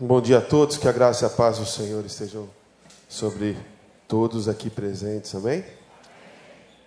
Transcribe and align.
Bom 0.00 0.20
dia 0.20 0.38
a 0.38 0.40
todos, 0.40 0.76
que 0.76 0.88
a 0.88 0.92
graça 0.92 1.24
e 1.24 1.26
a 1.28 1.30
paz 1.30 1.60
do 1.60 1.64
Senhor 1.64 2.04
estejam 2.04 2.50
sobre 3.08 3.56
todos 4.08 4.48
aqui 4.48 4.68
presentes, 4.68 5.32
amém? 5.36 5.64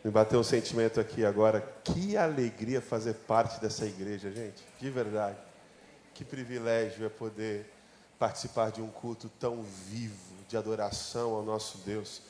Me 0.04 0.12
bateu 0.12 0.38
um 0.42 0.44
sentimento 0.44 1.00
aqui 1.00 1.24
agora, 1.24 1.62
que 1.86 2.18
alegria 2.18 2.82
fazer 2.82 3.14
parte 3.14 3.62
dessa 3.62 3.86
igreja, 3.86 4.30
gente, 4.30 4.62
de 4.78 4.90
verdade. 4.90 5.38
Que 6.14 6.26
privilégio 6.26 7.06
é 7.06 7.10
poder 7.10 7.72
participar 8.20 8.72
de 8.72 8.82
um 8.82 8.90
culto 8.90 9.32
tão 9.40 9.64
vivo, 9.90 10.36
de 10.50 10.58
adoração 10.58 11.34
ao 11.34 11.44
nosso 11.44 11.78
Deus. 11.86 12.22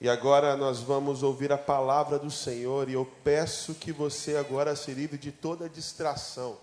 E 0.00 0.08
agora 0.08 0.56
nós 0.56 0.78
vamos 0.78 1.24
ouvir 1.24 1.50
a 1.50 1.58
palavra 1.58 2.16
do 2.16 2.30
Senhor 2.30 2.88
e 2.88 2.92
eu 2.92 3.10
peço 3.24 3.74
que 3.74 3.90
você 3.90 4.36
agora 4.36 4.76
se 4.76 4.92
livre 4.92 5.18
de 5.18 5.32
toda 5.32 5.68
distração. 5.68 6.58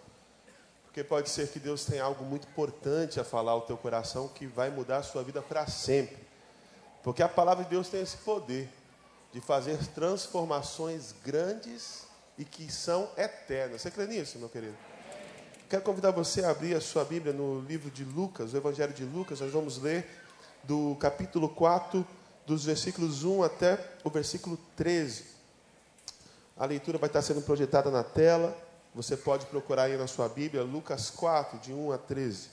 Porque 0.89 1.03
pode 1.03 1.29
ser 1.29 1.49
que 1.49 1.59
Deus 1.59 1.85
tenha 1.85 2.03
algo 2.03 2.25
muito 2.25 2.47
importante 2.47 3.19
a 3.19 3.23
falar 3.23 3.51
ao 3.51 3.61
teu 3.61 3.77
coração 3.77 4.27
que 4.27 4.47
vai 4.47 4.71
mudar 4.71 4.97
a 4.97 5.03
sua 5.03 5.23
vida 5.23 5.39
para 5.39 5.67
sempre. 5.67 6.17
Porque 7.03 7.21
a 7.21 7.29
palavra 7.29 7.63
de 7.63 7.69
Deus 7.69 7.89
tem 7.89 8.01
esse 8.01 8.17
poder 8.17 8.67
de 9.31 9.39
fazer 9.39 9.77
transformações 9.93 11.13
grandes 11.23 12.07
e 12.39 12.43
que 12.43 12.71
são 12.73 13.07
eternas. 13.15 13.83
Você 13.83 13.91
crê 13.91 14.07
nisso, 14.07 14.39
meu 14.39 14.49
querido? 14.49 14.75
Quero 15.69 15.83
convidar 15.83 16.09
você 16.09 16.43
a 16.43 16.49
abrir 16.49 16.73
a 16.73 16.81
sua 16.81 17.05
Bíblia 17.05 17.33
no 17.33 17.61
livro 17.61 17.91
de 17.91 18.03
Lucas, 18.03 18.51
o 18.51 18.57
Evangelho 18.57 18.91
de 18.91 19.05
Lucas. 19.05 19.41
Nós 19.41 19.51
vamos 19.53 19.77
ler 19.77 20.09
do 20.63 20.97
capítulo 20.99 21.49
4 21.49 22.05
dos 22.47 22.65
versículos 22.65 23.23
1 23.23 23.43
até 23.43 23.79
o 24.03 24.09
versículo 24.09 24.57
13. 24.75 25.25
A 26.57 26.65
leitura 26.65 26.97
vai 26.97 27.07
estar 27.07 27.21
sendo 27.21 27.43
projetada 27.43 27.91
na 27.91 28.03
tela. 28.03 28.57
Você 28.93 29.15
pode 29.15 29.45
procurar 29.45 29.83
aí 29.83 29.97
na 29.97 30.07
sua 30.07 30.27
Bíblia, 30.27 30.63
Lucas 30.63 31.09
4, 31.09 31.59
de 31.59 31.71
1 31.71 31.91
a 31.91 31.97
13. 31.97 32.49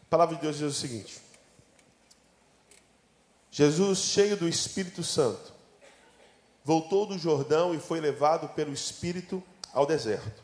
A 0.00 0.10
palavra 0.10 0.36
de 0.36 0.42
Deus 0.42 0.58
diz 0.58 0.66
o 0.66 0.78
seguinte: 0.78 1.22
Jesus, 3.50 4.00
cheio 4.00 4.36
do 4.36 4.48
Espírito 4.48 5.02
Santo, 5.02 5.52
voltou 6.64 7.06
do 7.06 7.18
Jordão 7.18 7.74
e 7.74 7.78
foi 7.78 8.00
levado 8.00 8.48
pelo 8.48 8.72
Espírito 8.72 9.42
ao 9.72 9.86
deserto, 9.86 10.41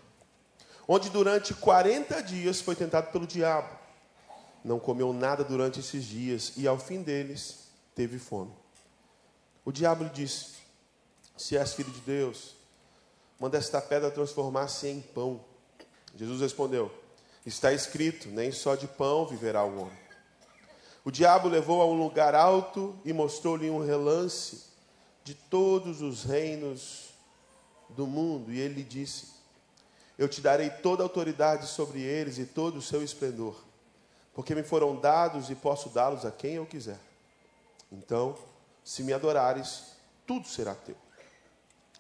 onde 0.89 1.11
durante 1.11 1.53
40 1.53 2.23
dias 2.23 2.63
foi 2.63 2.75
tentado 2.75 3.13
pelo 3.13 3.27
diabo. 3.27 3.69
Não 4.65 4.81
comeu 4.81 5.13
nada 5.13 5.45
durante 5.45 5.81
esses 5.81 6.05
dias 6.05 6.55
e 6.57 6.67
ao 6.67 6.79
fim 6.79 7.03
deles 7.03 7.69
teve 7.95 8.19
fome. 8.19 8.51
O 9.65 9.71
diabo 9.71 10.05
lhe 10.05 10.11
disse: 10.11 10.57
Se 11.37 11.57
és 11.59 11.75
filho 11.75 11.93
de 11.93 12.01
Deus, 12.01 12.57
manda 13.39 13.59
esta 13.59 13.83
pedra 13.83 14.11
transformar-se 14.11 14.89
em 14.89 15.01
pão. 15.01 15.45
Jesus 16.17 16.41
respondeu: 16.41 16.91
Está 17.45 17.73
escrito: 17.73 18.29
Nem 18.29 18.51
só 18.51 18.75
de 18.75 18.89
pão 18.89 19.27
viverá 19.27 19.63
o 19.63 19.83
homem. 19.83 20.09
O 21.05 21.11
diabo 21.11 21.49
levou 21.49 21.81
a 21.81 21.87
um 21.87 21.97
lugar 21.97 22.35
alto 22.35 22.99
e 23.05 23.13
mostrou-lhe 23.13 23.71
um 23.71 23.85
relance 23.85 24.65
de 25.23 25.35
todos 25.35 26.03
os 26.03 26.25
reinos 26.25 27.11
do 27.91 28.07
mundo. 28.07 28.53
E 28.53 28.59
ele 28.59 28.83
disse: 28.83 29.38
Eu 30.19 30.29
te 30.29 30.41
darei 30.41 30.69
toda 30.69 31.03
a 31.03 31.07
autoridade 31.07 31.67
sobre 31.67 32.03
eles 32.03 32.39
e 32.39 32.45
todo 32.45 32.79
o 32.79 32.83
seu 32.83 33.03
esplendor, 33.03 33.55
porque 34.35 34.55
me 34.55 34.65
foram 34.65 34.97
dados 34.97 35.49
e 35.49 35.55
posso 35.55 35.89
dá-los 35.89 36.27
a 36.27 36.31
quem 36.31 36.55
eu 36.55 36.67
quiser. 36.67 36.99
Então, 37.91 38.37
se 38.85 39.03
me 39.03 39.13
adorares, 39.13 39.93
tudo 40.27 40.49
será 40.49 40.75
teu. 40.75 40.97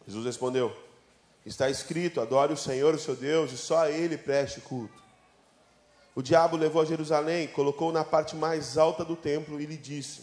Jesus 0.06 0.26
respondeu: 0.26 0.76
Está 1.46 1.70
escrito: 1.70 2.20
adore 2.20 2.52
o 2.52 2.56
Senhor, 2.56 2.94
o 2.94 2.98
seu 2.98 3.14
Deus, 3.14 3.52
e 3.52 3.56
só 3.56 3.84
a 3.84 3.90
ele 3.90 4.18
preste 4.18 4.60
culto. 4.60 5.00
O 6.14 6.20
diabo 6.20 6.56
levou 6.56 6.82
a 6.82 6.84
Jerusalém, 6.84 7.46
colocou 7.46 7.92
na 7.92 8.04
parte 8.04 8.34
mais 8.34 8.76
alta 8.76 9.04
do 9.04 9.14
templo 9.14 9.60
e 9.60 9.66
lhe 9.66 9.76
disse: 9.76 10.22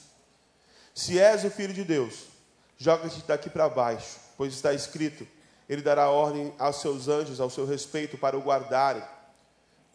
Se 0.93 1.17
és 1.17 1.45
o 1.45 1.49
filho 1.49 1.73
de 1.73 1.85
Deus, 1.85 2.35
Joga-te 2.77 3.21
daqui 3.25 3.49
para 3.49 3.69
baixo, 3.69 4.19
pois 4.37 4.53
está 4.53 4.73
escrito: 4.73 5.25
Ele 5.67 5.81
dará 5.81 6.09
ordem 6.09 6.53
aos 6.59 6.77
seus 6.77 7.07
anjos 7.07 7.39
ao 7.39 7.49
seu 7.49 7.65
respeito 7.65 8.17
para 8.17 8.37
o 8.37 8.41
guardarem. 8.41 9.03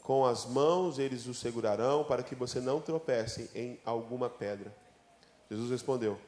Com 0.03 0.25
as 0.25 0.45
mãos 0.47 0.99
eles 0.99 1.27
o 1.27 1.35
segurarão 1.35 2.03
para 2.05 2.23
que 2.23 2.35
você 2.35 2.61
não 2.61 2.81
tropece 2.81 3.51
em 3.55 3.79
alguma 3.85 4.29
pedra. 4.29 4.75
Jesus 5.49 5.71
respondeu: 5.71 6.19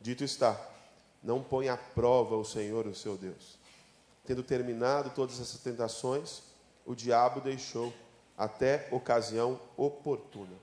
Dito 0.00 0.22
está, 0.22 0.60
não 1.22 1.42
põe 1.42 1.68
à 1.68 1.76
prova 1.76 2.36
o 2.36 2.44
Senhor, 2.44 2.86
o 2.86 2.94
seu 2.94 3.16
Deus. 3.16 3.58
Tendo 4.26 4.42
terminado 4.42 5.10
todas 5.10 5.40
essas 5.40 5.60
tentações, 5.60 6.42
o 6.84 6.94
diabo 6.94 7.40
deixou 7.40 7.92
até 8.36 8.88
ocasião 8.90 9.58
oportuna. 9.76 10.56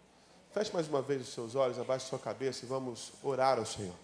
Feche 0.51 0.73
mais 0.73 0.87
uma 0.87 1.01
vez 1.01 1.21
os 1.21 1.33
seus 1.33 1.55
olhos, 1.55 1.79
abaixe 1.79 2.07
sua 2.07 2.19
cabeça 2.19 2.65
e 2.65 2.67
vamos 2.67 3.13
orar 3.23 3.57
ao 3.57 3.65
Senhor. 3.65 3.95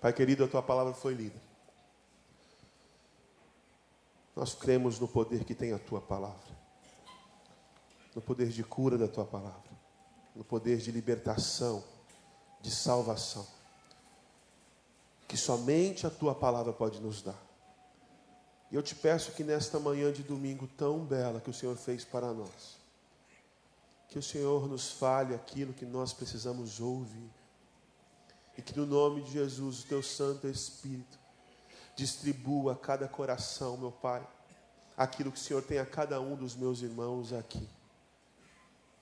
Pai 0.00 0.14
querido, 0.14 0.44
a 0.44 0.48
tua 0.48 0.62
palavra 0.62 0.94
foi 0.94 1.12
lida. 1.12 1.38
Nós 4.34 4.54
cremos 4.54 4.98
no 4.98 5.06
poder 5.06 5.44
que 5.44 5.54
tem 5.54 5.72
a 5.72 5.78
tua 5.78 6.00
palavra, 6.00 6.56
no 8.14 8.22
poder 8.22 8.48
de 8.48 8.64
cura 8.64 8.96
da 8.96 9.06
tua 9.06 9.26
palavra, 9.26 9.70
no 10.34 10.42
poder 10.42 10.78
de 10.78 10.90
libertação, 10.90 11.84
de 12.62 12.70
salvação, 12.70 13.46
que 15.28 15.36
somente 15.36 16.06
a 16.06 16.10
tua 16.10 16.34
palavra 16.34 16.72
pode 16.72 16.98
nos 17.00 17.20
dar. 17.20 17.38
E 18.70 18.76
eu 18.76 18.82
te 18.82 18.94
peço 18.94 19.32
que 19.32 19.44
nesta 19.44 19.78
manhã 19.78 20.10
de 20.10 20.22
domingo 20.22 20.66
tão 20.66 21.04
bela 21.04 21.40
que 21.40 21.50
o 21.50 21.54
Senhor 21.54 21.76
fez 21.76 22.04
para 22.06 22.32
nós, 22.32 22.78
que 24.08 24.18
o 24.18 24.22
Senhor 24.22 24.66
nos 24.66 24.92
fale 24.92 25.34
aquilo 25.34 25.74
que 25.74 25.84
nós 25.84 26.14
precisamos 26.14 26.80
ouvir 26.80 27.39
e 28.60 28.62
que 28.62 28.78
no 28.78 28.84
nome 28.84 29.22
de 29.22 29.32
Jesus, 29.32 29.82
o 29.82 29.86
teu 29.86 30.02
Santo 30.02 30.46
Espírito, 30.46 31.18
distribua 31.96 32.74
a 32.74 32.76
cada 32.76 33.08
coração, 33.08 33.74
meu 33.78 33.90
Pai, 33.90 34.22
aquilo 34.94 35.32
que 35.32 35.38
o 35.38 35.40
Senhor 35.40 35.62
tem 35.62 35.78
a 35.78 35.86
cada 35.86 36.20
um 36.20 36.36
dos 36.36 36.54
meus 36.54 36.82
irmãos 36.82 37.32
aqui. 37.32 37.66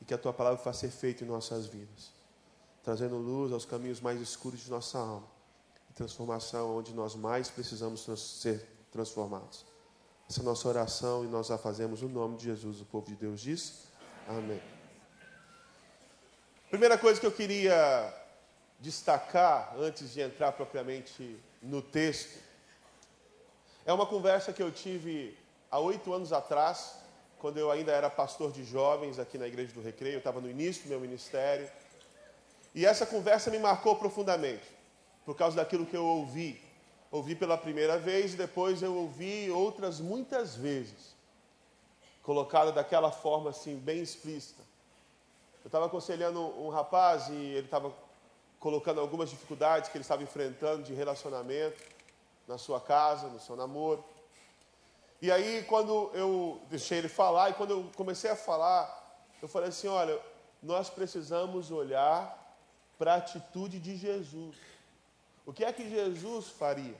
E 0.00 0.04
que 0.04 0.14
a 0.14 0.18
tua 0.18 0.32
palavra 0.32 0.62
faça 0.62 0.86
efeito 0.86 1.24
em 1.24 1.26
nossas 1.26 1.66
vidas, 1.66 2.12
trazendo 2.84 3.16
luz 3.16 3.52
aos 3.52 3.64
caminhos 3.64 4.00
mais 4.00 4.20
escuros 4.20 4.60
de 4.60 4.70
nossa 4.70 4.96
alma 4.96 5.26
e 5.90 5.92
transformação 5.92 6.78
onde 6.78 6.94
nós 6.94 7.16
mais 7.16 7.50
precisamos 7.50 8.06
ser 8.16 8.64
transformados. 8.92 9.66
Essa 10.30 10.38
é 10.38 10.42
a 10.42 10.44
nossa 10.44 10.68
oração 10.68 11.24
e 11.24 11.26
nós 11.26 11.50
a 11.50 11.58
fazemos 11.58 12.00
no 12.00 12.08
nome 12.08 12.36
de 12.36 12.44
Jesus. 12.44 12.80
O 12.80 12.84
povo 12.84 13.08
de 13.08 13.16
Deus 13.16 13.40
diz: 13.40 13.88
Amém. 14.28 14.62
Primeira 16.70 16.96
coisa 16.96 17.18
que 17.18 17.26
eu 17.26 17.32
queria 17.32 18.17
destacar, 18.78 19.74
antes 19.78 20.12
de 20.12 20.20
entrar 20.20 20.52
propriamente 20.52 21.38
no 21.62 21.82
texto, 21.82 22.38
é 23.84 23.92
uma 23.92 24.06
conversa 24.06 24.52
que 24.52 24.62
eu 24.62 24.70
tive 24.70 25.36
há 25.70 25.78
oito 25.78 26.12
anos 26.12 26.32
atrás, 26.32 26.96
quando 27.38 27.58
eu 27.58 27.70
ainda 27.70 27.92
era 27.92 28.10
pastor 28.10 28.52
de 28.52 28.64
jovens 28.64 29.18
aqui 29.18 29.38
na 29.38 29.46
Igreja 29.46 29.72
do 29.72 29.80
Recreio, 29.80 30.14
eu 30.14 30.18
estava 30.18 30.40
no 30.40 30.50
início 30.50 30.82
do 30.84 30.88
meu 30.88 31.00
ministério. 31.00 31.70
E 32.74 32.84
essa 32.84 33.06
conversa 33.06 33.50
me 33.50 33.58
marcou 33.58 33.96
profundamente, 33.96 34.66
por 35.24 35.36
causa 35.36 35.56
daquilo 35.56 35.86
que 35.86 35.96
eu 35.96 36.04
ouvi. 36.04 36.62
Ouvi 37.10 37.34
pela 37.34 37.56
primeira 37.56 37.98
vez 37.98 38.34
e 38.34 38.36
depois 38.36 38.82
eu 38.82 38.94
ouvi 38.94 39.50
outras 39.50 39.98
muitas 39.98 40.54
vezes, 40.54 41.16
colocada 42.22 42.70
daquela 42.70 43.10
forma 43.10 43.50
assim, 43.50 43.76
bem 43.76 44.02
explícita. 44.02 44.62
Eu 45.64 45.68
estava 45.68 45.86
aconselhando 45.86 46.40
um 46.60 46.68
rapaz 46.68 47.28
e 47.28 47.34
ele 47.34 47.64
estava 47.64 47.90
colocando 48.58 49.00
algumas 49.00 49.30
dificuldades 49.30 49.88
que 49.90 49.96
ele 49.96 50.02
estava 50.02 50.22
enfrentando 50.22 50.82
de 50.82 50.92
relacionamento 50.92 51.82
na 52.46 52.58
sua 52.58 52.80
casa, 52.80 53.28
no 53.28 53.38
seu 53.38 53.54
namoro. 53.54 54.04
E 55.20 55.30
aí, 55.30 55.64
quando 55.64 56.10
eu 56.14 56.60
deixei 56.70 56.98
ele 56.98 57.08
falar, 57.08 57.50
e 57.50 57.54
quando 57.54 57.70
eu 57.70 57.90
comecei 57.96 58.30
a 58.30 58.36
falar, 58.36 59.26
eu 59.42 59.48
falei 59.48 59.68
assim: 59.68 59.88
olha, 59.88 60.18
nós 60.62 60.88
precisamos 60.88 61.70
olhar 61.70 62.36
para 62.98 63.14
a 63.14 63.16
atitude 63.16 63.78
de 63.78 63.96
Jesus. 63.96 64.56
O 65.46 65.52
que 65.52 65.64
é 65.64 65.72
que 65.72 65.88
Jesus 65.88 66.48
faria 66.48 66.94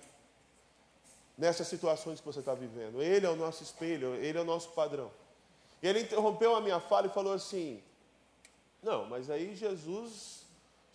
nessas 1.37 1.67
situações 1.69 2.21
que 2.21 2.27
você 2.27 2.41
está 2.41 2.55
vivendo? 2.55 3.03
Ele 3.03 3.27
é 3.27 3.31
o 3.31 3.37
nosso 3.37 3.63
espelho, 3.63 4.15
ele 4.15 4.39
é 4.39 4.41
o 4.41 4.45
nosso 4.45 4.71
padrão. 4.71 5.11
E 5.83 5.87
ele 5.87 6.01
interrompeu 6.01 6.57
a 6.57 6.61
minha 6.61 6.81
fala 6.81 7.07
e 7.07 7.11
falou 7.11 7.33
assim: 7.33 7.83
Não, 8.83 9.07
mas 9.07 9.31
aí 9.31 9.55
Jesus 9.55 10.38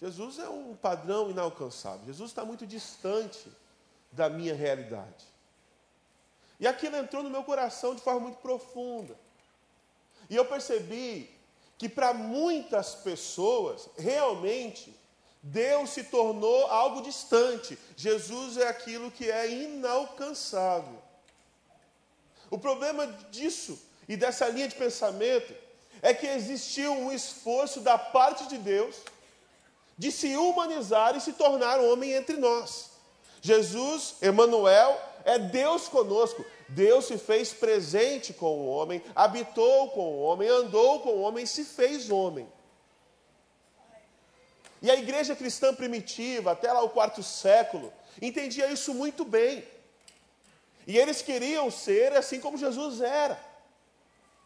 Jesus 0.03 0.37
é 0.37 0.49
um 0.49 0.75
padrão 0.75 1.31
inalcançável. 1.31 2.05
Jesus 2.05 2.31
está 2.31 2.43
muito 2.43 2.67
distante 2.67 3.49
da 4.11 4.29
minha 4.29 4.53
realidade. 4.53 5.23
E 6.59 6.67
aquilo 6.67 6.97
entrou 6.97 7.23
no 7.23 7.29
meu 7.29 7.41
coração 7.41 7.95
de 7.95 8.01
forma 8.01 8.19
muito 8.19 8.39
profunda. 8.39 9.15
E 10.29 10.35
eu 10.35 10.43
percebi 10.43 11.33
que 11.77 11.87
para 11.87 12.13
muitas 12.13 12.95
pessoas, 12.95 13.87
realmente, 13.97 14.93
Deus 15.41 15.91
se 15.91 16.03
tornou 16.03 16.65
algo 16.67 17.01
distante. 17.01 17.79
Jesus 17.95 18.57
é 18.57 18.67
aquilo 18.67 19.09
que 19.09 19.31
é 19.31 19.49
inalcançável. 19.49 21.01
O 22.51 22.59
problema 22.59 23.07
disso 23.31 23.81
e 24.09 24.17
dessa 24.17 24.49
linha 24.49 24.67
de 24.67 24.75
pensamento 24.75 25.55
é 26.01 26.13
que 26.13 26.27
existiu 26.27 26.91
um 26.91 27.09
esforço 27.09 27.79
da 27.79 27.97
parte 27.97 28.49
de 28.49 28.57
Deus 28.57 28.97
de 29.97 30.11
se 30.11 30.35
humanizar 30.35 31.15
e 31.15 31.21
se 31.21 31.33
tornar 31.33 31.79
homem 31.79 32.11
entre 32.11 32.37
nós. 32.37 32.91
Jesus, 33.41 34.15
Emanuel, 34.21 34.99
é 35.25 35.37
Deus 35.37 35.87
conosco. 35.87 36.45
Deus 36.69 37.05
se 37.05 37.17
fez 37.17 37.53
presente 37.53 38.33
com 38.33 38.57
o 38.57 38.67
homem, 38.67 39.03
habitou 39.15 39.89
com 39.91 40.01
o 40.01 40.21
homem, 40.23 40.47
andou 40.47 41.01
com 41.01 41.09
o 41.09 41.21
homem, 41.21 41.45
se 41.45 41.63
fez 41.63 42.09
homem. 42.09 42.47
E 44.81 44.91
a 44.91 44.95
igreja 44.95 45.35
cristã 45.35 45.73
primitiva, 45.73 46.51
até 46.51 46.71
lá 46.71 46.81
o 46.81 46.89
quarto 46.89 47.23
século, 47.23 47.93
entendia 48.21 48.71
isso 48.71 48.93
muito 48.93 49.23
bem. 49.23 49.65
E 50.85 50.97
eles 50.97 51.21
queriam 51.21 51.71
ser 51.71 52.13
assim 52.13 52.39
como 52.39 52.57
Jesus 52.57 52.99
era, 52.99 53.39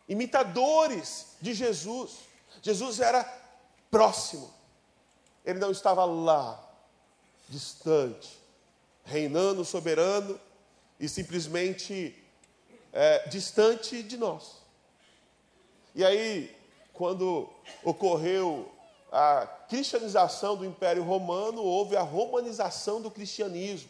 imitadores 0.07 1.27
de 1.41 1.53
Jesus. 1.53 2.19
Jesus 2.61 2.99
era 2.99 3.23
próximo, 3.89 4.53
ele 5.47 5.59
não 5.59 5.71
estava 5.71 6.03
lá, 6.03 6.61
distante, 7.47 8.37
reinando 9.05 9.63
soberano 9.63 10.37
e 10.99 11.07
simplesmente 11.07 12.21
é, 12.91 13.29
distante 13.29 14.03
de 14.03 14.17
nós. 14.17 14.57
E 15.95 16.03
aí, 16.03 16.53
quando 16.91 17.49
ocorreu 17.81 18.69
a 19.09 19.47
cristianização 19.69 20.57
do 20.57 20.65
Império 20.65 21.01
Romano, 21.01 21.63
houve 21.63 21.95
a 21.95 22.01
romanização 22.01 23.01
do 23.01 23.09
cristianismo. 23.09 23.89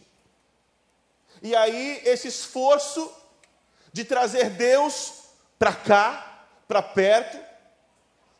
E 1.42 1.56
aí, 1.56 2.04
esse 2.06 2.28
esforço 2.28 3.12
de 3.92 4.06
trazer 4.06 4.52
Deus 4.52 5.24
para 5.58 5.74
cá, 5.74 6.46
para 6.68 6.84
perto, 6.84 7.44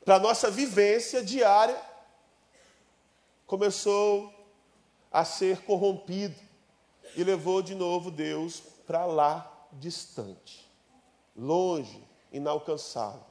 para 0.06 0.18
a 0.18 0.20
nossa 0.20 0.52
vivência 0.52 1.24
diária, 1.24 1.88
começou 3.48 4.32
a 5.12 5.24
ser 5.26 5.64
corrompido 5.64 6.36
e 7.16 7.24
levou 7.24 7.62
de 7.62 7.74
novo 7.74 8.12
Deus 8.12 8.62
para 8.86 9.06
lá 9.06 9.68
distante, 9.72 10.70
longe, 11.36 12.04
inalcançável. 12.32 13.26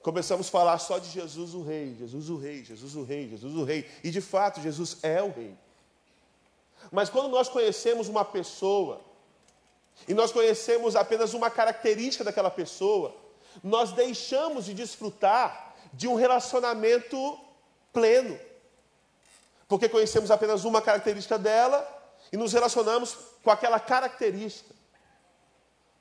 Começamos 0.00 0.48
a 0.48 0.50
falar 0.50 0.78
só 0.78 0.98
de 0.98 1.10
Jesus 1.10 1.54
o 1.54 1.62
Rei, 1.62 1.96
Jesus 1.98 2.28
o 2.28 2.36
Rei, 2.36 2.64
Jesus 2.64 2.94
o 2.94 3.02
Rei, 3.02 3.28
Jesus 3.28 3.54
o 3.54 3.64
Rei. 3.64 3.90
E 4.02 4.10
de 4.10 4.20
fato, 4.20 4.60
Jesus 4.60 4.98
é 5.02 5.22
o 5.22 5.30
Rei. 5.30 5.56
Mas 6.92 7.08
quando 7.08 7.28
nós 7.28 7.48
conhecemos 7.48 8.08
uma 8.08 8.24
pessoa, 8.24 9.00
e 10.06 10.12
nós 10.12 10.30
conhecemos 10.30 10.94
apenas 10.94 11.32
uma 11.32 11.50
característica 11.50 12.22
daquela 12.22 12.50
pessoa, 12.50 13.14
nós 13.62 13.92
deixamos 13.92 14.66
de 14.66 14.74
desfrutar 14.74 15.74
de 15.92 16.06
um 16.06 16.14
relacionamento 16.14 17.38
pleno. 17.92 18.38
Porque 19.68 19.88
conhecemos 19.88 20.30
apenas 20.30 20.64
uma 20.64 20.82
característica 20.82 21.38
dela 21.38 21.86
e 22.32 22.36
nos 22.36 22.52
relacionamos 22.52 23.16
com 23.42 23.50
aquela 23.50 23.80
característica. 23.80 24.74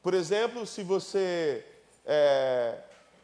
Por 0.01 0.13
exemplo, 0.13 0.65
se 0.65 0.83
você 0.83 1.65
é, 2.05 2.77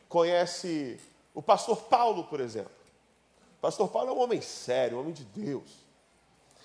conhece 0.07 0.99
o 1.33 1.41
pastor 1.41 1.83
Paulo, 1.83 2.23
por 2.25 2.39
exemplo. 2.39 2.71
O 3.57 3.61
pastor 3.61 3.89
Paulo 3.89 4.09
é 4.09 4.13
um 4.13 4.19
homem 4.19 4.41
sério, 4.41 4.97
um 4.97 5.01
homem 5.01 5.13
de 5.13 5.25
Deus. 5.25 5.69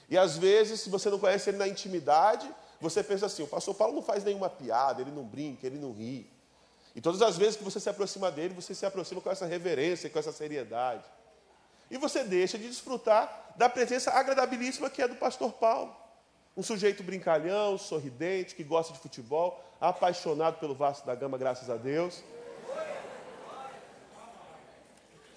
E 0.08 0.16
às 0.16 0.38
vezes, 0.38 0.80
se 0.80 0.90
você 0.90 1.10
não 1.10 1.18
conhece 1.18 1.50
ele 1.50 1.58
na 1.58 1.66
intimidade, 1.66 2.48
você 2.80 3.02
pensa 3.02 3.26
assim: 3.26 3.42
o 3.42 3.48
pastor 3.48 3.74
Paulo 3.74 3.94
não 3.94 4.02
faz 4.02 4.22
nenhuma 4.22 4.48
piada, 4.48 5.02
ele 5.02 5.10
não 5.10 5.24
brinca, 5.24 5.66
ele 5.66 5.78
não 5.78 5.92
ri. 5.92 6.30
E 6.94 7.00
todas 7.00 7.20
as 7.22 7.36
vezes 7.36 7.56
que 7.56 7.64
você 7.64 7.80
se 7.80 7.88
aproxima 7.88 8.30
dele, 8.30 8.54
você 8.54 8.74
se 8.74 8.86
aproxima 8.86 9.20
com 9.20 9.30
essa 9.30 9.46
reverência, 9.46 10.08
com 10.08 10.18
essa 10.18 10.30
seriedade. 10.30 11.04
E 11.90 11.98
você 11.98 12.24
deixa 12.24 12.58
de 12.58 12.68
desfrutar 12.68 13.52
da 13.56 13.68
presença 13.68 14.10
agradabilíssima 14.10 14.90
que 14.90 15.02
é 15.02 15.08
do 15.08 15.14
pastor 15.16 15.52
Paulo. 15.52 15.94
Um 16.56 16.62
sujeito 16.62 17.02
brincalhão, 17.02 17.76
sorridente, 17.76 18.54
que 18.54 18.62
gosta 18.62 18.92
de 18.92 18.98
futebol, 18.98 19.62
apaixonado 19.80 20.58
pelo 20.58 20.74
Vasco 20.74 21.06
da 21.06 21.14
Gama, 21.14 21.36
graças 21.36 21.68
a 21.68 21.76
Deus. 21.76 22.22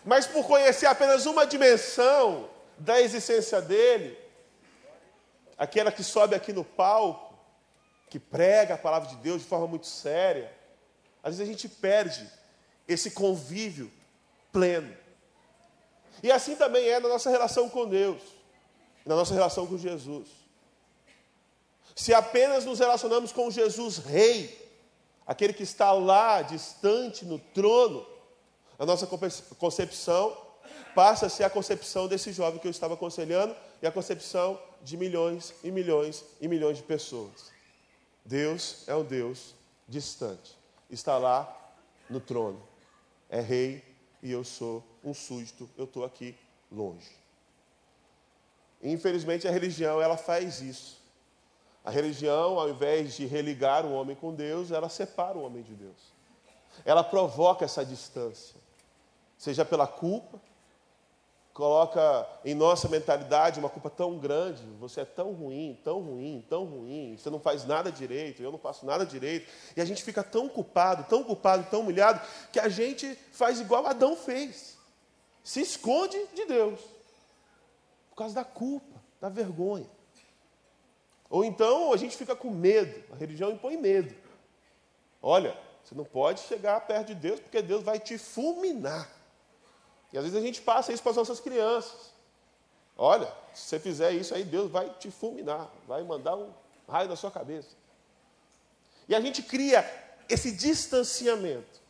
Mas 0.06 0.26
por 0.26 0.46
conhecer 0.46 0.86
apenas 0.86 1.26
uma 1.26 1.46
dimensão 1.46 2.50
da 2.78 3.02
existência 3.02 3.62
dele, 3.62 4.18
aquela 5.58 5.92
que 5.92 6.04
sobe 6.04 6.36
aqui 6.36 6.54
no 6.54 6.64
palco, 6.64 7.36
que 8.10 8.20
prega 8.20 8.76
a 8.76 8.78
palavra 8.78 9.10
de 9.10 9.16
Deus 9.18 9.42
de 9.42 9.48
forma 9.48 9.68
muito 9.68 9.88
séria, 9.88 10.52
às 11.22 11.38
vezes 11.38 11.50
a 11.50 11.52
gente 11.52 11.68
perde 11.68 12.30
esse 12.88 13.12
convívio 13.12 13.92
pleno. 14.52 14.96
E 16.24 16.32
assim 16.32 16.56
também 16.56 16.88
é 16.88 17.00
na 17.00 17.10
nossa 17.10 17.30
relação 17.30 17.70
com 17.70 17.88
Deus, 17.88 18.22
na 19.06 19.16
nossa 19.16 19.34
relação 19.34 19.68
com 19.68 19.78
Jesus. 19.78 20.28
Se 21.96 22.14
apenas 22.14 22.66
nos 22.66 22.80
relacionamos 22.80 23.32
com 23.32 23.50
Jesus 23.50 23.98
Rei, 23.98 24.56
aquele 25.26 25.54
que 25.54 25.64
está 25.64 25.92
lá, 25.92 26.42
distante 26.42 27.26
no 27.26 27.40
trono, 27.40 28.06
a 28.78 28.86
nossa 28.86 29.08
concepção 29.58 30.38
passa 30.94 31.28
a 31.28 31.30
ser 31.30 31.44
a 31.44 31.50
concepção 31.50 32.08
desse 32.08 32.32
jovem 32.32 32.60
que 32.60 32.68
eu 32.68 32.72
estava 32.72 32.94
aconselhando 32.94 33.56
e 33.82 33.88
a 33.88 33.92
concepção 33.92 34.60
de 34.82 34.98
milhões 34.98 35.54
e 35.64 35.72
milhões 35.72 36.24
e 36.40 36.48
milhões 36.48 36.78
de 36.78 36.84
pessoas. 36.84 37.52
Deus 38.24 38.84
é 38.88 38.96
um 38.96 39.04
Deus 39.04 39.56
distante, 39.88 40.58
está 40.90 41.18
lá 41.18 41.74
no 42.10 42.20
trono, 42.20 42.62
é 43.30 43.40
rei 43.40 43.84
e 44.22 44.32
eu 44.32 44.44
sou 44.44 44.84
um 45.04 45.14
súdito, 45.14 45.70
eu 45.78 45.86
estou 45.86 46.04
aqui 46.04 46.36
longe. 46.72 47.12
Infelizmente 48.82 49.48
a 49.48 49.52
religião 49.52 50.02
ela 50.02 50.18
faz 50.18 50.62
isso. 50.62 51.02
A 51.84 51.90
religião, 51.90 52.60
ao 52.60 52.70
invés 52.70 53.16
de 53.16 53.26
religar 53.26 53.86
o 53.86 53.94
homem 53.94 54.16
com 54.16 54.34
Deus, 54.34 54.72
ela 54.72 54.90
separa 54.90 55.38
o 55.38 55.44
homem 55.44 55.64
de 55.64 55.74
Deus. 55.74 56.14
Ela 56.84 57.04
provoca 57.04 57.66
essa 57.66 57.86
distância, 57.86 58.60
seja 59.38 59.64
pela 59.64 59.88
culpa, 59.88 60.40
coloca 61.58 62.30
em 62.46 62.54
nossa 62.54 62.88
mentalidade 62.88 63.60
uma 63.60 63.68
culpa 63.68 63.90
tão 63.90 64.20
grande, 64.20 64.62
você 64.80 65.02
é 65.02 65.06
tão 65.06 65.34
ruim, 65.34 65.76
tão 65.84 66.00
ruim, 66.02 66.46
tão 66.48 66.66
ruim, 66.66 67.18
você 67.18 67.32
não 67.32 67.40
faz 67.40 67.66
nada 67.66 67.92
direito, 67.92 68.44
eu 68.44 68.52
não 68.52 68.60
faço 68.60 68.86
nada 68.86 69.04
direito, 69.04 69.52
e 69.76 69.82
a 69.82 69.86
gente 69.86 70.04
fica 70.04 70.24
tão 70.24 70.48
culpado, 70.48 71.06
tão 71.10 71.24
culpado, 71.24 71.68
tão 71.72 71.82
humilhado, 71.82 72.22
que 72.54 72.60
a 72.60 72.70
gente 72.70 73.16
faz 73.32 73.60
igual 73.60 73.88
Adão 73.88 74.16
fez, 74.16 74.78
se 75.44 75.60
esconde 75.60 76.16
de 76.36 76.46
Deus, 76.46 76.80
por 78.12 78.18
causa 78.18 78.36
da 78.36 78.44
culpa, 78.44 79.02
da 79.20 79.28
vergonha. 79.28 79.90
Ou 81.28 81.44
então 81.44 81.92
a 81.92 81.98
gente 81.98 82.16
fica 82.16 82.36
com 82.36 82.52
medo, 82.52 83.04
a 83.12 83.16
religião 83.16 83.50
impõe 83.50 83.78
medo. 83.78 84.14
Olha, 85.20 85.58
você 85.84 85.96
não 85.96 86.06
pode 86.06 86.42
chegar 86.42 86.80
perto 86.82 87.08
de 87.08 87.16
Deus 87.16 87.40
porque 87.40 87.64
Deus 87.64 87.82
vai 87.82 88.00
te 88.00 88.16
fulminar. 88.20 89.17
E 90.12 90.18
às 90.18 90.24
vezes 90.24 90.38
a 90.38 90.42
gente 90.42 90.62
passa 90.62 90.94
isso 90.94 91.04
para 91.04 91.12
as 91.12 91.18
nossas 91.18 91.40
crianças. 91.40 92.12
Olha, 92.98 93.32
se 93.54 93.68
você 93.68 93.80
fizer 93.80 94.12
isso 94.12 94.34
aí, 94.34 94.44
Deus 94.44 94.72
vai 94.72 94.90
te 94.90 95.12
fulminar, 95.12 95.70
vai 95.88 96.04
mandar 96.04 96.36
um 96.36 96.52
raio 96.88 97.10
na 97.10 97.16
sua 97.16 97.30
cabeça. 97.30 97.70
E 99.08 99.16
a 99.16 99.22
gente 99.22 99.44
cria 99.44 99.86
esse 100.28 100.52
distanciamento. 100.52 101.82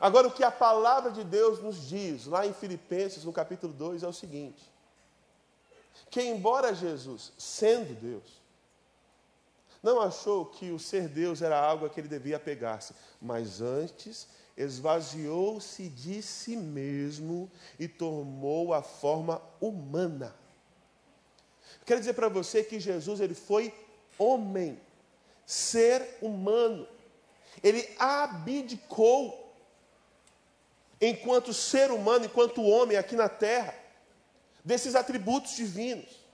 Agora, 0.00 0.28
o 0.28 0.32
que 0.32 0.44
a 0.44 0.50
palavra 0.50 1.10
de 1.10 1.24
Deus 1.24 1.60
nos 1.62 1.88
diz, 1.88 2.26
lá 2.26 2.46
em 2.46 2.52
Filipenses, 2.52 3.24
no 3.24 3.32
capítulo 3.32 3.72
2, 3.72 4.02
é 4.02 4.08
o 4.08 4.12
seguinte: 4.12 4.70
que, 6.10 6.20
embora 6.20 6.74
Jesus, 6.74 7.32
sendo 7.38 7.94
Deus, 7.94 8.42
não 9.82 10.00
achou 10.00 10.44
que 10.46 10.70
o 10.70 10.78
ser 10.78 11.08
Deus 11.08 11.40
era 11.40 11.58
algo 11.58 11.86
a 11.86 11.88
que 11.88 12.00
ele 12.00 12.08
devia 12.08 12.38
pegar-se, 12.38 12.94
mas 13.20 13.60
antes 13.60 14.28
esvaziou-se 14.56 15.88
de 15.88 16.22
si 16.22 16.56
mesmo 16.56 17.50
e 17.78 17.86
tomou 17.86 18.72
a 18.72 18.82
forma 18.82 19.42
humana. 19.60 20.34
Quero 21.84 22.00
dizer 22.00 22.14
para 22.14 22.28
você 22.28 22.64
que 22.64 22.80
Jesus 22.80 23.20
ele 23.20 23.34
foi 23.34 23.72
homem, 24.18 24.80
ser 25.44 26.18
humano. 26.22 26.88
Ele 27.62 27.88
abdicou 27.98 29.54
enquanto 31.00 31.52
ser 31.52 31.90
humano, 31.90 32.24
enquanto 32.24 32.62
homem 32.62 32.96
aqui 32.96 33.14
na 33.14 33.28
terra 33.28 33.74
desses 34.64 34.94
atributos 34.94 35.54
divinos. 35.54 36.26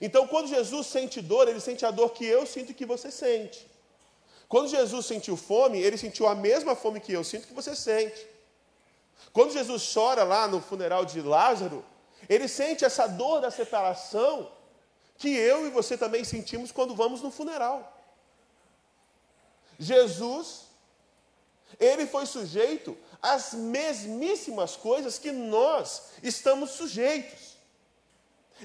Então, 0.00 0.26
quando 0.26 0.48
Jesus 0.48 0.88
sente 0.88 1.20
dor, 1.20 1.46
ele 1.46 1.60
sente 1.60 1.86
a 1.86 1.90
dor 1.90 2.12
que 2.12 2.24
eu 2.24 2.44
sinto 2.46 2.72
e 2.72 2.74
que 2.74 2.84
você 2.84 3.10
sente. 3.10 3.64
Quando 4.48 4.68
Jesus 4.68 5.06
sentiu 5.06 5.36
fome, 5.36 5.80
ele 5.80 5.96
sentiu 5.96 6.26
a 6.26 6.34
mesma 6.34 6.74
fome 6.76 7.00
que 7.00 7.12
eu 7.12 7.24
sinto 7.24 7.46
que 7.46 7.54
você 7.54 7.74
sente. 7.74 8.26
Quando 9.32 9.52
Jesus 9.52 9.92
chora 9.92 10.22
lá 10.22 10.46
no 10.46 10.60
funeral 10.60 11.04
de 11.04 11.20
Lázaro, 11.20 11.84
ele 12.28 12.46
sente 12.48 12.84
essa 12.84 13.06
dor 13.06 13.40
da 13.40 13.50
separação 13.50 14.50
que 15.18 15.28
eu 15.28 15.66
e 15.66 15.70
você 15.70 15.96
também 15.96 16.24
sentimos 16.24 16.70
quando 16.70 16.94
vamos 16.94 17.20
no 17.20 17.30
funeral. 17.30 17.92
Jesus, 19.78 20.62
ele 21.80 22.06
foi 22.06 22.26
sujeito 22.26 22.96
às 23.20 23.54
mesmíssimas 23.54 24.76
coisas 24.76 25.18
que 25.18 25.32
nós 25.32 26.10
estamos 26.22 26.70
sujeitos. 26.70 27.54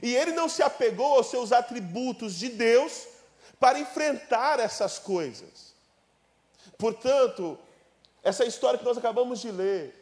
E 0.02 0.16
ele 0.16 0.32
não 0.34 0.48
se 0.48 0.62
apegou 0.62 1.16
aos 1.16 1.28
seus 1.28 1.52
atributos 1.52 2.36
de 2.36 2.50
Deus 2.50 3.08
para 3.60 3.80
enfrentar 3.80 4.60
essas 4.60 4.98
coisas. 4.98 5.74
Portanto, 6.78 7.58
essa 8.24 8.46
história 8.46 8.80
que 8.80 8.86
nós 8.86 8.98
acabamos 8.98 9.40
de 9.40 9.52
ler 9.52 9.96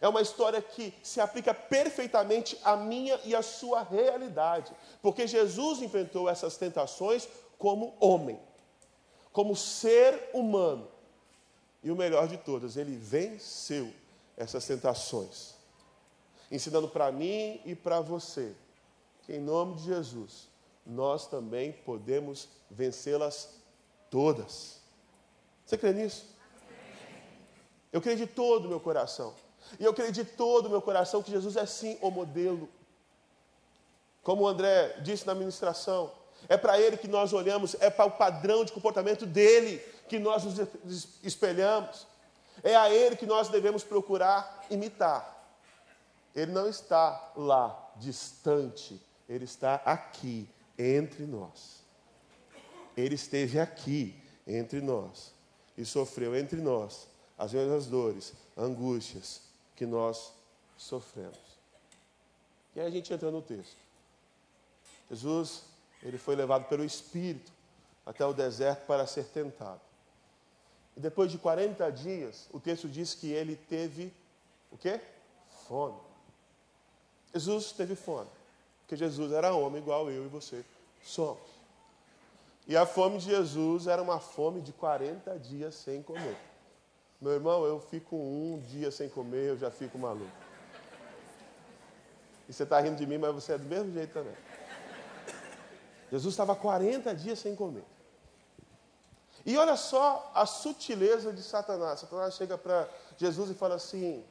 é 0.00 0.08
uma 0.08 0.22
história 0.22 0.60
que 0.60 0.94
se 1.02 1.20
aplica 1.20 1.52
perfeitamente 1.52 2.58
à 2.64 2.76
minha 2.76 3.20
e 3.24 3.34
à 3.34 3.42
sua 3.42 3.82
realidade, 3.82 4.72
porque 5.00 5.26
Jesus 5.26 5.80
enfrentou 5.82 6.28
essas 6.28 6.56
tentações 6.56 7.28
como 7.58 7.94
homem, 8.00 8.40
como 9.32 9.54
ser 9.54 10.30
humano. 10.32 10.88
E 11.82 11.90
o 11.90 11.96
melhor 11.96 12.26
de 12.26 12.38
todas, 12.38 12.76
ele 12.76 12.96
venceu 12.96 13.92
essas 14.36 14.66
tentações, 14.66 15.54
ensinando 16.50 16.88
para 16.88 17.12
mim 17.12 17.60
e 17.64 17.74
para 17.74 18.00
você 18.00 18.54
que, 19.24 19.34
em 19.34 19.40
nome 19.40 19.76
de 19.76 19.84
Jesus, 19.84 20.48
nós 20.84 21.26
também 21.26 21.72
podemos 21.72 22.48
vencê-las 22.70 23.50
todas. 24.10 24.80
Você 25.64 25.78
crê 25.78 25.92
nisso? 25.92 26.26
Eu 27.92 28.00
creio 28.00 28.16
de 28.16 28.26
todo 28.26 28.66
o 28.66 28.68
meu 28.68 28.80
coração. 28.80 29.34
E 29.78 29.84
eu 29.84 29.94
creio 29.94 30.12
de 30.12 30.24
todo 30.24 30.66
o 30.66 30.70
meu 30.70 30.82
coração 30.82 31.22
que 31.22 31.30
Jesus 31.30 31.56
é 31.56 31.66
sim 31.66 31.98
o 32.00 32.10
modelo. 32.10 32.68
Como 34.22 34.42
o 34.42 34.48
André 34.48 35.00
disse 35.02 35.26
na 35.26 35.34
ministração, 35.34 36.12
é 36.48 36.56
para 36.56 36.80
ele 36.80 36.96
que 36.96 37.08
nós 37.08 37.32
olhamos, 37.32 37.76
é 37.80 37.90
para 37.90 38.04
o 38.04 38.10
padrão 38.10 38.64
de 38.64 38.72
comportamento 38.72 39.26
dele 39.26 39.78
que 40.08 40.18
nós 40.18 40.44
nos 40.44 41.08
espelhamos. 41.22 42.06
É 42.62 42.76
a 42.76 42.90
ele 42.90 43.16
que 43.16 43.26
nós 43.26 43.48
devemos 43.48 43.82
procurar 43.82 44.64
imitar. 44.70 45.32
Ele 46.34 46.52
não 46.52 46.68
está 46.68 47.32
lá, 47.36 47.92
distante, 47.96 49.00
ele 49.28 49.44
está 49.44 49.76
aqui, 49.84 50.48
entre 50.78 51.24
nós. 51.24 51.82
Ele 52.96 53.14
esteve 53.14 53.58
aqui, 53.58 54.14
entre 54.46 54.80
nós, 54.80 55.32
e 55.76 55.84
sofreu 55.84 56.36
entre 56.36 56.60
nós 56.60 57.08
as 57.38 57.52
mesmas 57.52 57.86
dores, 57.86 58.34
angústias 58.56 59.42
que 59.74 59.86
nós 59.86 60.32
sofremos. 60.76 61.38
E 62.74 62.80
aí 62.80 62.86
a 62.86 62.90
gente 62.90 63.12
entra 63.12 63.30
no 63.30 63.42
texto. 63.42 63.76
Jesus, 65.10 65.64
ele 66.02 66.18
foi 66.18 66.36
levado 66.36 66.68
pelo 66.68 66.84
Espírito 66.84 67.52
até 68.04 68.24
o 68.24 68.32
deserto 68.32 68.86
para 68.86 69.06
ser 69.06 69.24
tentado. 69.24 69.80
E 70.96 71.00
depois 71.00 71.30
de 71.30 71.38
40 71.38 71.90
dias, 71.90 72.48
o 72.52 72.60
texto 72.60 72.88
diz 72.88 73.14
que 73.14 73.30
ele 73.30 73.56
teve 73.56 74.12
o 74.70 74.76
quê? 74.76 75.00
Fome. 75.66 75.98
Jesus 77.34 77.72
teve 77.72 77.94
fome. 77.94 78.28
Porque 78.92 79.06
Jesus 79.06 79.32
era 79.32 79.54
homem 79.54 79.80
igual 79.80 80.10
eu 80.10 80.26
e 80.26 80.28
você 80.28 80.62
somos. 81.02 81.48
E 82.68 82.76
a 82.76 82.84
fome 82.84 83.16
de 83.16 83.24
Jesus 83.24 83.86
era 83.86 84.02
uma 84.02 84.20
fome 84.20 84.60
de 84.60 84.70
40 84.70 85.38
dias 85.38 85.76
sem 85.76 86.02
comer. 86.02 86.36
Meu 87.18 87.32
irmão, 87.32 87.64
eu 87.64 87.80
fico 87.80 88.14
um 88.14 88.62
dia 88.68 88.90
sem 88.90 89.08
comer, 89.08 89.48
eu 89.48 89.56
já 89.56 89.70
fico 89.70 89.98
maluco. 89.98 90.30
E 92.46 92.52
você 92.52 92.64
está 92.64 92.80
rindo 92.80 92.96
de 92.96 93.06
mim, 93.06 93.16
mas 93.16 93.32
você 93.34 93.54
é 93.54 93.58
do 93.58 93.64
mesmo 93.64 93.90
jeito 93.94 94.12
também. 94.12 94.36
Jesus 96.10 96.34
estava 96.34 96.54
40 96.54 97.14
dias 97.14 97.38
sem 97.38 97.56
comer. 97.56 97.86
E 99.46 99.56
olha 99.56 99.78
só 99.78 100.30
a 100.34 100.44
sutileza 100.44 101.32
de 101.32 101.42
Satanás. 101.42 102.00
Satanás 102.00 102.34
chega 102.34 102.58
para 102.58 102.86
Jesus 103.16 103.48
e 103.48 103.54
fala 103.54 103.76
assim: 103.76 104.22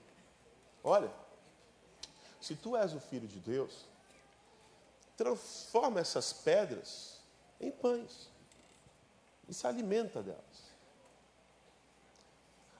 Olha, 0.84 1.10
se 2.39 2.53
tu 2.56 2.77
és 2.77 2.94
o 2.94 3.00
filho 3.00 3.27
de 3.27 3.39
Deus, 3.39 3.89
transforma 5.22 6.00
essas 6.00 6.34
pedras 6.34 7.20
em 7.60 7.70
pães 7.70 8.28
e 9.48 9.54
se 9.54 9.68
alimenta 9.68 10.24
delas. 10.24 10.42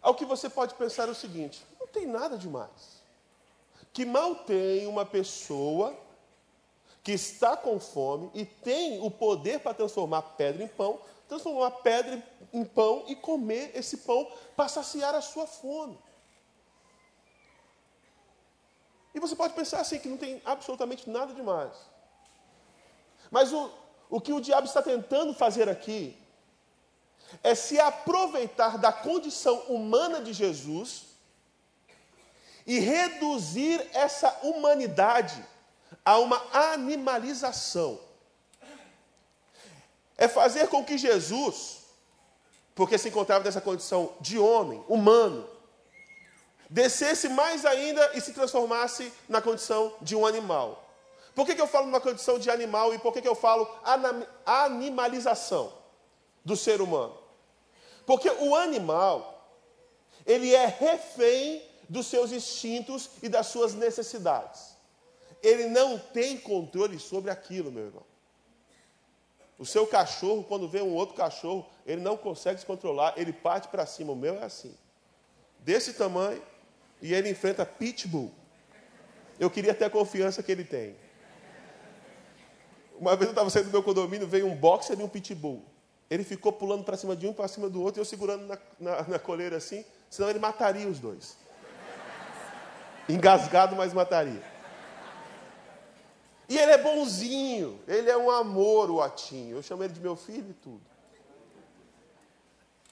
Ao 0.02 0.16
que 0.16 0.26
você 0.26 0.50
pode 0.50 0.74
pensar 0.74 1.08
o 1.08 1.14
seguinte: 1.14 1.64
não 1.80 1.86
tem 1.86 2.08
nada 2.08 2.40
demais. 2.40 3.04
Que 3.94 4.06
mal 4.06 4.34
tem 4.36 4.88
uma 4.88 5.06
pessoa 5.06 5.96
que 7.04 7.12
está 7.12 7.56
com 7.56 7.80
fome 7.80 8.32
e 8.34 8.44
tem 8.44 9.00
o 9.06 9.12
poder 9.12 9.60
para 9.60 9.76
transformar 9.76 10.24
pedra 10.36 10.64
em 10.64 10.68
pão, 10.68 11.00
transformar 11.28 11.70
pedra 11.82 12.24
em 12.52 12.66
pão 12.66 13.04
e 13.08 13.16
comer 13.16 13.72
esse 13.76 13.98
pão 13.98 14.32
para 14.56 14.68
saciar 14.68 15.14
a 15.14 15.22
sua 15.22 15.46
fome. 15.46 16.00
E 19.14 19.20
você 19.20 19.36
pode 19.36 19.54
pensar 19.54 19.82
assim, 19.82 20.00
que 20.00 20.10
não 20.10 20.18
tem 20.18 20.42
absolutamente 20.44 21.08
nada 21.08 21.34
demais. 21.34 21.91
Mas 23.32 23.54
o, 23.54 23.72
o 24.10 24.20
que 24.20 24.34
o 24.34 24.42
diabo 24.42 24.68
está 24.68 24.82
tentando 24.82 25.34
fazer 25.34 25.70
aqui 25.70 26.18
é 27.42 27.56
se 27.56 27.80
aproveitar 27.80 28.78
da 28.78 28.92
condição 28.92 29.58
humana 29.70 30.22
de 30.22 30.34
Jesus 30.34 31.06
e 32.68 32.78
reduzir 32.80 33.88
essa 33.94 34.38
humanidade 34.44 35.44
a 36.04 36.18
uma 36.20 36.42
animalização. 36.52 38.00
É 40.18 40.28
fazer 40.28 40.68
com 40.68 40.84
que 40.84 40.98
Jesus, 40.98 41.84
porque 42.76 42.98
se 42.98 43.08
encontrava 43.08 43.46
nessa 43.46 43.62
condição 43.62 44.14
de 44.20 44.38
homem, 44.38 44.84
humano, 44.88 45.50
descesse 46.70 47.30
mais 47.30 47.66
ainda 47.66 48.12
e 48.14 48.22
se 48.22 48.34
transformasse 48.34 49.12
na 49.28 49.42
condição 49.42 49.94
de 50.02 50.16
um 50.16 50.26
animal. 50.26 50.91
Por 51.34 51.46
que, 51.46 51.56
que 51.56 51.62
eu 51.62 51.68
falo 51.68 51.86
numa 51.86 52.02
condição 52.02 52.38
de 52.38 52.50
animal 52.50 52.94
e 52.94 53.00
por 53.00 53.14
que, 53.14 53.22
que 53.22 53.28
eu 53.28 53.36
falo 53.36 53.68
animalização 54.46 55.74
do 56.44 56.56
ser 56.56 56.82
humano? 56.82 57.18
Porque 58.06 58.30
o 58.30 58.56
animal, 58.56 59.50
ele 60.26 60.54
é 60.54 60.66
refém 60.66 61.64
dos 61.88 62.08
seus 62.08 62.32
instintos 62.32 63.10
e 63.22 63.30
das 63.30 63.48
suas 63.48 63.74
necessidades. 63.74 64.76
Ele 65.42 65.68
não 65.68 65.98
tem 65.98 66.38
controle 66.38 67.00
sobre 67.00 67.32
aquilo, 67.32 67.72
meu 67.72 67.86
irmão. 67.86 68.04
O 69.58 69.66
seu 69.66 69.86
cachorro, 69.86 70.44
quando 70.44 70.68
vê 70.68 70.82
um 70.82 70.94
outro 70.96 71.16
cachorro, 71.16 71.68
ele 71.86 72.02
não 72.02 72.18
consegue 72.18 72.60
se 72.60 72.66
controlar, 72.66 73.14
ele 73.16 73.32
parte 73.32 73.68
para 73.68 73.86
cima. 73.86 74.12
O 74.12 74.16
meu 74.16 74.36
é 74.36 74.44
assim, 74.44 74.76
desse 75.60 75.94
tamanho, 75.94 76.42
e 77.02 77.14
ele 77.14 77.30
enfrenta 77.30 77.66
pitbull. 77.66 78.32
Eu 79.40 79.50
queria 79.50 79.74
ter 79.74 79.86
a 79.86 79.90
confiança 79.90 80.42
que 80.42 80.52
ele 80.52 80.64
tem. 80.64 80.96
Uma 83.02 83.16
vez 83.16 83.30
eu 83.30 83.32
estava 83.32 83.50
saindo 83.50 83.66
do 83.66 83.72
meu 83.72 83.82
condomínio, 83.82 84.28
veio 84.28 84.46
um 84.46 84.56
boxer 84.56 84.98
e 85.00 85.02
um 85.02 85.10
pitbull. 85.10 85.66
Ele 86.08 86.24
ficou 86.24 86.54
pulando 86.54 86.84
para 86.84 86.96
cima 86.96 87.16
de 87.16 87.26
um, 87.26 87.34
para 87.34 87.48
cima 87.48 87.68
do 87.68 87.82
outro, 87.82 88.00
e 88.00 88.02
eu 88.02 88.06
segurando 88.06 88.46
na, 88.46 88.60
na, 88.80 89.02
na 89.08 89.20
coleira 89.20 89.58
assim, 89.58 89.84
senão 90.08 90.30
ele 90.30 90.38
mataria 90.38 90.88
os 90.88 91.00
dois. 91.00 91.36
Engasgado, 93.10 93.76
mas 93.76 93.92
mataria. 93.92 94.44
E 96.48 96.56
ele 96.56 96.72
é 96.74 96.78
bonzinho, 96.78 97.80
ele 97.88 98.08
é 98.08 98.16
um 98.16 98.30
amor, 98.30 98.92
o 98.92 99.02
Atinho. 99.02 99.58
Eu 99.58 99.64
chamo 99.64 99.84
ele 99.84 99.94
de 99.94 100.00
meu 100.00 100.16
filho 100.16 100.52
e 100.52 100.54
tudo. 100.54 100.82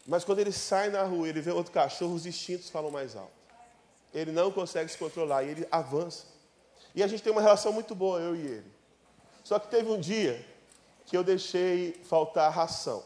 Mas 0.08 0.24
quando 0.24 0.40
ele 0.40 0.52
sai 0.52 0.90
na 0.90 1.04
rua, 1.04 1.30
ele 1.30 1.40
vê 1.40 1.52
outro 1.52 1.72
cachorro, 1.72 2.16
os 2.16 2.26
instintos 2.26 2.68
falam 2.68 2.90
mais 2.90 3.16
alto. 3.16 3.30
Ele 4.12 4.32
não 4.32 4.52
consegue 4.52 4.90
se 4.90 4.98
controlar 4.98 5.44
e 5.44 5.50
ele 5.50 5.68
avança. 5.70 6.26
E 6.96 7.04
a 7.04 7.08
gente 7.08 7.22
tem 7.22 7.32
uma 7.32 7.44
relação 7.44 7.72
muito 7.72 7.94
boa, 7.94 8.20
eu 8.20 8.36
e 8.36 8.40
ele. 8.40 8.79
Só 9.50 9.58
que 9.58 9.68
teve 9.68 9.90
um 9.90 10.00
dia 10.00 10.46
que 11.08 11.18
eu 11.18 11.24
deixei 11.24 11.94
faltar 12.04 12.52
ração. 12.52 13.04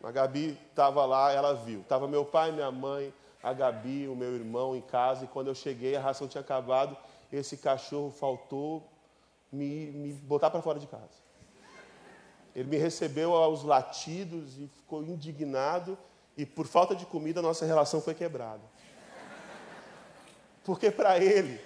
A 0.00 0.12
Gabi 0.12 0.56
estava 0.70 1.04
lá, 1.04 1.32
ela 1.32 1.54
viu. 1.54 1.80
Estava 1.80 2.06
meu 2.06 2.24
pai, 2.24 2.52
minha 2.52 2.70
mãe, 2.70 3.12
a 3.42 3.52
Gabi, 3.52 4.06
o 4.06 4.14
meu 4.14 4.32
irmão 4.32 4.76
em 4.76 4.80
casa, 4.80 5.24
e 5.24 5.26
quando 5.26 5.48
eu 5.48 5.56
cheguei, 5.56 5.96
a 5.96 6.00
ração 6.00 6.28
tinha 6.28 6.40
acabado, 6.40 6.96
esse 7.32 7.56
cachorro 7.56 8.12
faltou 8.12 8.88
me, 9.50 9.90
me 9.90 10.12
botar 10.12 10.50
para 10.50 10.62
fora 10.62 10.78
de 10.78 10.86
casa. 10.86 11.18
Ele 12.54 12.68
me 12.68 12.76
recebeu 12.76 13.34
aos 13.34 13.64
latidos 13.64 14.56
e 14.58 14.68
ficou 14.68 15.02
indignado, 15.02 15.98
e 16.36 16.46
por 16.46 16.68
falta 16.68 16.94
de 16.94 17.06
comida, 17.06 17.40
a 17.40 17.42
nossa 17.42 17.66
relação 17.66 18.00
foi 18.00 18.14
quebrada. 18.14 18.62
Porque 20.62 20.92
para 20.92 21.18
ele, 21.18 21.60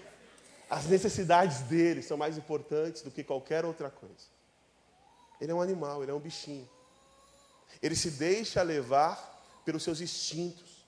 as 0.68 0.86
necessidades 0.86 1.60
dele 1.60 2.02
são 2.02 2.16
mais 2.16 2.36
importantes 2.36 3.02
do 3.02 3.10
que 3.10 3.22
qualquer 3.22 3.64
outra 3.64 3.88
coisa. 3.88 4.26
Ele 5.40 5.52
é 5.52 5.54
um 5.54 5.60
animal, 5.60 6.02
ele 6.02 6.10
é 6.10 6.14
um 6.14 6.20
bichinho. 6.20 6.68
Ele 7.82 7.94
se 7.94 8.10
deixa 8.10 8.62
levar 8.62 9.34
pelos 9.64 9.82
seus 9.82 10.00
instintos. 10.00 10.86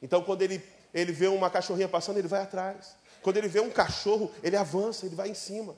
Então, 0.00 0.22
quando 0.22 0.42
ele, 0.42 0.62
ele 0.92 1.12
vê 1.12 1.26
uma 1.26 1.50
cachorrinha 1.50 1.88
passando, 1.88 2.18
ele 2.18 2.28
vai 2.28 2.42
atrás. 2.42 2.94
Quando 3.22 3.38
ele 3.38 3.48
vê 3.48 3.60
um 3.60 3.70
cachorro, 3.70 4.30
ele 4.42 4.56
avança, 4.56 5.06
ele 5.06 5.16
vai 5.16 5.28
em 5.28 5.34
cima. 5.34 5.76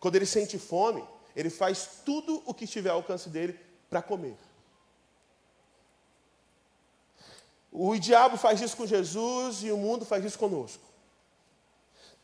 Quando 0.00 0.16
ele 0.16 0.26
sente 0.26 0.58
fome, 0.58 1.04
ele 1.36 1.50
faz 1.50 2.00
tudo 2.04 2.42
o 2.46 2.52
que 2.52 2.64
estiver 2.64 2.90
ao 2.90 2.96
alcance 2.96 3.28
dele 3.28 3.58
para 3.88 4.02
comer. 4.02 4.36
O 7.70 7.96
diabo 7.96 8.36
faz 8.36 8.60
isso 8.60 8.76
com 8.76 8.86
Jesus 8.86 9.62
e 9.62 9.70
o 9.70 9.76
mundo 9.76 10.04
faz 10.04 10.24
isso 10.24 10.38
conosco. 10.38 10.91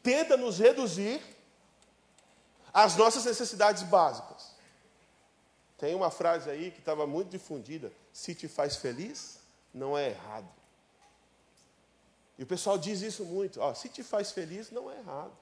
Tenta 0.08 0.38
nos 0.38 0.58
reduzir 0.58 1.20
às 2.72 2.96
nossas 2.96 3.26
necessidades 3.26 3.82
básicas. 3.82 4.52
Tem 5.76 5.94
uma 5.94 6.10
frase 6.10 6.48
aí 6.48 6.70
que 6.70 6.78
estava 6.78 7.06
muito 7.06 7.28
difundida: 7.28 7.92
se 8.10 8.34
te 8.34 8.48
faz 8.48 8.76
feliz, 8.76 9.38
não 9.74 9.98
é 9.98 10.08
errado. 10.08 10.48
E 12.38 12.42
o 12.42 12.46
pessoal 12.46 12.78
diz 12.78 13.02
isso 13.02 13.22
muito: 13.26 13.60
ó, 13.60 13.74
se 13.74 13.90
te 13.90 14.02
faz 14.02 14.32
feliz, 14.32 14.70
não 14.70 14.90
é 14.90 14.96
errado. 14.96 15.36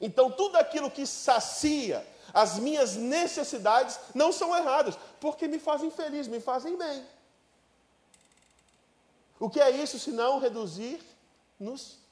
Então, 0.00 0.30
tudo 0.30 0.54
aquilo 0.54 0.88
que 0.88 1.04
sacia 1.04 2.06
as 2.32 2.60
minhas 2.60 2.94
necessidades 2.94 3.98
não 4.14 4.30
são 4.30 4.56
erradas, 4.56 4.96
porque 5.20 5.48
me 5.48 5.58
fazem 5.58 5.90
feliz, 5.90 6.28
me 6.28 6.38
fazem 6.38 6.78
bem. 6.78 7.04
O 9.40 9.50
que 9.50 9.60
é 9.60 9.72
isso 9.72 9.98
senão 9.98 10.38
reduzir-nos 10.38 12.05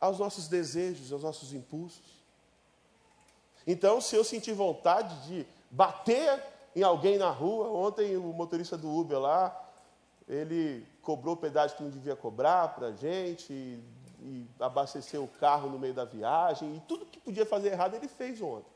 aos 0.00 0.18
nossos 0.18 0.48
desejos, 0.48 1.12
aos 1.12 1.22
nossos 1.22 1.52
impulsos? 1.52 2.18
Então, 3.66 4.00
se 4.00 4.16
eu 4.16 4.24
sentir 4.24 4.52
vontade 4.52 5.26
de 5.26 5.46
bater 5.70 6.42
em 6.74 6.82
alguém 6.82 7.18
na 7.18 7.30
rua, 7.30 7.68
ontem 7.68 8.16
o 8.16 8.32
motorista 8.32 8.78
do 8.78 8.88
Uber 8.88 9.18
lá, 9.18 9.68
ele 10.28 10.86
cobrou 11.02 11.36
pedágio 11.36 11.76
que 11.76 11.82
não 11.82 11.90
devia 11.90 12.14
cobrar 12.14 12.68
para 12.68 12.88
a 12.88 12.92
gente, 12.92 13.52
e, 13.52 13.82
e 14.20 14.46
abasteceu 14.60 15.24
o 15.24 15.28
carro 15.28 15.68
no 15.70 15.78
meio 15.78 15.94
da 15.94 16.04
viagem, 16.04 16.76
e 16.76 16.80
tudo 16.80 17.06
que 17.06 17.18
podia 17.18 17.44
fazer 17.44 17.72
errado 17.72 17.94
ele 17.94 18.08
fez 18.08 18.40
ontem. 18.40 18.70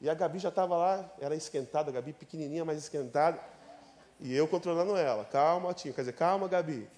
E 0.00 0.10
a 0.10 0.14
Gabi 0.14 0.38
já 0.38 0.48
estava 0.48 0.76
lá, 0.76 1.10
era 1.20 1.34
esquentada, 1.34 1.90
a 1.90 1.92
Gabi 1.92 2.12
pequenininha, 2.12 2.64
mas 2.64 2.78
esquentada, 2.78 3.40
e 4.20 4.34
eu 4.34 4.46
controlando 4.48 4.96
ela. 4.96 5.24
Calma, 5.24 5.72
Tinho, 5.72 5.94
quer 5.94 6.02
dizer, 6.02 6.12
calma, 6.12 6.48
Gabi, 6.48 6.88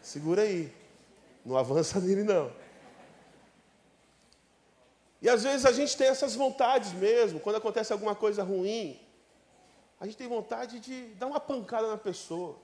segura 0.00 0.42
aí, 0.42 0.72
não 1.44 1.56
avança 1.58 2.00
nele 2.00 2.24
não. 2.24 2.50
E 5.22 5.28
às 5.28 5.44
vezes 5.44 5.64
a 5.64 5.70
gente 5.70 5.96
tem 5.96 6.08
essas 6.08 6.34
vontades 6.34 6.92
mesmo, 6.92 7.38
quando 7.38 7.56
acontece 7.56 7.92
alguma 7.92 8.12
coisa 8.14 8.42
ruim, 8.42 9.00
a 10.00 10.04
gente 10.04 10.16
tem 10.16 10.26
vontade 10.26 10.80
de 10.80 11.14
dar 11.14 11.28
uma 11.28 11.38
pancada 11.38 11.86
na 11.86 11.96
pessoa. 11.96 12.56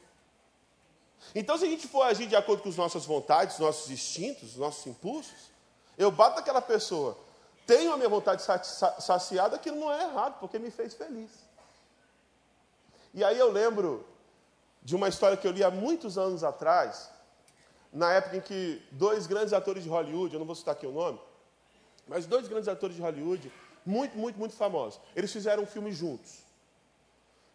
Então, 1.36 1.56
se 1.56 1.64
a 1.64 1.68
gente 1.68 1.86
for 1.86 2.02
agir 2.02 2.26
de 2.26 2.34
acordo 2.34 2.64
com 2.64 2.68
as 2.68 2.76
nossas 2.76 3.06
vontades, 3.06 3.60
nossos 3.60 3.88
instintos, 3.92 4.56
nossos 4.56 4.84
impulsos, 4.88 5.52
eu 5.96 6.10
bato 6.10 6.36
naquela 6.36 6.60
pessoa, 6.60 7.16
tenho 7.64 7.92
a 7.92 7.96
minha 7.96 8.08
vontade 8.08 8.42
saciada, 8.42 9.54
aquilo 9.54 9.76
não 9.76 9.92
é 9.92 10.02
errado, 10.02 10.40
porque 10.40 10.58
me 10.58 10.72
fez 10.72 10.94
feliz. 10.94 11.30
E 13.14 13.22
aí 13.22 13.38
eu 13.38 13.52
lembro 13.52 14.04
de 14.82 14.96
uma 14.96 15.08
história 15.08 15.36
que 15.36 15.46
eu 15.46 15.52
li 15.52 15.62
há 15.62 15.70
muitos 15.70 16.18
anos 16.18 16.42
atrás, 16.42 17.08
na 17.92 18.12
época 18.12 18.36
em 18.36 18.40
que 18.40 18.82
dois 18.90 19.28
grandes 19.28 19.52
atores 19.52 19.84
de 19.84 19.88
Hollywood, 19.88 20.34
eu 20.34 20.40
não 20.40 20.46
vou 20.46 20.56
citar 20.56 20.74
aqui 20.74 20.86
o 20.86 20.92
nome, 20.92 21.20
mas 22.08 22.26
dois 22.26 22.48
grandes 22.48 22.68
atores 22.68 22.96
de 22.96 23.02
Hollywood, 23.02 23.52
muito, 23.84 24.16
muito, 24.16 24.38
muito 24.38 24.54
famosos, 24.54 25.00
eles 25.14 25.32
fizeram 25.32 25.62
um 25.62 25.66
filme 25.66 25.92
juntos. 25.92 26.38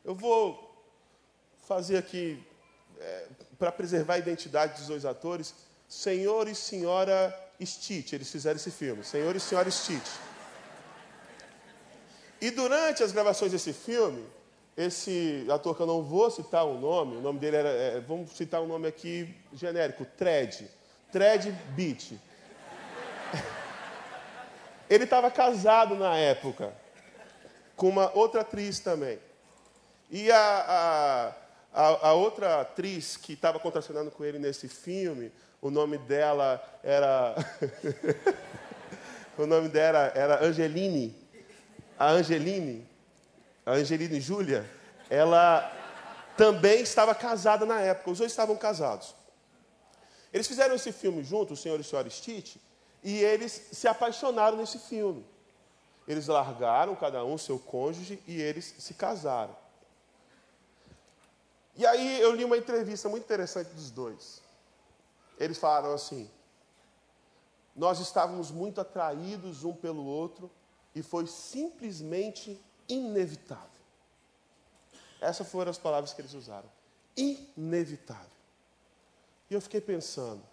Eu 0.03 0.15
vou 0.15 0.72
fazer 1.67 1.98
aqui 1.98 2.41
é, 3.00 3.27
para 3.57 3.72
preservar 3.72 4.15
a 4.15 4.17
identidade 4.19 4.74
dos 4.77 4.88
dois 4.88 5.05
atores, 5.05 5.53
Senhor 5.88 6.48
e 6.48 6.55
Senhora 6.55 7.38
Stitch, 7.62 8.13
eles 8.13 8.31
fizeram 8.31 8.55
esse 8.57 8.72
filme, 8.72 9.03
Senhor 9.03 9.36
e 9.36 9.39
Senhora 9.39 9.69
Stitch. 9.69 10.10
E 12.42 12.51
durante 12.51 13.03
as 13.03 13.11
gravações 13.11 13.51
desse 13.51 13.72
filme, 13.72 14.25
esse 14.75 15.46
ator 15.50 15.75
que 15.75 15.81
eu 15.81 15.87
não 15.87 16.01
vou 16.01 16.29
citar 16.29 16.66
o 16.66 16.77
nome, 16.77 17.18
o 17.18 17.22
nome 17.22 17.39
dele 17.39 17.57
era, 17.57 17.70
é, 17.70 18.00
vamos 18.01 18.31
citar 18.31 18.61
um 18.61 18.68
nome 18.68 18.87
aqui 18.87 19.33
genérico, 19.53 20.05
Tred, 20.18 20.68
Tred 21.11 21.51
Beach. 21.75 22.20
Ele 24.89 25.05
estava 25.05 25.31
casado 25.31 25.96
na 25.96 26.15
época 26.17 26.74
com 27.75 27.89
uma 27.89 28.11
outra 28.15 28.41
atriz 28.41 28.79
também. 28.79 29.19
E 30.11 30.31
a, 30.31 30.65
a 30.67 31.43
a, 31.74 32.09
a 32.09 32.13
outra 32.13 32.61
atriz 32.61 33.17
que 33.17 33.33
estava 33.33 33.59
contracionando 33.59 34.11
com 34.11 34.24
ele 34.24 34.37
nesse 34.37 34.67
filme, 34.67 35.31
o 35.59 35.72
nome 35.72 35.98
dela 35.98 36.63
era. 36.83 37.35
o 39.37 39.48
nome 39.48 39.69
dela 39.69 40.11
era 40.13 40.46
Angeline. 40.46 41.15
A 41.98 42.11
Angeline, 42.11 42.87
a 43.65 43.72
Angeline 43.72 44.22
Júlia, 44.22 44.69
ela 45.09 45.72
também 46.37 46.81
estava 46.81 47.15
casada 47.15 47.65
na 47.65 47.81
época, 47.81 48.11
os 48.11 48.17
dois 48.19 48.31
estavam 48.31 48.55
casados. 48.55 49.15
Eles 50.31 50.48
fizeram 50.48 50.75
esse 50.75 50.91
filme 50.91 51.24
juntos, 51.24 51.59
o 51.59 51.61
senhor 51.61 51.77
e 51.77 51.81
a 51.81 51.83
senhora 51.83 52.09
Stitch, 52.09 52.55
e 53.03 53.18
eles 53.18 53.51
se 53.72 53.87
apaixonaram 53.87 54.57
nesse 54.57 54.79
filme. 54.79 55.25
Eles 56.07 56.27
largaram 56.27 56.96
cada 56.96 57.24
um 57.24 57.37
seu 57.37 57.59
cônjuge 57.59 58.22
e 58.27 58.42
eles 58.42 58.75
se 58.77 58.94
casaram. 58.94 59.55
E 61.75 61.85
aí 61.85 62.22
eu 62.22 62.33
li 62.35 62.44
uma 62.44 62.57
entrevista 62.57 63.09
muito 63.09 63.24
interessante 63.24 63.70
dos 63.70 63.89
dois. 63.89 64.42
Eles 65.39 65.57
falaram 65.57 65.94
assim: 65.94 66.29
nós 67.75 68.00
estávamos 68.00 68.51
muito 68.51 68.79
atraídos 68.79 69.63
um 69.63 69.74
pelo 69.74 70.05
outro 70.05 70.51
e 70.94 71.01
foi 71.01 71.25
simplesmente 71.25 72.59
inevitável. 72.87 73.70
Essas 75.20 75.48
foram 75.50 75.72
as 75.72 75.77
palavras 75.77 76.13
que 76.13 76.22
eles 76.22 76.33
usaram. 76.33 76.70
Inevitável. 77.16 78.29
E 79.50 79.53
eu 79.53 79.61
fiquei 79.61 79.79
pensando, 79.79 80.44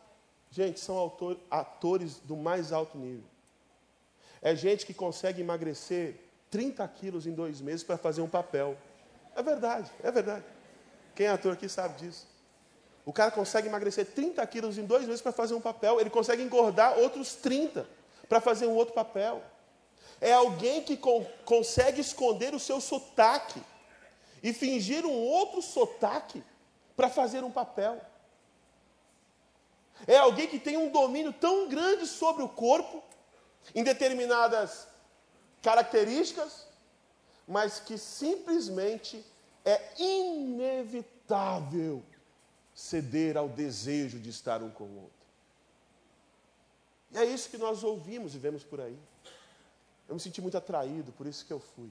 gente, 0.50 0.80
são 0.80 0.96
autor, 0.96 1.38
atores 1.50 2.16
do 2.20 2.36
mais 2.36 2.72
alto 2.72 2.98
nível. 2.98 3.24
É 4.42 4.54
gente 4.54 4.84
que 4.84 4.92
consegue 4.92 5.40
emagrecer 5.40 6.16
30 6.50 6.86
quilos 6.88 7.26
em 7.26 7.32
dois 7.32 7.60
meses 7.60 7.84
para 7.84 7.96
fazer 7.96 8.20
um 8.20 8.28
papel. 8.28 8.76
É 9.36 9.42
verdade, 9.42 9.90
é 10.02 10.10
verdade. 10.10 10.44
Quem 11.14 11.26
é 11.26 11.30
ator 11.30 11.52
aqui 11.52 11.68
sabe 11.68 11.98
disso. 11.98 12.26
O 13.04 13.12
cara 13.12 13.30
consegue 13.30 13.68
emagrecer 13.68 14.06
30 14.06 14.44
quilos 14.46 14.78
em 14.78 14.84
dois 14.84 15.06
meses 15.06 15.20
para 15.20 15.32
fazer 15.32 15.54
um 15.54 15.60
papel. 15.60 16.00
Ele 16.00 16.10
consegue 16.10 16.42
engordar 16.42 16.98
outros 16.98 17.34
30 17.34 17.86
para 18.28 18.40
fazer 18.40 18.66
um 18.66 18.74
outro 18.74 18.94
papel. 18.94 19.42
É 20.20 20.32
alguém 20.32 20.82
que 20.82 20.96
con 20.96 21.24
consegue 21.44 22.00
esconder 22.00 22.54
o 22.54 22.60
seu 22.60 22.80
sotaque 22.80 23.62
e 24.42 24.52
fingir 24.52 25.06
um 25.06 25.12
outro 25.12 25.62
sotaque 25.62 26.42
para 26.96 27.08
fazer 27.08 27.42
um 27.42 27.50
papel. 27.50 28.00
É 30.06 30.16
alguém 30.16 30.46
que 30.46 30.58
tem 30.58 30.76
um 30.76 30.90
domínio 30.90 31.32
tão 31.32 31.68
grande 31.68 32.06
sobre 32.06 32.42
o 32.42 32.48
corpo, 32.48 33.02
em 33.74 33.84
determinadas 33.84 34.88
características, 35.62 36.66
mas 37.46 37.80
que 37.80 37.98
simplesmente 37.98 39.24
é 39.64 40.00
inevitável 40.00 42.02
ceder 42.74 43.36
ao 43.36 43.48
desejo 43.48 44.18
de 44.18 44.30
estar 44.30 44.62
um 44.62 44.70
com 44.70 44.84
o 44.84 45.02
outro. 45.02 45.20
E 47.12 47.18
é 47.18 47.24
isso 47.24 47.50
que 47.50 47.58
nós 47.58 47.82
ouvimos 47.82 48.34
e 48.34 48.38
vemos 48.38 48.62
por 48.62 48.80
aí. 48.80 48.98
Eu 50.08 50.14
me 50.14 50.20
senti 50.20 50.40
muito 50.40 50.56
atraído, 50.56 51.12
por 51.12 51.26
isso 51.26 51.44
que 51.44 51.52
eu 51.52 51.60
fui. 51.60 51.90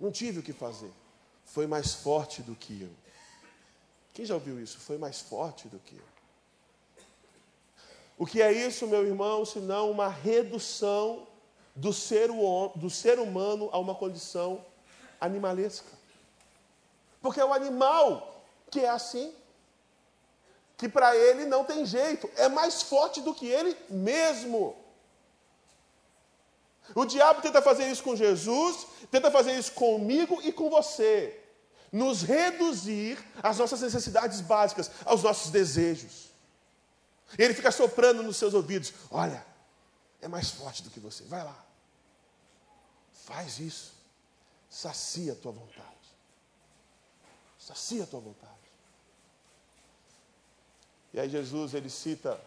Não 0.00 0.10
tive 0.10 0.38
o 0.38 0.42
que 0.42 0.52
fazer. 0.52 0.90
Foi 1.44 1.66
mais 1.66 1.94
forte 1.94 2.42
do 2.42 2.56
que 2.56 2.82
eu. 2.82 2.90
Quem 4.12 4.24
já 4.24 4.34
ouviu 4.34 4.60
isso? 4.60 4.78
Foi 4.78 4.98
mais 4.98 5.20
forte 5.20 5.68
do 5.68 5.78
que 5.78 5.96
eu. 5.96 6.11
O 8.22 8.24
que 8.24 8.40
é 8.40 8.52
isso, 8.52 8.86
meu 8.86 9.04
irmão, 9.04 9.44
senão 9.44 9.90
uma 9.90 10.06
redução 10.06 11.26
do 11.74 11.92
ser, 11.92 12.28
do 12.76 12.88
ser 12.88 13.18
humano 13.18 13.68
a 13.72 13.80
uma 13.80 13.96
condição 13.96 14.64
animalesca. 15.20 15.88
Porque 17.20 17.40
é 17.40 17.44
o 17.44 17.52
animal 17.52 18.40
que 18.70 18.78
é 18.78 18.88
assim, 18.88 19.34
que 20.76 20.88
para 20.88 21.16
ele 21.16 21.46
não 21.46 21.64
tem 21.64 21.84
jeito, 21.84 22.30
é 22.36 22.48
mais 22.48 22.80
forte 22.80 23.20
do 23.20 23.34
que 23.34 23.48
ele 23.48 23.76
mesmo. 23.90 24.76
O 26.94 27.04
diabo 27.04 27.42
tenta 27.42 27.60
fazer 27.60 27.90
isso 27.90 28.04
com 28.04 28.14
Jesus, 28.14 28.86
tenta 29.10 29.32
fazer 29.32 29.58
isso 29.58 29.72
comigo 29.72 30.40
e 30.44 30.52
com 30.52 30.70
você. 30.70 31.40
Nos 31.90 32.22
reduzir 32.22 33.18
às 33.42 33.58
nossas 33.58 33.80
necessidades 33.80 34.40
básicas, 34.40 34.92
aos 35.04 35.24
nossos 35.24 35.50
desejos. 35.50 36.31
Ele 37.38 37.54
fica 37.54 37.70
soprando 37.70 38.22
nos 38.22 38.36
seus 38.36 38.54
ouvidos: 38.54 38.92
Olha, 39.10 39.44
é 40.20 40.28
mais 40.28 40.50
forte 40.50 40.82
do 40.82 40.90
que 40.90 41.00
você, 41.00 41.24
vai 41.24 41.44
lá. 41.44 41.64
Faz 43.12 43.58
isso. 43.58 43.94
Sacia 44.68 45.32
a 45.32 45.36
tua 45.36 45.52
vontade. 45.52 45.88
Sacia 47.58 48.04
a 48.04 48.06
tua 48.06 48.20
vontade. 48.20 48.52
E 51.12 51.20
aí 51.20 51.28
Jesus 51.28 51.74
ele 51.74 51.90
cita 51.90 52.40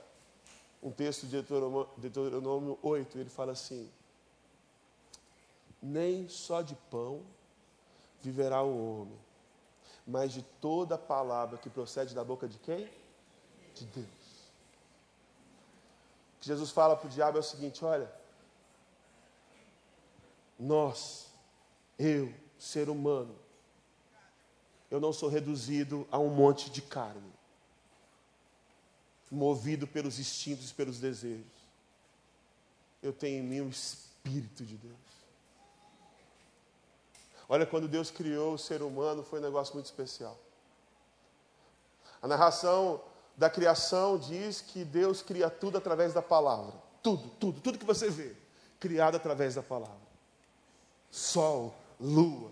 um 0.82 0.92
texto 0.92 1.28
de 1.28 1.42
Deuteronômio 1.42 2.78
8, 2.82 3.18
ele 3.18 3.30
fala 3.30 3.52
assim: 3.52 3.90
Nem 5.82 6.28
só 6.28 6.62
de 6.62 6.76
pão 6.90 7.24
viverá 8.22 8.64
o 8.64 9.02
homem, 9.02 9.20
mas 10.06 10.32
de 10.32 10.42
toda 10.60 10.98
palavra 10.98 11.58
que 11.58 11.70
procede 11.70 12.16
da 12.16 12.24
boca 12.24 12.48
de 12.48 12.58
quem? 12.60 12.90
De 13.76 13.86
Deus. 13.86 14.15
Que 16.46 16.50
Jesus 16.50 16.70
fala 16.70 16.96
para 16.96 17.08
o 17.08 17.10
diabo 17.10 17.38
é 17.38 17.40
o 17.40 17.44
seguinte: 17.44 17.84
olha, 17.84 18.08
nós, 20.60 21.26
eu, 21.98 22.32
ser 22.60 22.88
humano, 22.88 23.36
eu 24.92 25.00
não 25.00 25.12
sou 25.12 25.28
reduzido 25.28 26.08
a 26.12 26.20
um 26.20 26.30
monte 26.30 26.70
de 26.70 26.84
carne, 26.84 27.34
movido 29.32 29.88
pelos 29.88 30.20
instintos 30.20 30.70
e 30.70 30.74
pelos 30.76 31.00
desejos. 31.00 31.52
Eu 33.02 33.12
tenho 33.12 33.40
em 33.40 33.48
mim 33.48 33.62
o 33.62 33.70
Espírito 33.70 34.64
de 34.64 34.78
Deus. 34.78 34.96
Olha, 37.50 37.66
quando 37.66 37.88
Deus 37.88 38.12
criou 38.12 38.54
o 38.54 38.60
ser 38.60 38.84
humano, 38.84 39.24
foi 39.24 39.40
um 39.40 39.44
negócio 39.44 39.74
muito 39.74 39.88
especial. 39.88 40.40
A 42.22 42.28
narração 42.28 43.02
da 43.38 43.50
criação 43.50 44.18
diz 44.18 44.62
que 44.62 44.86
Deus 44.86 45.22
cria 45.22 45.50
tudo 45.50 45.78
através 45.78 46.14
da 46.14 46.22
palavra. 46.22 46.74
Tudo, 47.04 47.30
tudo, 47.40 47.62
tudo 47.62 47.78
que 47.78 47.86
você 47.86 48.10
vê, 48.10 48.36
criado 48.80 49.16
através 49.16 49.56
da 49.56 49.62
palavra. 49.62 50.06
Sol, 51.12 51.74
lua, 52.00 52.52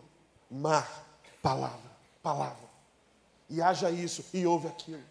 mar, 0.50 1.06
palavra, 1.41 1.91
palavra. 2.22 2.69
E 3.50 3.62
haja 3.62 3.89
isso, 3.89 4.26
e 4.34 4.46
houve 4.46 4.67
aquilo. 4.67 5.04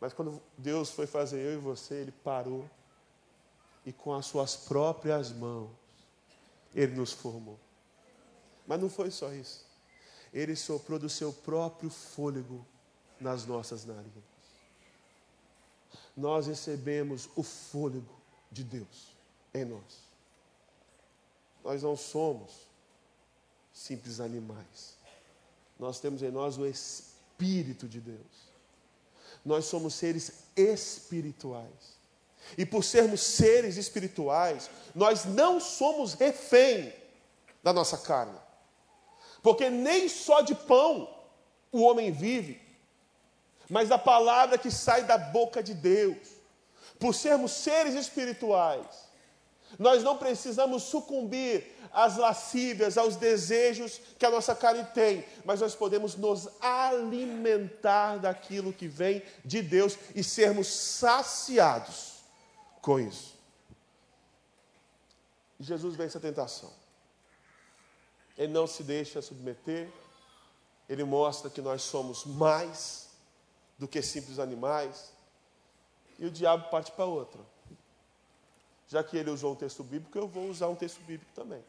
Mas 0.00 0.12
quando 0.12 0.40
Deus 0.56 0.90
foi 0.90 1.06
fazer 1.06 1.40
eu 1.40 1.54
e 1.54 1.58
você, 1.58 1.94
Ele 1.94 2.12
parou 2.12 2.68
e 3.84 3.92
com 3.92 4.14
as 4.14 4.26
suas 4.26 4.54
próprias 4.54 5.32
mãos, 5.32 5.70
Ele 6.74 6.94
nos 6.94 7.12
formou. 7.12 7.58
Mas 8.66 8.80
não 8.80 8.90
foi 8.90 9.10
só 9.10 9.32
isso. 9.32 9.66
Ele 10.32 10.54
soprou 10.54 10.98
do 10.98 11.08
seu 11.08 11.32
próprio 11.32 11.88
fôlego 11.88 12.64
nas 13.20 13.46
nossas 13.46 13.84
narinas. 13.84 14.24
Nós 16.16 16.46
recebemos 16.46 17.28
o 17.36 17.42
fôlego 17.42 18.18
de 18.50 18.64
Deus 18.64 19.14
em 19.54 19.64
nós. 19.64 20.08
Nós 21.64 21.82
não 21.82 21.96
somos 21.96 22.50
simples 23.72 24.20
animais. 24.20 24.96
Nós 25.78 26.00
temos 26.00 26.22
em 26.22 26.30
nós 26.30 26.58
o 26.58 26.66
Espírito 26.66 27.86
de 27.88 28.00
Deus. 28.00 28.48
Nós 29.44 29.66
somos 29.66 29.94
seres 29.94 30.44
espirituais. 30.56 31.98
E 32.56 32.64
por 32.64 32.82
sermos 32.82 33.20
seres 33.20 33.76
espirituais, 33.76 34.70
nós 34.94 35.24
não 35.24 35.60
somos 35.60 36.14
refém 36.14 36.92
da 37.62 37.72
nossa 37.72 37.98
carne. 37.98 38.38
Porque 39.42 39.70
nem 39.70 40.08
só 40.08 40.40
de 40.40 40.54
pão 40.54 41.08
o 41.70 41.82
homem 41.82 42.10
vive, 42.10 42.60
mas 43.68 43.88
da 43.88 43.98
palavra 43.98 44.58
que 44.58 44.70
sai 44.70 45.04
da 45.04 45.18
boca 45.18 45.62
de 45.62 45.74
Deus. 45.74 46.38
Por 46.98 47.14
sermos 47.14 47.52
seres 47.52 47.94
espirituais, 47.94 49.08
nós 49.78 50.02
não 50.02 50.16
precisamos 50.16 50.84
sucumbir 50.84 51.76
às 51.92 52.16
lascívias, 52.16 52.96
aos 52.96 53.16
desejos 53.16 54.00
que 54.18 54.26
a 54.26 54.30
nossa 54.30 54.54
carne 54.54 54.84
tem, 54.94 55.24
mas 55.44 55.60
nós 55.60 55.74
podemos 55.74 56.16
nos 56.16 56.48
alimentar 56.60 58.18
daquilo 58.18 58.72
que 58.72 58.88
vem 58.88 59.22
de 59.44 59.62
Deus 59.62 59.98
e 60.14 60.22
sermos 60.22 60.68
saciados 60.68 62.14
com 62.80 62.98
isso. 62.98 63.36
Jesus 65.60 65.96
vence 65.96 66.16
a 66.16 66.20
tentação. 66.20 66.72
Ele 68.36 68.52
não 68.52 68.66
se 68.66 68.82
deixa 68.84 69.20
submeter, 69.20 69.90
ele 70.88 71.02
mostra 71.04 71.50
que 71.50 71.60
nós 71.60 71.82
somos 71.82 72.24
mais 72.24 73.07
do 73.78 73.86
que 73.86 74.02
simples 74.02 74.38
animais, 74.38 75.12
e 76.18 76.26
o 76.26 76.30
diabo 76.30 76.68
parte 76.70 76.90
para 76.92 77.04
outra. 77.04 77.40
Já 78.88 79.04
que 79.04 79.16
ele 79.16 79.30
usou 79.30 79.52
um 79.52 79.56
texto 79.56 79.84
bíblico, 79.84 80.18
eu 80.18 80.26
vou 80.26 80.48
usar 80.48 80.68
um 80.68 80.74
texto 80.74 81.00
bíblico 81.02 81.30
também. 81.34 81.62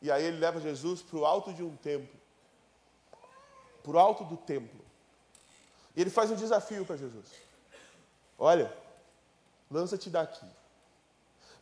E 0.00 0.10
aí 0.10 0.24
ele 0.24 0.38
leva 0.38 0.60
Jesus 0.60 1.02
para 1.02 1.18
o 1.18 1.26
alto 1.26 1.52
de 1.52 1.62
um 1.62 1.74
templo, 1.76 2.14
para 3.82 3.92
o 3.92 3.98
alto 3.98 4.24
do 4.24 4.36
templo. 4.36 4.84
E 5.96 6.00
ele 6.00 6.10
faz 6.10 6.30
um 6.30 6.36
desafio 6.36 6.84
para 6.84 6.96
Jesus: 6.96 7.26
Olha, 8.38 8.72
lança-te 9.70 10.10
daqui, 10.10 10.46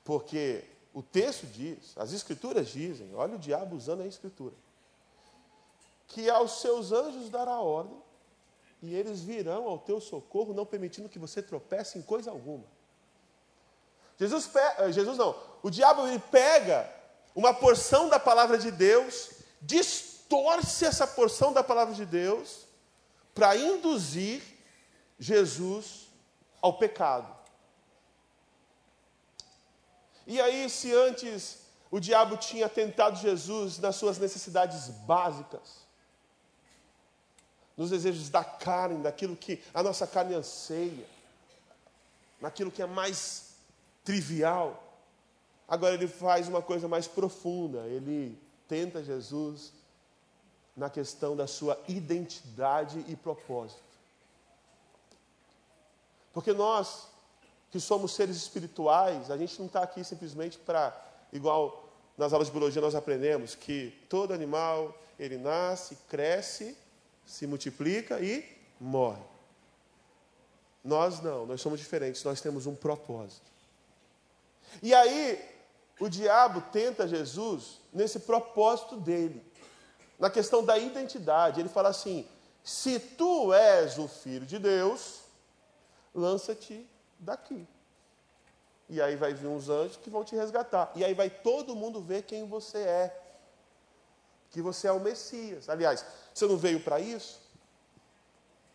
porque 0.04 0.64
o 0.92 1.02
texto 1.02 1.46
diz, 1.46 1.96
as 1.96 2.12
escrituras 2.12 2.68
dizem, 2.68 3.12
olha 3.16 3.34
o 3.34 3.38
diabo 3.38 3.74
usando 3.74 4.02
a 4.02 4.06
escritura, 4.06 4.54
que 6.06 6.30
aos 6.30 6.60
seus 6.60 6.92
anjos 6.92 7.28
dará 7.28 7.58
ordem 7.58 8.00
e 8.84 8.94
eles 8.94 9.22
virão 9.22 9.66
ao 9.66 9.78
teu 9.78 9.98
socorro, 9.98 10.52
não 10.52 10.66
permitindo 10.66 11.08
que 11.08 11.18
você 11.18 11.42
tropece 11.42 11.98
em 11.98 12.02
coisa 12.02 12.30
alguma. 12.30 12.66
Jesus, 14.18 14.50
eh, 14.54 14.92
Jesus 14.92 15.16
não, 15.16 15.34
o 15.62 15.70
diabo 15.70 16.06
ele 16.06 16.18
pega 16.18 16.92
uma 17.34 17.54
porção 17.54 18.10
da 18.10 18.20
palavra 18.20 18.58
de 18.58 18.70
Deus, 18.70 19.30
distorce 19.60 20.84
essa 20.84 21.06
porção 21.06 21.52
da 21.52 21.64
palavra 21.64 21.94
de 21.94 22.04
Deus 22.04 22.66
para 23.34 23.56
induzir 23.56 24.42
Jesus 25.18 26.08
ao 26.60 26.74
pecado. 26.76 27.34
E 30.26 30.40
aí, 30.40 30.68
se 30.68 30.94
antes 30.94 31.58
o 31.90 31.98
diabo 31.98 32.36
tinha 32.36 32.68
tentado 32.68 33.16
Jesus 33.16 33.78
nas 33.78 33.96
suas 33.96 34.18
necessidades 34.18 34.88
básicas, 34.88 35.83
nos 37.76 37.90
desejos 37.90 38.28
da 38.28 38.44
carne, 38.44 39.02
daquilo 39.02 39.36
que 39.36 39.62
a 39.72 39.82
nossa 39.82 40.06
carne 40.06 40.34
anseia, 40.34 41.06
naquilo 42.40 42.70
que 42.70 42.82
é 42.82 42.86
mais 42.86 43.54
trivial, 44.04 44.82
agora 45.66 45.94
ele 45.94 46.06
faz 46.06 46.48
uma 46.48 46.62
coisa 46.62 46.86
mais 46.86 47.06
profunda, 47.06 47.80
ele 47.86 48.38
tenta 48.68 49.02
Jesus 49.02 49.72
na 50.76 50.90
questão 50.90 51.36
da 51.36 51.46
sua 51.46 51.80
identidade 51.88 53.04
e 53.08 53.16
propósito. 53.16 53.82
Porque 56.32 56.52
nós 56.52 57.08
que 57.70 57.80
somos 57.80 58.12
seres 58.14 58.36
espirituais, 58.36 59.30
a 59.30 59.36
gente 59.36 59.58
não 59.58 59.66
está 59.66 59.82
aqui 59.82 60.04
simplesmente 60.04 60.58
para, 60.58 60.96
igual 61.32 61.88
nas 62.16 62.32
aulas 62.32 62.46
de 62.46 62.52
biologia 62.52 62.80
nós 62.80 62.94
aprendemos, 62.94 63.56
que 63.56 63.90
todo 64.08 64.32
animal, 64.32 64.96
ele 65.18 65.36
nasce, 65.36 65.96
cresce, 66.08 66.76
se 67.26 67.46
multiplica 67.46 68.20
e 68.20 68.44
morre. 68.80 69.22
Nós 70.82 71.20
não, 71.20 71.46
nós 71.46 71.60
somos 71.60 71.80
diferentes, 71.80 72.22
nós 72.24 72.40
temos 72.40 72.66
um 72.66 72.74
propósito. 72.74 73.50
E 74.82 74.94
aí, 74.94 75.42
o 75.98 76.08
diabo 76.08 76.60
tenta 76.72 77.08
Jesus 77.08 77.80
nesse 77.92 78.20
propósito 78.20 78.96
dele, 78.96 79.42
na 80.18 80.28
questão 80.28 80.64
da 80.64 80.76
identidade. 80.78 81.60
Ele 81.60 81.68
fala 81.68 81.88
assim: 81.88 82.28
se 82.62 82.98
tu 82.98 83.52
és 83.52 83.98
o 83.98 84.08
filho 84.08 84.44
de 84.44 84.58
Deus, 84.58 85.20
lança-te 86.14 86.86
daqui. 87.18 87.66
E 88.88 89.00
aí 89.00 89.16
vai 89.16 89.32
vir 89.32 89.46
uns 89.46 89.68
anjos 89.68 89.96
que 89.96 90.10
vão 90.10 90.24
te 90.24 90.36
resgatar. 90.36 90.92
E 90.94 91.04
aí 91.04 91.14
vai 91.14 91.30
todo 91.30 91.74
mundo 91.74 92.00
ver 92.00 92.22
quem 92.22 92.46
você 92.46 92.78
é. 92.78 93.23
Que 94.54 94.62
você 94.62 94.86
é 94.86 94.92
o 94.92 95.00
Messias. 95.00 95.68
Aliás, 95.68 96.06
você 96.32 96.46
não 96.46 96.56
veio 96.56 96.78
para 96.78 97.00
isso? 97.00 97.42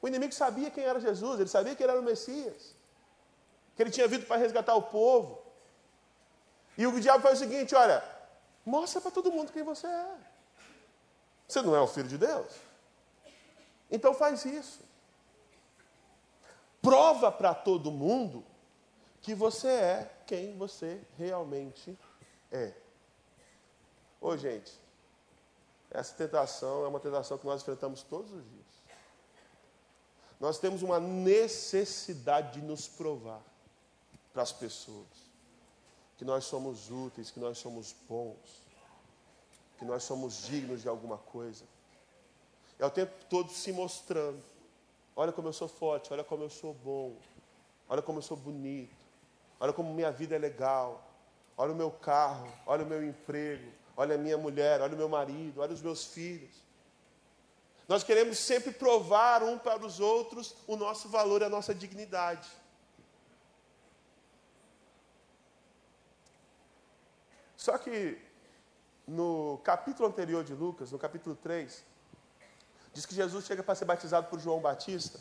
O 0.01 0.07
inimigo 0.07 0.33
sabia 0.33 0.69
quem 0.69 0.83
era 0.83 0.99
Jesus, 0.99 1.39
ele 1.39 1.49
sabia 1.49 1.73
que 1.75 1.81
ele 1.81 1.91
era 1.91 2.01
o 2.01 2.03
Messias. 2.03 2.75
Que 3.75 3.83
ele 3.83 3.89
tinha 3.89 4.07
vindo 4.07 4.25
para 4.25 4.35
resgatar 4.35 4.75
o 4.75 4.83
povo. 4.83 5.41
E 6.77 6.85
o 6.85 6.99
diabo 6.99 7.23
faz 7.23 7.39
o 7.39 7.43
seguinte: 7.43 7.73
olha, 7.73 8.03
mostra 8.65 8.99
para 8.99 9.11
todo 9.11 9.31
mundo 9.31 9.53
quem 9.53 9.63
você 9.63 9.87
é. 9.87 10.17
Você 11.47 11.61
não 11.61 11.73
é 11.75 11.81
o 11.81 11.87
filho 11.87 12.09
de 12.09 12.17
Deus? 12.17 12.53
Então 13.89 14.13
faz 14.13 14.43
isso 14.45 14.89
prova 16.81 17.31
para 17.31 17.53
todo 17.53 17.91
mundo 17.91 18.43
que 19.21 19.33
você 19.33 19.67
é 19.67 20.11
quem 20.25 20.57
você 20.57 21.01
realmente 21.17 21.97
é. 22.51 22.73
Ô, 24.21 24.35
gente, 24.37 24.71
essa 25.91 26.15
tentação 26.15 26.86
é 26.86 26.88
uma 26.88 26.99
tentação 26.99 27.38
que 27.38 27.45
nós 27.45 27.62
enfrentamos 27.62 28.04
todos 28.04 28.32
os 28.32 28.43
dias. 28.49 28.65
Nós 30.39 30.58
temos 30.58 30.82
uma 30.82 30.99
necessidade 30.99 32.60
de 32.60 32.65
nos 32.65 32.88
provar 32.88 33.41
para 34.32 34.43
as 34.43 34.52
pessoas 34.52 35.30
que 36.17 36.23
nós 36.23 36.45
somos 36.45 36.89
úteis, 36.89 37.32
que 37.32 37.39
nós 37.39 37.58
somos 37.58 37.95
bons, 38.08 38.63
que 39.78 39.86
nós 39.86 40.04
somos 40.04 40.43
dignos 40.43 40.82
de 40.82 40.89
alguma 40.89 41.17
coisa. 41.17 41.65
É 42.78 42.86
o 42.86 42.89
tempo 42.89 43.13
todo 43.30 43.52
se 43.52 43.71
mostrando 43.71 44.41
Olha 45.19 45.34
como 45.34 45.49
eu 45.49 45.54
sou 45.54 45.67
forte, 45.67 46.13
olha 46.13 46.23
como 46.23 46.43
eu 46.43 46.49
sou 46.49 46.73
bom, 46.73 47.17
olha 47.89 48.02
como 48.02 48.19
eu 48.19 48.21
sou 48.21 48.38
bonito, 48.38 48.95
olha 49.60 49.73
como 49.73 49.93
minha 49.93 50.10
vida 50.13 50.34
é 50.34 50.39
legal, 50.39 51.06
olha 51.58 51.73
o 51.73 51.75
meu 51.75 51.91
carro, 51.91 52.49
olha 52.65 52.86
o 52.86 52.88
meu 52.88 53.06
emprego, 53.06 53.69
olha 53.99 54.15
a 54.15 54.17
minha 54.17 54.38
mulher, 54.38 54.79
olha 54.79 54.93
o 54.93 54.97
meu 54.97 55.09
marido, 55.09 55.59
olha 55.59 55.73
os 55.73 55.81
meus 55.81 56.05
filhos. 56.05 56.55
Nós 57.85 58.01
queremos 58.01 58.38
sempre 58.39 58.71
provar 58.71 59.43
um 59.43 59.57
para 59.59 59.85
os 59.85 59.99
outros 59.99 60.55
o 60.65 60.77
nosso 60.77 61.09
valor 61.09 61.41
e 61.41 61.43
a 61.43 61.49
nossa 61.49 61.75
dignidade. 61.75 62.49
Só 67.57 67.77
que 67.77 68.17
no 69.05 69.59
capítulo 69.65 70.07
anterior 70.07 70.45
de 70.45 70.53
Lucas, 70.53 70.93
no 70.93 70.97
capítulo 70.97 71.35
3, 71.35 71.83
diz 72.93 73.05
que 73.05 73.13
Jesus 73.13 73.45
chega 73.45 73.62
para 73.62 73.75
ser 73.75 73.83
batizado 73.83 74.27
por 74.27 74.39
João 74.39 74.62
Batista. 74.62 75.19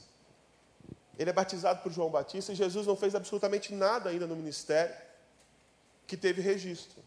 Ele 1.19 1.31
é 1.31 1.33
batizado 1.33 1.83
por 1.83 1.91
João 1.91 2.11
Batista 2.11 2.53
e 2.53 2.55
Jesus 2.55 2.87
não 2.87 2.95
fez 2.95 3.17
absolutamente 3.17 3.75
nada 3.75 4.11
ainda 4.11 4.25
no 4.25 4.37
ministério 4.37 4.95
que 6.07 6.17
teve 6.17 6.41
registro. 6.41 7.03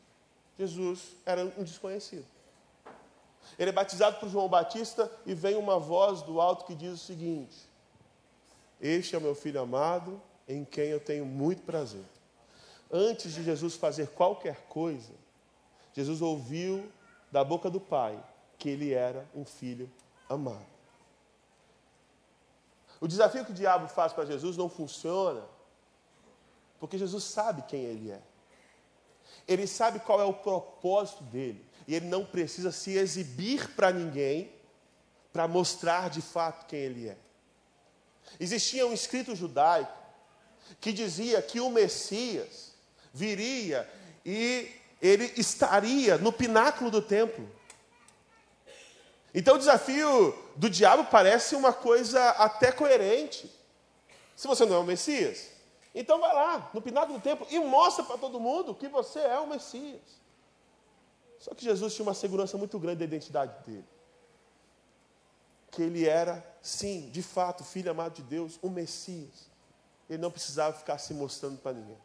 Jesus 0.61 1.15
era 1.25 1.43
um 1.57 1.63
desconhecido. 1.63 2.25
Ele 3.57 3.69
é 3.69 3.73
batizado 3.73 4.19
por 4.19 4.29
João 4.29 4.47
Batista 4.47 5.11
e 5.25 5.33
vem 5.33 5.55
uma 5.55 5.79
voz 5.79 6.21
do 6.21 6.39
alto 6.39 6.65
que 6.65 6.75
diz 6.75 6.93
o 6.93 6.97
seguinte: 6.97 7.57
Este 8.79 9.15
é 9.15 9.17
o 9.17 9.21
meu 9.21 9.33
filho 9.33 9.59
amado, 9.59 10.21
em 10.47 10.63
quem 10.63 10.89
eu 10.89 10.99
tenho 10.99 11.25
muito 11.25 11.63
prazer. 11.63 12.05
Antes 12.91 13.33
de 13.33 13.43
Jesus 13.43 13.75
fazer 13.75 14.09
qualquer 14.09 14.67
coisa, 14.67 15.13
Jesus 15.93 16.21
ouviu 16.21 16.91
da 17.31 17.43
boca 17.43 17.69
do 17.69 17.79
Pai 17.79 18.23
que 18.59 18.69
ele 18.69 18.93
era 18.93 19.27
um 19.33 19.43
filho 19.43 19.89
amado. 20.29 20.71
O 22.99 23.07
desafio 23.07 23.43
que 23.43 23.51
o 23.51 23.55
diabo 23.55 23.87
faz 23.87 24.13
para 24.13 24.25
Jesus 24.25 24.55
não 24.55 24.69
funciona, 24.69 25.41
porque 26.79 26.99
Jesus 26.99 27.23
sabe 27.23 27.63
quem 27.63 27.81
ele 27.81 28.11
é. 28.11 28.21
Ele 29.47 29.67
sabe 29.67 29.99
qual 29.99 30.19
é 30.21 30.23
o 30.23 30.33
propósito 30.33 31.23
dele. 31.23 31.65
E 31.87 31.95
ele 31.95 32.07
não 32.07 32.25
precisa 32.25 32.71
se 32.71 32.91
exibir 32.91 33.69
para 33.71 33.91
ninguém 33.91 34.51
para 35.33 35.47
mostrar 35.47 36.09
de 36.09 36.21
fato 36.21 36.65
quem 36.65 36.79
ele 36.79 37.09
é. 37.09 37.17
Existia 38.39 38.85
um 38.85 38.93
escrito 38.93 39.35
judaico 39.35 39.91
que 40.79 40.91
dizia 40.91 41.41
que 41.41 41.59
o 41.59 41.69
Messias 41.69 42.71
viria 43.13 43.89
e 44.25 44.69
ele 45.01 45.33
estaria 45.37 46.17
no 46.17 46.31
pináculo 46.31 46.91
do 46.91 47.01
templo. 47.01 47.49
Então 49.33 49.55
o 49.55 49.59
desafio 49.59 50.37
do 50.55 50.69
diabo 50.69 51.05
parece 51.05 51.55
uma 51.55 51.73
coisa 51.73 52.29
até 52.31 52.71
coerente. 52.71 53.49
Se 54.35 54.47
você 54.47 54.65
não 54.65 54.75
é 54.75 54.79
o 54.79 54.83
Messias, 54.83 55.47
então 55.93 56.19
vai 56.19 56.33
lá 56.33 56.69
no 56.73 56.81
pináculo 56.81 57.19
do 57.19 57.21
templo 57.21 57.45
e 57.49 57.59
mostra 57.59 58.03
para 58.03 58.17
todo 58.17 58.39
mundo 58.39 58.73
que 58.73 58.87
você 58.87 59.19
é 59.19 59.39
o 59.39 59.47
Messias. 59.47 60.21
Só 61.39 61.53
que 61.53 61.63
Jesus 61.63 61.93
tinha 61.93 62.05
uma 62.05 62.13
segurança 62.13 62.57
muito 62.57 62.77
grande 62.79 62.99
da 62.99 63.05
identidade 63.05 63.53
dele. 63.65 63.87
Que 65.69 65.81
ele 65.81 66.07
era, 66.07 66.45
sim, 66.61 67.09
de 67.09 67.23
fato, 67.23 67.63
filho 67.63 67.89
amado 67.89 68.13
de 68.13 68.23
Deus, 68.23 68.59
o 68.61 68.69
Messias. 68.69 69.49
Ele 70.09 70.21
não 70.21 70.29
precisava 70.29 70.77
ficar 70.77 70.97
se 70.97 71.13
mostrando 71.13 71.57
para 71.57 71.73
ninguém. 71.73 71.97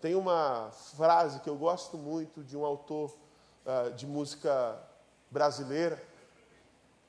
Tem 0.00 0.14
uma 0.14 0.70
frase 0.96 1.40
que 1.40 1.48
eu 1.48 1.56
gosto 1.56 1.98
muito 1.98 2.44
de 2.44 2.56
um 2.56 2.64
autor 2.64 3.16
uh, 3.64 3.90
de 3.94 4.06
música 4.06 4.80
brasileira, 5.30 6.02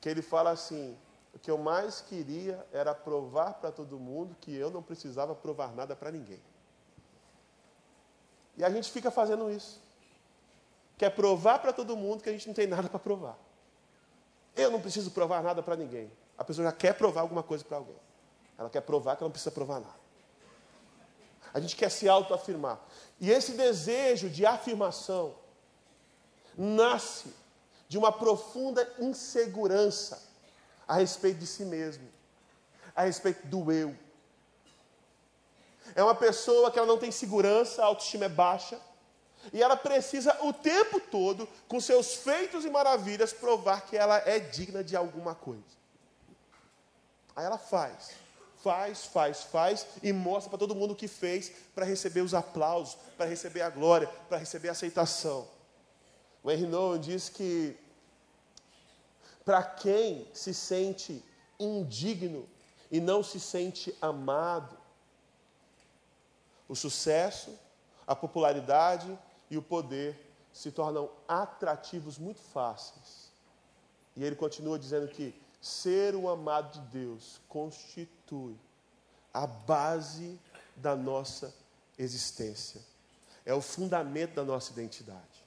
que 0.02 0.10
ele 0.10 0.22
fala 0.22 0.52
assim: 0.52 0.98
o 1.38 1.40
que 1.40 1.52
eu 1.52 1.58
mais 1.60 2.02
queria 2.02 2.66
era 2.74 2.96
provar 2.96 3.54
para 3.54 3.72
todo 3.72 4.00
mundo 4.00 4.36
que 4.42 4.56
eu 4.56 4.72
não 4.72 4.82
precisava 4.82 5.36
provar 5.36 5.72
nada 5.72 5.96
para 5.96 6.12
ninguém. 6.12 6.42
E 8.58 8.64
a 8.64 8.70
gente 8.72 8.90
fica 8.90 9.12
fazendo 9.12 9.52
isso. 9.52 9.80
Quer 10.98 11.12
provar 11.12 11.60
para 11.60 11.72
todo 11.72 11.96
mundo 11.96 12.24
que 12.24 12.30
a 12.30 12.32
gente 12.32 12.48
não 12.48 12.56
tem 12.56 12.66
nada 12.66 12.90
para 12.90 12.98
provar. 12.98 13.38
Eu 14.56 14.72
não 14.72 14.82
preciso 14.82 15.12
provar 15.12 15.44
nada 15.44 15.62
para 15.62 15.76
ninguém. 15.76 16.12
A 16.36 16.44
pessoa 16.44 16.66
já 16.66 16.72
quer 16.72 16.98
provar 16.98 17.22
alguma 17.22 17.44
coisa 17.44 17.64
para 17.64 17.78
alguém. 17.78 18.00
Ela 18.58 18.72
quer 18.72 18.82
provar 18.82 19.16
que 19.16 19.22
ela 19.22 19.28
não 19.28 19.32
precisa 19.32 19.52
provar 19.52 19.80
nada. 19.80 20.00
A 21.54 21.60
gente 21.60 21.76
quer 21.76 21.92
se 21.92 22.10
autoafirmar. 22.10 22.80
E 23.20 23.30
esse 23.30 23.52
desejo 23.52 24.28
de 24.28 24.44
afirmação 24.44 25.36
nasce 26.58 27.32
de 27.88 27.96
uma 27.96 28.12
profunda 28.12 28.92
insegurança 28.98 30.27
a 30.88 30.96
respeito 30.96 31.40
de 31.40 31.48
si 31.48 31.66
mesmo, 31.66 32.08
a 32.96 33.04
respeito 33.04 33.46
do 33.48 33.72
eu. 33.72 33.96
É 35.96 36.04
uma 36.04 36.16
pessoa 36.16 36.72
que 36.72 36.78
ela 36.78 36.88
não 36.88 36.98
tem 36.98 37.12
segurança, 37.12 37.82
a 37.82 37.86
autoestima 37.86 38.26
é 38.26 38.30
baixa, 38.30 38.80
e 39.54 39.62
ela 39.62 39.78
precisa 39.78 40.38
o 40.44 40.52
tempo 40.52 41.00
todo, 41.00 41.48
com 41.68 41.80
seus 41.80 42.16
feitos 42.16 42.66
e 42.66 42.70
maravilhas, 42.70 43.34
provar 43.34 43.82
que 43.82 43.96
ela 43.96 44.18
é 44.26 44.40
digna 44.40 44.84
de 44.84 44.96
alguma 44.96 45.34
coisa. 45.34 45.64
Aí 47.36 47.46
ela 47.46 47.58
faz 47.58 48.28
faz, 48.68 49.06
faz, 49.06 49.44
faz 49.44 49.88
e 50.04 50.12
mostra 50.12 50.50
para 50.50 50.60
todo 50.60 50.76
mundo 50.76 50.92
o 50.92 50.96
que 50.96 51.08
fez 51.08 51.52
para 51.74 51.86
receber 51.86 52.20
os 52.20 52.34
aplausos, 52.34 52.98
para 53.16 53.26
receber 53.26 53.62
a 53.62 53.70
glória, 53.70 54.10
para 54.28 54.38
receber 54.38 54.68
a 54.68 54.72
aceitação. 54.72 55.48
O 56.44 56.52
Henry 56.52 56.68
Nouwen 56.68 57.00
diz 57.00 57.30
que 57.30 57.78
para 59.48 59.64
quem 59.64 60.28
se 60.34 60.54
sente 60.54 61.24
indigno 61.58 62.46
e 62.92 63.00
não 63.00 63.24
se 63.24 63.40
sente 63.40 63.96
amado, 64.02 64.78
o 66.68 66.76
sucesso, 66.76 67.58
a 68.06 68.14
popularidade 68.14 69.18
e 69.50 69.58
o 69.58 69.62
poder 69.62 70.20
se 70.52 70.70
tornam 70.70 71.10
atrativos 71.30 72.18
muito 72.18 72.42
fáceis. 72.42 73.32
E 74.18 74.24
ele 74.26 74.36
continua 74.36 74.78
dizendo 74.78 75.08
que 75.08 75.34
ser 75.62 76.14
o 76.14 76.28
amado 76.28 76.82
de 76.82 76.86
Deus 77.00 77.40
constitui 77.48 78.58
a 79.34 79.48
base 79.48 80.38
da 80.76 80.94
nossa 80.94 81.56
existência. 81.98 82.82
É 83.46 83.54
o 83.54 83.62
fundamento 83.62 84.36
da 84.36 84.44
nossa 84.44 84.74
identidade. 84.74 85.46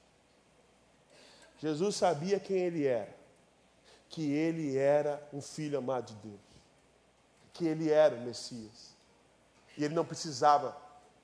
Jesus 1.59 1.97
sabia 1.97 2.41
quem 2.41 2.57
ele 2.61 2.87
era, 2.87 3.20
que 4.11 4.33
ele 4.33 4.77
era 4.77 5.27
um 5.33 5.41
filho 5.41 5.79
amado 5.79 6.09
de 6.09 6.29
Deus, 6.29 6.41
que 7.53 7.65
ele 7.65 7.91
era 7.91 8.15
o 8.15 8.21
Messias. 8.21 8.91
E 9.79 9.85
ele 9.85 9.95
não 9.95 10.05
precisava 10.05 10.77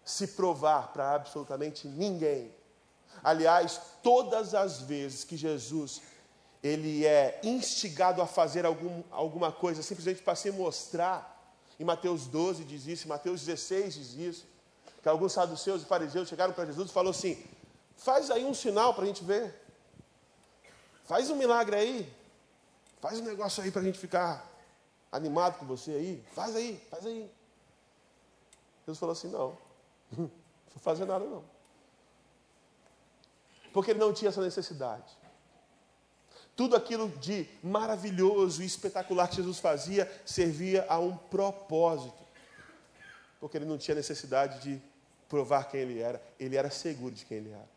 se 0.04 0.28
provar 0.28 0.92
para 0.92 1.14
absolutamente 1.14 1.88
ninguém. 1.88 2.54
Aliás, 3.22 3.80
todas 4.02 4.54
as 4.54 4.80
vezes 4.80 5.24
que 5.24 5.36
Jesus 5.36 6.00
ele 6.62 7.04
é 7.04 7.40
instigado 7.42 8.22
a 8.22 8.26
fazer 8.26 8.64
algum, 8.64 9.02
alguma 9.10 9.52
coisa 9.52 9.82
simplesmente 9.82 10.22
para 10.22 10.34
se 10.34 10.50
mostrar. 10.50 11.34
Em 11.78 11.84
Mateus 11.84 12.26
12 12.26 12.64
diz 12.64 12.86
isso, 12.86 13.04
em 13.06 13.08
Mateus 13.08 13.44
16 13.44 13.94
diz 13.94 14.14
isso. 14.14 14.46
Que 15.02 15.08
alguns 15.08 15.32
saduceus 15.32 15.82
e 15.82 15.86
fariseus 15.86 16.28
chegaram 16.28 16.52
para 16.52 16.66
Jesus 16.66 16.90
e 16.90 16.92
falaram 16.92 17.10
assim: 17.10 17.42
faz 17.96 18.30
aí 18.30 18.44
um 18.44 18.54
sinal 18.54 18.94
para 18.94 19.04
a 19.04 19.06
gente 19.06 19.22
ver. 19.22 19.54
Faz 21.04 21.30
um 21.30 21.36
milagre 21.36 21.76
aí. 21.76 22.15
Faz 23.00 23.20
um 23.20 23.24
negócio 23.24 23.62
aí 23.62 23.70
para 23.70 23.80
a 23.80 23.84
gente 23.84 23.98
ficar 23.98 24.46
animado 25.12 25.58
com 25.58 25.66
você 25.66 25.92
aí. 25.92 26.24
Faz 26.32 26.56
aí, 26.56 26.80
faz 26.90 27.06
aí. 27.06 27.30
Jesus 28.80 28.98
falou 28.98 29.12
assim: 29.12 29.28
não, 29.28 29.58
não 30.16 30.30
vou 30.74 30.80
fazer 30.80 31.04
nada 31.04 31.24
não. 31.24 31.44
Porque 33.72 33.90
ele 33.90 34.00
não 34.00 34.12
tinha 34.12 34.30
essa 34.30 34.40
necessidade. 34.40 35.16
Tudo 36.54 36.74
aquilo 36.74 37.10
de 37.18 37.46
maravilhoso 37.62 38.62
e 38.62 38.66
espetacular 38.66 39.28
que 39.28 39.36
Jesus 39.36 39.58
fazia 39.58 40.10
servia 40.24 40.86
a 40.88 40.98
um 40.98 41.14
propósito. 41.14 42.24
Porque 43.38 43.58
ele 43.58 43.66
não 43.66 43.76
tinha 43.76 43.94
necessidade 43.94 44.60
de 44.62 44.82
provar 45.28 45.64
quem 45.64 45.80
ele 45.80 46.00
era, 46.00 46.22
ele 46.40 46.56
era 46.56 46.70
seguro 46.70 47.14
de 47.14 47.26
quem 47.26 47.38
ele 47.38 47.50
era. 47.50 47.75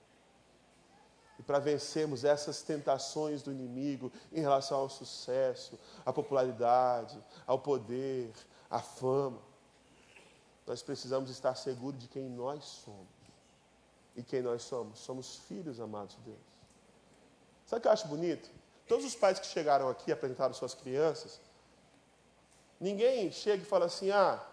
E 1.39 1.41
para 1.41 1.58
vencermos 1.58 2.25
essas 2.25 2.62
tentações 2.62 3.41
do 3.41 3.49
inimigo 3.49 4.12
em 4.30 4.41
relação 4.41 4.80
ao 4.80 4.89
sucesso, 4.89 5.80
à 6.06 6.12
popularidade, 6.12 7.17
ao 7.47 7.58
poder, 7.58 8.34
à 8.69 8.82
fama, 8.82 9.39
nós 10.67 10.84
precisamos 10.84 11.30
estar 11.30 11.56
seguros 11.56 11.97
de 11.97 12.10
quem 12.10 12.30
nós 12.30 12.65
somos. 12.65 13.08
E 14.17 14.21
quem 14.21 14.41
nós 14.41 14.63
somos? 14.63 14.99
Somos 14.99 15.38
filhos 15.47 15.80
amados 15.80 16.17
de 16.17 16.23
Deus. 16.23 16.38
Sabe 17.65 17.80
o 17.80 17.82
que 17.84 17.88
eu 17.88 17.91
acho 17.93 18.08
bonito? 18.10 18.49
Todos 18.86 19.06
os 19.06 19.15
pais 19.15 19.39
que 19.39 19.47
chegaram 19.47 19.88
aqui 19.88 20.12
apresentaram 20.12 20.54
suas 20.54 20.73
crianças, 20.73 21.39
ninguém 22.80 23.32
chega 23.32 23.63
e 23.63 23.65
fala 23.65 23.86
assim: 23.86 24.12
ah, 24.12 24.43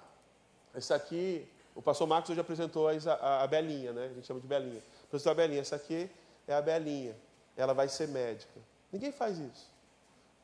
esse 0.73 0.95
aqui, 0.95 1.51
o 1.75 1.83
pastor 1.83 2.07
Marcos 2.07 2.31
hoje 2.31 2.41
apresentou 2.41 2.87
a, 2.89 3.43
a 3.43 3.47
Belinha, 3.49 3.93
né? 3.93 4.05
A 4.05 4.15
gente 4.15 4.27
chama 4.27 4.41
de 4.41 4.47
Belinha. 4.47 4.83
Apresentou 5.05 5.33
a 5.33 5.35
Belinha, 5.35 5.63
essa 5.63 5.75
aqui 5.75 6.09
é 6.47 6.55
a 6.55 6.63
Belinha, 6.63 7.17
ela 7.57 7.75
vai 7.75 7.89
ser 7.89 8.09
médica. 8.09 8.61
Ninguém 8.93 9.13
faz 9.13 9.39
isso. 9.39 9.71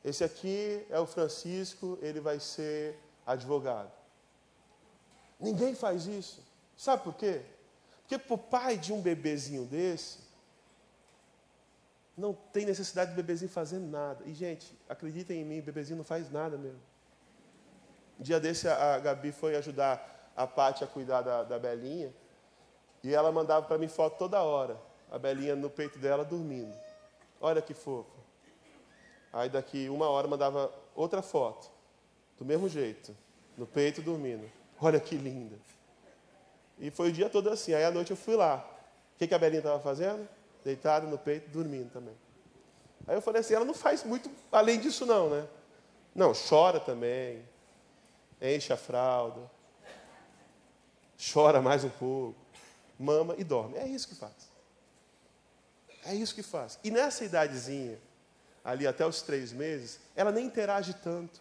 Esse 0.04 0.24
aqui 0.24 0.84
é 0.90 0.98
o 0.98 1.06
Francisco, 1.06 1.98
ele 2.02 2.20
vai 2.20 2.40
ser 2.40 2.98
advogado. 3.24 3.90
Ninguém 5.38 5.74
faz 5.74 6.06
isso. 6.06 6.42
Sabe 6.76 7.04
por 7.04 7.14
quê? 7.14 7.42
Porque 8.00 8.18
para 8.18 8.34
o 8.34 8.38
pai 8.38 8.76
de 8.76 8.92
um 8.92 9.00
bebezinho 9.00 9.64
desse, 9.64 10.18
não 12.16 12.34
tem 12.34 12.66
necessidade 12.66 13.12
do 13.12 13.16
bebezinho 13.16 13.50
fazer 13.50 13.78
nada. 13.78 14.24
E, 14.26 14.34
gente, 14.34 14.76
acreditem 14.88 15.40
em 15.40 15.44
mim, 15.44 15.60
o 15.60 15.62
bebezinho 15.62 15.98
não 15.98 16.04
faz 16.04 16.30
nada 16.30 16.58
mesmo. 16.58 16.80
Um 18.18 18.22
dia 18.22 18.38
desse, 18.38 18.68
a 18.68 18.98
Gabi 18.98 19.32
foi 19.32 19.56
ajudar 19.56 20.32
a 20.36 20.46
Paty 20.46 20.84
a 20.84 20.86
cuidar 20.86 21.22
da, 21.22 21.44
da 21.44 21.58
Belinha. 21.58 22.12
E 23.02 23.14
ela 23.14 23.32
mandava 23.32 23.66
para 23.66 23.78
mim 23.78 23.88
foto 23.88 24.18
toda 24.18 24.42
hora. 24.42 24.78
A 25.12 25.18
Belinha 25.18 25.54
no 25.54 25.68
peito 25.68 25.98
dela 25.98 26.24
dormindo. 26.24 26.74
Olha 27.38 27.60
que 27.60 27.74
fofo. 27.74 28.16
Aí 29.30 29.50
daqui 29.50 29.90
uma 29.90 30.08
hora 30.08 30.26
mandava 30.26 30.72
outra 30.94 31.20
foto. 31.20 31.70
Do 32.38 32.46
mesmo 32.46 32.66
jeito. 32.66 33.14
No 33.54 33.66
peito 33.66 34.00
dormindo. 34.00 34.50
Olha 34.80 34.98
que 34.98 35.14
linda. 35.14 35.54
E 36.78 36.90
foi 36.90 37.10
o 37.10 37.12
dia 37.12 37.28
todo 37.28 37.50
assim. 37.50 37.74
Aí 37.74 37.84
à 37.84 37.90
noite 37.90 38.10
eu 38.10 38.16
fui 38.16 38.36
lá. 38.36 38.66
O 39.14 39.18
que, 39.18 39.26
que 39.26 39.34
a 39.34 39.38
Belinha 39.38 39.58
estava 39.58 39.78
fazendo? 39.80 40.26
Deitada 40.64 41.06
no 41.06 41.18
peito, 41.18 41.50
dormindo 41.50 41.92
também. 41.92 42.16
Aí 43.06 43.14
eu 43.14 43.20
falei 43.20 43.42
assim, 43.42 43.52
ela 43.52 43.66
não 43.66 43.74
faz 43.74 44.02
muito 44.04 44.30
além 44.50 44.80
disso 44.80 45.04
não, 45.04 45.28
né? 45.28 45.46
Não, 46.14 46.32
chora 46.32 46.80
também. 46.80 47.46
Enche 48.40 48.72
a 48.72 48.78
fralda. 48.78 49.42
Chora 51.32 51.60
mais 51.60 51.84
um 51.84 51.90
pouco. 51.90 52.40
Mama 52.98 53.34
e 53.36 53.44
dorme. 53.44 53.76
É 53.76 53.86
isso 53.86 54.08
que 54.08 54.14
faz. 54.14 54.51
É 56.04 56.14
isso 56.14 56.34
que 56.34 56.42
faz. 56.42 56.78
E 56.82 56.90
nessa 56.90 57.24
idadezinha, 57.24 57.98
ali 58.64 58.86
até 58.86 59.06
os 59.06 59.22
três 59.22 59.52
meses, 59.52 60.00
ela 60.16 60.32
nem 60.32 60.46
interage 60.46 60.94
tanto. 60.94 61.40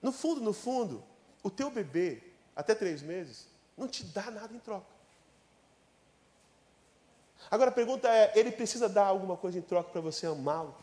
No 0.00 0.12
fundo, 0.12 0.40
no 0.40 0.52
fundo, 0.52 1.02
o 1.42 1.50
teu 1.50 1.70
bebê, 1.70 2.22
até 2.54 2.74
três 2.74 3.02
meses, 3.02 3.46
não 3.76 3.88
te 3.88 4.04
dá 4.04 4.30
nada 4.30 4.54
em 4.54 4.58
troca. 4.58 4.86
Agora 7.50 7.70
a 7.70 7.74
pergunta 7.74 8.08
é: 8.08 8.32
ele 8.36 8.52
precisa 8.52 8.88
dar 8.88 9.06
alguma 9.06 9.36
coisa 9.36 9.58
em 9.58 9.62
troca 9.62 9.90
para 9.90 10.00
você 10.00 10.26
amá-lo? 10.26 10.74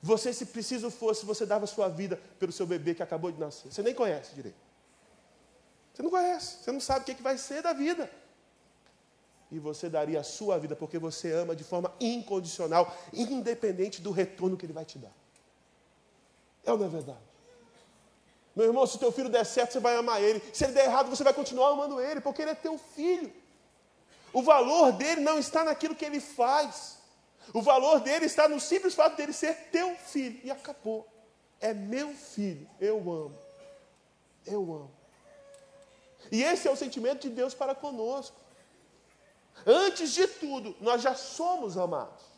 Você, 0.00 0.32
se 0.32 0.46
preciso 0.46 0.90
fosse, 0.90 1.26
você 1.26 1.44
dava 1.44 1.66
sua 1.66 1.88
vida 1.88 2.16
pelo 2.38 2.52
seu 2.52 2.66
bebê 2.66 2.94
que 2.94 3.02
acabou 3.02 3.32
de 3.32 3.38
nascer. 3.38 3.70
Você 3.70 3.82
nem 3.82 3.94
conhece 3.94 4.34
direito. 4.34 4.56
Você 5.92 6.02
não 6.02 6.10
conhece, 6.10 6.62
você 6.62 6.72
não 6.72 6.80
sabe 6.80 7.00
o 7.00 7.04
que, 7.04 7.10
é 7.10 7.14
que 7.16 7.22
vai 7.22 7.36
ser 7.36 7.62
da 7.62 7.72
vida 7.72 8.08
e 9.50 9.58
você 9.58 9.88
daria 9.88 10.20
a 10.20 10.24
sua 10.24 10.58
vida 10.58 10.76
porque 10.76 10.98
você 10.98 11.32
ama 11.32 11.56
de 11.56 11.64
forma 11.64 11.92
incondicional, 12.00 12.94
independente 13.12 14.00
do 14.00 14.10
retorno 14.10 14.56
que 14.56 14.66
ele 14.66 14.72
vai 14.72 14.84
te 14.84 14.98
dar. 14.98 15.12
É 16.64 16.72
ou 16.72 16.78
não 16.78 16.86
é 16.86 16.88
verdade? 16.88 17.18
Meu 18.54 18.66
irmão, 18.66 18.86
se 18.86 18.96
o 18.96 18.98
teu 18.98 19.12
filho 19.12 19.28
der 19.28 19.46
certo, 19.46 19.72
você 19.72 19.80
vai 19.80 19.96
amar 19.96 20.20
ele. 20.22 20.42
Se 20.52 20.64
ele 20.64 20.72
der 20.72 20.86
errado, 20.86 21.08
você 21.08 21.22
vai 21.22 21.32
continuar 21.32 21.70
amando 21.70 22.00
ele, 22.00 22.20
porque 22.20 22.42
ele 22.42 22.50
é 22.50 22.54
teu 22.54 22.76
filho. 22.76 23.32
O 24.32 24.42
valor 24.42 24.92
dele 24.92 25.20
não 25.20 25.38
está 25.38 25.64
naquilo 25.64 25.94
que 25.94 26.04
ele 26.04 26.20
faz. 26.20 26.98
O 27.54 27.62
valor 27.62 28.00
dele 28.00 28.26
está 28.26 28.48
no 28.48 28.60
simples 28.60 28.94
fato 28.94 29.16
dele 29.16 29.32
ser 29.32 29.54
teu 29.70 29.94
filho. 29.96 30.40
E 30.44 30.50
acabou. 30.50 31.06
É 31.60 31.72
meu 31.72 32.12
filho. 32.12 32.68
Eu 32.80 32.98
amo. 32.98 33.38
Eu 34.44 34.60
amo. 34.60 34.90
E 36.30 36.42
esse 36.42 36.68
é 36.68 36.70
o 36.70 36.76
sentimento 36.76 37.22
de 37.22 37.30
Deus 37.30 37.54
para 37.54 37.74
conosco. 37.74 38.36
Antes 39.66 40.12
de 40.12 40.26
tudo, 40.26 40.76
nós 40.80 41.02
já 41.02 41.14
somos 41.14 41.76
amados. 41.76 42.28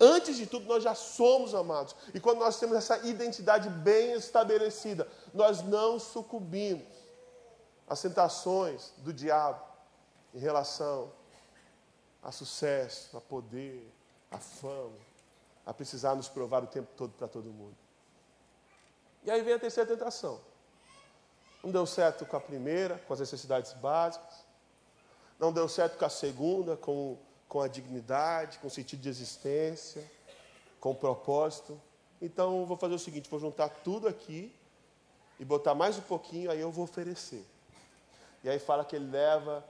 Antes 0.00 0.36
de 0.36 0.46
tudo, 0.46 0.66
nós 0.66 0.82
já 0.82 0.94
somos 0.94 1.54
amados. 1.54 1.94
E 2.14 2.20
quando 2.20 2.38
nós 2.38 2.58
temos 2.58 2.76
essa 2.76 2.98
identidade 3.06 3.68
bem 3.68 4.12
estabelecida, 4.12 5.08
nós 5.34 5.62
não 5.62 5.98
sucumbimos 5.98 6.86
às 7.88 8.00
tentações 8.00 8.92
do 8.98 9.12
diabo 9.12 9.60
em 10.32 10.38
relação 10.38 11.12
a 12.22 12.30
sucesso, 12.30 13.16
a 13.16 13.20
poder, 13.20 13.92
a 14.30 14.38
fama, 14.38 14.96
a 15.66 15.74
precisar 15.74 16.14
nos 16.14 16.28
provar 16.28 16.62
o 16.62 16.66
tempo 16.68 16.88
todo 16.96 17.12
para 17.12 17.26
todo 17.26 17.50
mundo. 17.50 17.76
E 19.24 19.30
aí 19.30 19.42
vem 19.42 19.54
a 19.54 19.58
terceira 19.58 19.88
tentação. 19.88 20.40
Não 21.62 21.72
deu 21.72 21.84
certo 21.86 22.24
com 22.24 22.36
a 22.36 22.40
primeira, 22.40 22.98
com 22.98 23.12
as 23.12 23.20
necessidades 23.20 23.72
básicas 23.72 24.47
não 25.38 25.52
deu 25.52 25.68
certo 25.68 25.98
com 25.98 26.04
a 26.04 26.10
segunda, 26.10 26.76
com, 26.76 27.16
com 27.48 27.60
a 27.60 27.68
dignidade, 27.68 28.58
com 28.58 28.66
o 28.66 28.70
sentido 28.70 29.00
de 29.00 29.08
existência, 29.08 30.04
com 30.80 30.90
o 30.90 30.94
propósito. 30.94 31.80
Então, 32.20 32.66
vou 32.66 32.76
fazer 32.76 32.94
o 32.94 32.98
seguinte: 32.98 33.30
vou 33.30 33.38
juntar 33.38 33.68
tudo 33.68 34.08
aqui 34.08 34.52
e 35.38 35.44
botar 35.44 35.74
mais 35.74 35.96
um 35.96 36.02
pouquinho, 36.02 36.50
aí 36.50 36.60
eu 36.60 36.70
vou 36.70 36.84
oferecer. 36.84 37.44
E 38.42 38.48
aí 38.48 38.58
fala 38.58 38.84
que 38.84 38.96
ele 38.96 39.10
leva 39.10 39.64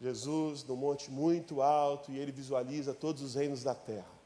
Jesus 0.00 0.62
no 0.64 0.76
monte 0.76 1.10
muito 1.10 1.62
alto 1.62 2.10
e 2.12 2.18
ele 2.18 2.32
visualiza 2.32 2.92
todos 2.92 3.22
os 3.22 3.34
reinos 3.34 3.62
da 3.62 3.74
terra. 3.74 4.16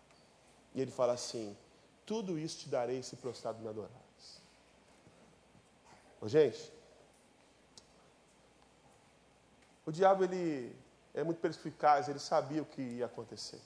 E 0.74 0.80
ele 0.80 0.90
fala 0.90 1.12
assim: 1.12 1.56
Tudo 2.04 2.38
isso 2.38 2.58
te 2.58 2.68
darei 2.68 3.02
se 3.02 3.16
prostrado 3.16 3.60
me 3.60 3.68
adorares. 3.68 3.94
Ô, 6.20 6.28
gente, 6.28 6.72
o 9.90 9.92
diabo 9.92 10.22
ele 10.22 10.72
é 11.12 11.24
muito 11.24 11.40
perspicaz, 11.40 12.08
ele 12.08 12.20
sabia 12.20 12.62
o 12.62 12.64
que 12.64 12.80
ia 12.80 13.06
acontecer. 13.06 13.60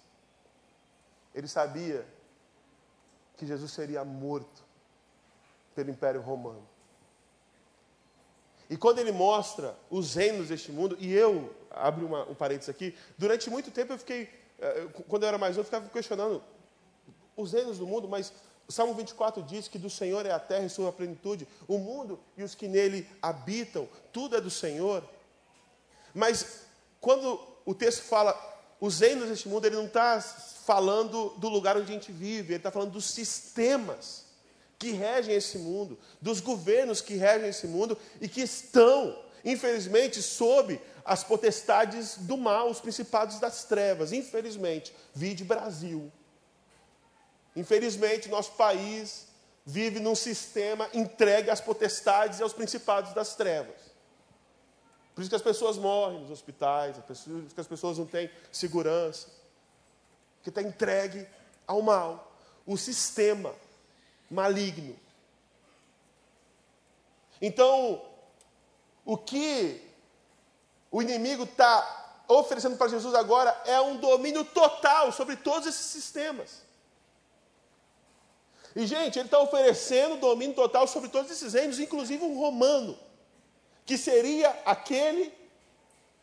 Ele 1.35 1.47
sabia 1.47 2.07
que 3.37 3.47
Jesus 3.47 3.71
seria 3.73 4.03
morto 4.07 4.65
pelo 5.75 5.91
Império 5.91 6.23
Romano. 6.23 6.67
E 8.71 8.77
quando 8.79 9.01
ele 9.01 9.13
mostra 9.13 9.77
os 9.91 10.15
reinos 10.15 10.49
deste 10.49 10.73
mundo, 10.73 10.97
e 10.99 11.13
eu, 11.13 11.55
abro 11.71 12.07
uma, 12.07 12.23
um 12.27 12.35
parênteses 12.35 12.71
aqui, 12.71 12.97
durante 13.19 13.51
muito 13.51 13.71
tempo 13.71 13.93
eu 13.93 13.99
fiquei, 13.99 14.31
eh, 14.59 14.89
quando 15.07 15.25
eu 15.25 15.29
era 15.29 15.37
mais 15.37 15.59
novo, 15.59 15.61
eu 15.61 15.71
ficava 15.71 15.87
questionando 15.91 16.43
os 17.37 17.53
reinos 17.53 17.77
do 17.77 17.87
mundo, 17.87 18.09
mas 18.09 18.33
o 18.67 18.73
Salmo 18.73 18.95
24 18.95 19.43
diz 19.43 19.69
que 19.69 19.79
do 19.79 19.91
Senhor 19.91 20.25
é 20.25 20.31
a 20.31 20.41
terra 20.41 20.65
e 20.65 20.71
sua 20.71 20.91
plenitude, 20.91 21.47
o 21.69 21.77
mundo 21.77 22.19
e 22.35 22.43
os 22.43 22.55
que 22.55 22.67
nele 22.67 23.07
habitam, 23.21 23.87
tudo 24.11 24.37
é 24.37 24.41
do 24.41 24.49
Senhor. 24.49 25.05
Mas 26.14 26.61
quando 27.00 27.40
o 27.66 27.74
texto 27.74 28.03
fala 28.03 28.38
os 28.81 29.00
reinos 29.00 29.29
deste 29.29 29.48
mundo, 29.48 29.66
ele 29.66 29.77
não 29.77 29.87
está 29.87 30.20
falando 30.20 31.31
do 31.37 31.48
lugar 31.48 31.77
onde 31.77 31.90
a 31.90 31.94
gente 31.94 32.12
vive, 32.12 32.53
ele 32.53 32.57
está 32.57 32.70
falando 32.70 32.92
dos 32.92 33.07
sistemas 33.07 34.24
que 34.79 34.92
regem 34.92 35.35
esse 35.35 35.59
mundo, 35.59 35.98
dos 36.20 36.40
governos 36.40 37.00
que 37.00 37.14
regem 37.14 37.48
esse 37.48 37.66
mundo 37.66 37.96
e 38.20 38.29
que 38.29 38.42
estão, 38.42 39.18
infelizmente, 39.44 40.22
sob 40.22 40.81
as 41.05 41.22
potestades 41.22 42.16
do 42.18 42.37
mal, 42.37 42.70
os 42.70 42.81
principados 42.81 43.38
das 43.38 43.64
trevas. 43.64 44.12
Infelizmente, 44.12 44.94
vide 45.14 45.44
Brasil. 45.44 46.11
Infelizmente, 47.55 48.29
nosso 48.29 48.53
país 48.53 49.27
vive 49.64 50.00
num 50.00 50.14
sistema 50.14 50.88
entregue 50.92 51.50
às 51.50 51.61
potestades 51.61 52.38
e 52.38 52.42
aos 52.42 52.53
principados 52.53 53.12
das 53.14 53.35
trevas. 53.35 53.94
Por 55.14 55.20
isso 55.20 55.31
que 55.31 55.37
as 55.37 55.42
pessoas 55.42 55.77
morrem 55.77 56.20
nos 56.20 56.31
hospitais, 56.31 56.96
por 56.98 57.12
isso 57.12 57.55
que 57.55 57.61
as 57.61 57.66
pessoas 57.66 57.98
não 57.98 58.07
têm 58.07 58.29
segurança. 58.50 59.29
Que 60.42 60.48
está 60.48 60.61
entregue 60.61 61.27
ao 61.66 61.81
mal. 61.81 62.33
O 62.66 62.77
sistema 62.77 63.55
maligno. 64.29 64.98
Então, 67.40 68.03
o 69.05 69.16
que 69.16 69.81
o 70.90 71.00
inimigo 71.00 71.44
está 71.44 72.22
oferecendo 72.27 72.77
para 72.77 72.88
Jesus 72.88 73.14
agora 73.14 73.50
é 73.66 73.81
um 73.81 73.96
domínio 73.98 74.44
total 74.44 75.12
sobre 75.12 75.37
todos 75.37 75.68
esses 75.68 75.87
sistemas. 75.87 76.62
E, 78.75 78.87
gente, 78.87 79.19
ele 79.19 79.27
está 79.27 79.38
oferecendo 79.38 80.17
domínio 80.17 80.56
total 80.56 80.88
sobre 80.88 81.08
todos 81.08 81.31
esses 81.31 81.52
reinos, 81.52 81.79
inclusive 81.79 82.25
um 82.25 82.38
romano 82.38 82.98
que 83.85 83.99
seria 83.99 84.51
aquele 84.65 85.33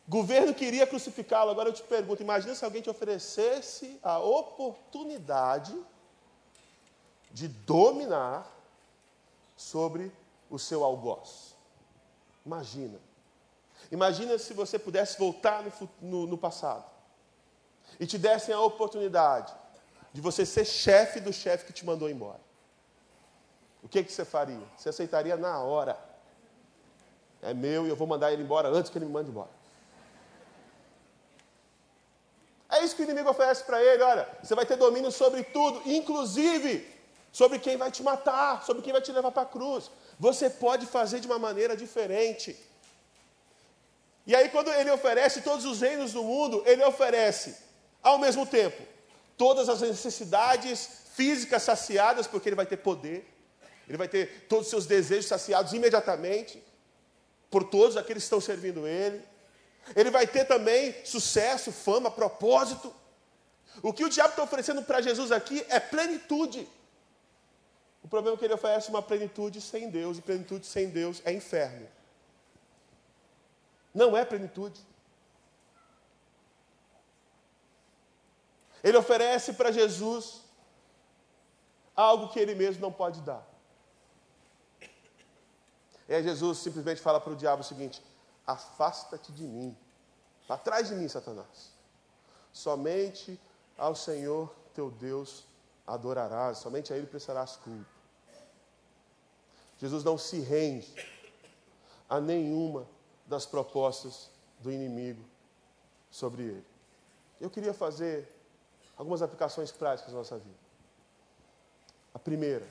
governo 0.08 0.54
que 0.54 0.64
iria 0.64 0.86
crucificá-lo. 0.86 1.50
Agora 1.50 1.68
eu 1.68 1.72
te 1.72 1.82
pergunto: 1.82 2.22
imagina 2.22 2.54
se 2.54 2.64
alguém 2.64 2.82
te 2.82 2.90
oferecesse 2.90 3.98
a 4.02 4.18
oportunidade 4.18 5.74
de 7.30 7.48
dominar 7.48 8.50
sobre 9.56 10.12
o 10.50 10.58
seu 10.58 10.84
algoz. 10.84 11.54
Imagina. 12.44 12.98
Imagina 13.90 14.38
se 14.38 14.52
você 14.52 14.78
pudesse 14.78 15.18
voltar 15.18 15.62
no, 15.62 15.90
no, 16.00 16.26
no 16.26 16.38
passado 16.38 16.84
e 18.00 18.06
te 18.06 18.18
dessem 18.18 18.54
a 18.54 18.60
oportunidade 18.60 19.52
de 20.12 20.20
você 20.20 20.44
ser 20.44 20.64
chefe 20.64 21.20
do 21.20 21.32
chefe 21.32 21.66
que 21.66 21.72
te 21.72 21.84
mandou 21.84 22.08
embora. 22.08 22.40
O 23.82 23.88
que, 23.88 24.02
que 24.02 24.12
você 24.12 24.24
faria? 24.24 24.62
Você 24.76 24.88
aceitaria 24.88 25.36
na 25.36 25.58
hora 25.62 25.98
é 27.42 27.52
meu 27.52 27.86
e 27.86 27.90
eu 27.90 27.96
vou 27.96 28.06
mandar 28.06 28.32
ele 28.32 28.42
embora 28.42 28.68
antes 28.68 28.90
que 28.90 28.96
ele 28.96 29.04
me 29.04 29.12
mande 29.12 29.30
embora. 29.30 29.50
É 32.70 32.82
isso 32.82 32.96
que 32.96 33.02
o 33.02 33.04
inimigo 33.04 33.28
oferece 33.28 33.64
para 33.64 33.82
ele: 33.82 34.02
olha, 34.02 34.26
você 34.42 34.54
vai 34.54 34.64
ter 34.64 34.76
domínio 34.76 35.10
sobre 35.10 35.42
tudo, 35.42 35.82
inclusive 35.84 36.88
sobre 37.32 37.58
quem 37.58 37.76
vai 37.76 37.90
te 37.90 38.02
matar, 38.02 38.62
sobre 38.64 38.82
quem 38.82 38.92
vai 38.92 39.02
te 39.02 39.12
levar 39.12 39.32
para 39.32 39.42
a 39.42 39.46
cruz. 39.46 39.90
Você 40.18 40.48
pode 40.48 40.86
fazer 40.86 41.20
de 41.20 41.26
uma 41.26 41.38
maneira 41.38 41.76
diferente. 41.76 42.56
E 44.24 44.36
aí, 44.36 44.48
quando 44.50 44.70
ele 44.70 44.90
oferece 44.90 45.42
todos 45.42 45.64
os 45.64 45.80
reinos 45.80 46.12
do 46.12 46.22
mundo, 46.22 46.62
ele 46.64 46.84
oferece, 46.84 47.56
ao 48.02 48.18
mesmo 48.18 48.46
tempo, 48.46 48.80
todas 49.36 49.68
as 49.68 49.80
necessidades 49.80 50.88
físicas 51.14 51.64
saciadas, 51.64 52.26
porque 52.26 52.48
ele 52.48 52.56
vai 52.56 52.66
ter 52.66 52.76
poder, 52.76 53.26
ele 53.88 53.98
vai 53.98 54.06
ter 54.06 54.46
todos 54.48 54.66
os 54.66 54.70
seus 54.70 54.86
desejos 54.86 55.26
saciados 55.26 55.72
imediatamente, 55.72 56.62
por 57.52 57.64
todos 57.64 57.98
aqueles 57.98 58.22
que 58.22 58.26
estão 58.26 58.40
servindo 58.40 58.88
ele. 58.88 59.22
Ele 59.94 60.10
vai 60.10 60.26
ter 60.26 60.46
também 60.46 60.94
sucesso, 61.04 61.70
fama, 61.70 62.10
propósito. 62.10 62.92
O 63.82 63.92
que 63.92 64.04
o 64.04 64.08
diabo 64.08 64.30
está 64.30 64.42
oferecendo 64.42 64.82
para 64.82 65.02
Jesus 65.02 65.30
aqui 65.30 65.64
é 65.68 65.78
plenitude. 65.78 66.66
O 68.02 68.08
problema 68.08 68.36
é 68.36 68.38
que 68.38 68.44
ele 68.46 68.54
oferece 68.54 68.88
uma 68.88 69.02
plenitude 69.02 69.60
sem 69.60 69.90
Deus, 69.90 70.16
e 70.16 70.22
plenitude 70.22 70.66
sem 70.66 70.88
Deus 70.88 71.20
é 71.26 71.32
inferno. 71.32 71.86
Não 73.92 74.16
é 74.16 74.24
plenitude. 74.24 74.80
Ele 78.82 78.96
oferece 78.96 79.52
para 79.52 79.70
Jesus 79.70 80.40
algo 81.94 82.30
que 82.30 82.40
ele 82.40 82.54
mesmo 82.54 82.80
não 82.80 82.90
pode 82.90 83.20
dar. 83.20 83.46
E 86.12 86.14
aí 86.14 86.22
Jesus 86.22 86.58
simplesmente 86.58 87.00
fala 87.00 87.18
para 87.18 87.32
o 87.32 87.36
diabo 87.36 87.62
o 87.62 87.64
seguinte: 87.64 88.04
afasta-te 88.46 89.32
de 89.32 89.44
mim, 89.44 89.74
para 90.46 90.58
trás 90.58 90.88
de 90.88 90.94
mim, 90.94 91.08
Satanás. 91.08 91.72
Somente 92.52 93.40
ao 93.78 93.94
Senhor 93.94 94.54
teu 94.74 94.90
Deus 94.90 95.46
adorarás, 95.86 96.58
somente 96.58 96.92
a 96.92 96.98
Ele 96.98 97.06
prestarás 97.06 97.56
culto. 97.56 97.86
Jesus 99.78 100.04
não 100.04 100.18
se 100.18 100.38
rende 100.40 100.94
a 102.10 102.20
nenhuma 102.20 102.86
das 103.26 103.46
propostas 103.46 104.28
do 104.60 104.70
inimigo 104.70 105.24
sobre 106.10 106.42
ele. 106.42 106.66
Eu 107.40 107.48
queria 107.48 107.72
fazer 107.72 108.30
algumas 108.98 109.22
aplicações 109.22 109.72
práticas 109.72 110.12
na 110.12 110.18
nossa 110.18 110.36
vida. 110.36 110.60
A 112.12 112.18
primeira, 112.18 112.68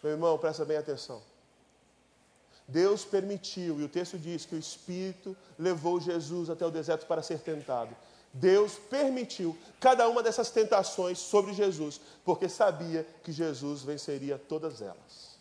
meu 0.00 0.12
irmão, 0.12 0.38
presta 0.38 0.64
bem 0.64 0.76
atenção. 0.76 1.33
Deus 2.66 3.04
permitiu, 3.04 3.80
e 3.80 3.84
o 3.84 3.88
texto 3.88 4.18
diz 4.18 4.46
que 4.46 4.54
o 4.54 4.58
Espírito 4.58 5.36
levou 5.58 6.00
Jesus 6.00 6.48
até 6.48 6.64
o 6.64 6.70
deserto 6.70 7.06
para 7.06 7.22
ser 7.22 7.40
tentado. 7.40 7.94
Deus 8.32 8.74
permitiu 8.74 9.56
cada 9.78 10.08
uma 10.08 10.22
dessas 10.22 10.50
tentações 10.50 11.18
sobre 11.18 11.52
Jesus, 11.52 12.00
porque 12.24 12.48
sabia 12.48 13.06
que 13.22 13.30
Jesus 13.30 13.82
venceria 13.82 14.38
todas 14.38 14.82
elas. 14.82 15.38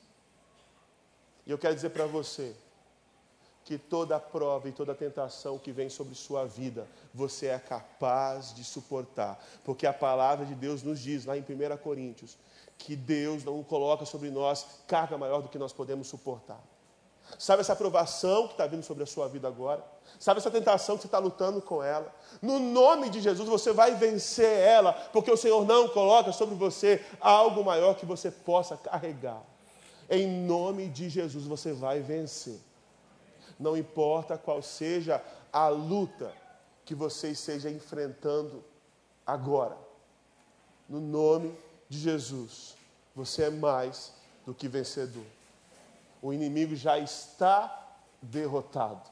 E 1.46 1.52
eu 1.52 1.58
quero 1.58 1.74
dizer 1.74 1.90
para 1.90 2.06
você 2.06 2.56
que 3.66 3.78
toda 3.78 4.20
prova 4.20 4.68
e 4.68 4.74
toda 4.74 4.94
tentação 4.94 5.58
que 5.58 5.72
vem 5.72 5.90
sobre 5.90 6.14
sua 6.14 6.46
vida, 6.46 6.86
você 7.14 7.48
é 7.48 7.58
capaz 7.58 8.54
de 8.54 8.64
suportar, 8.64 9.44
porque 9.64 9.88
a 9.88 9.94
palavra 9.94 10.46
de 10.46 10.54
Deus 10.54 10.84
nos 10.84 11.00
diz 11.00 11.26
lá 11.26 11.38
em 11.38 11.42
1 11.42 11.78
Coríntios 11.78 12.38
que 12.78 12.96
Deus 12.96 13.44
não 13.44 13.64
coloca 13.64 14.06
sobre 14.06 14.30
nós 14.30 14.66
carga 14.88 15.18
maior 15.18 15.42
do 15.42 15.48
que 15.48 15.58
nós 15.58 15.72
podemos 15.72 16.08
suportar. 16.08 16.62
Sabe 17.38 17.62
essa 17.62 17.74
aprovação 17.74 18.48
que 18.48 18.54
está 18.54 18.68
vindo 18.68 18.84
sobre 18.84 19.04
a 19.04 19.06
sua 19.06 19.28
vida 19.28 19.48
agora? 19.48 19.84
Sabe 20.20 20.40
essa 20.40 20.52
tentação 20.52 20.96
que 20.96 21.02
você 21.02 21.08
está 21.08 21.18
lutando 21.18 21.62
com 21.62 21.82
ela? 21.82 22.14
No 22.42 22.60
nome 22.60 23.10
de 23.10 23.22
Jesus 23.22 23.48
você 23.48 23.72
vai 23.72 23.96
vencer 23.96 24.60
ela, 24.60 24.94
porque 25.12 25.32
o 25.32 25.38
Senhor 25.38 25.66
não 25.66 25.88
coloca 25.90 26.32
sobre 26.32 26.56
você 26.56 27.04
algo 27.20 27.64
maior 27.64 27.96
que 27.96 28.06
você 28.06 28.30
possa 28.30 28.78
carregar. 28.78 29.42
Em 30.10 30.28
nome 30.28 30.90
de 30.90 31.10
Jesus 31.10 31.46
você 31.46 31.74
vai 31.74 32.02
vencer. 32.02 32.60
Não 33.60 33.76
importa 33.78 34.38
qual 34.38 34.62
seja 34.62 35.22
a 35.52 35.68
luta 35.68 36.32
que 36.86 36.94
você 36.94 37.30
esteja 37.30 37.70
enfrentando 37.70 38.64
agora. 39.26 39.78
No 40.88 41.00
nome 41.00 41.56
de 41.88 42.00
Jesus, 42.00 42.76
você 43.16 43.44
é 43.44 43.50
mais 43.50 44.14
do 44.46 44.54
que 44.54 44.68
vencedor 44.68 45.24
o 46.24 46.32
inimigo 46.32 46.74
já 46.74 46.98
está 46.98 47.86
derrotado. 48.22 49.12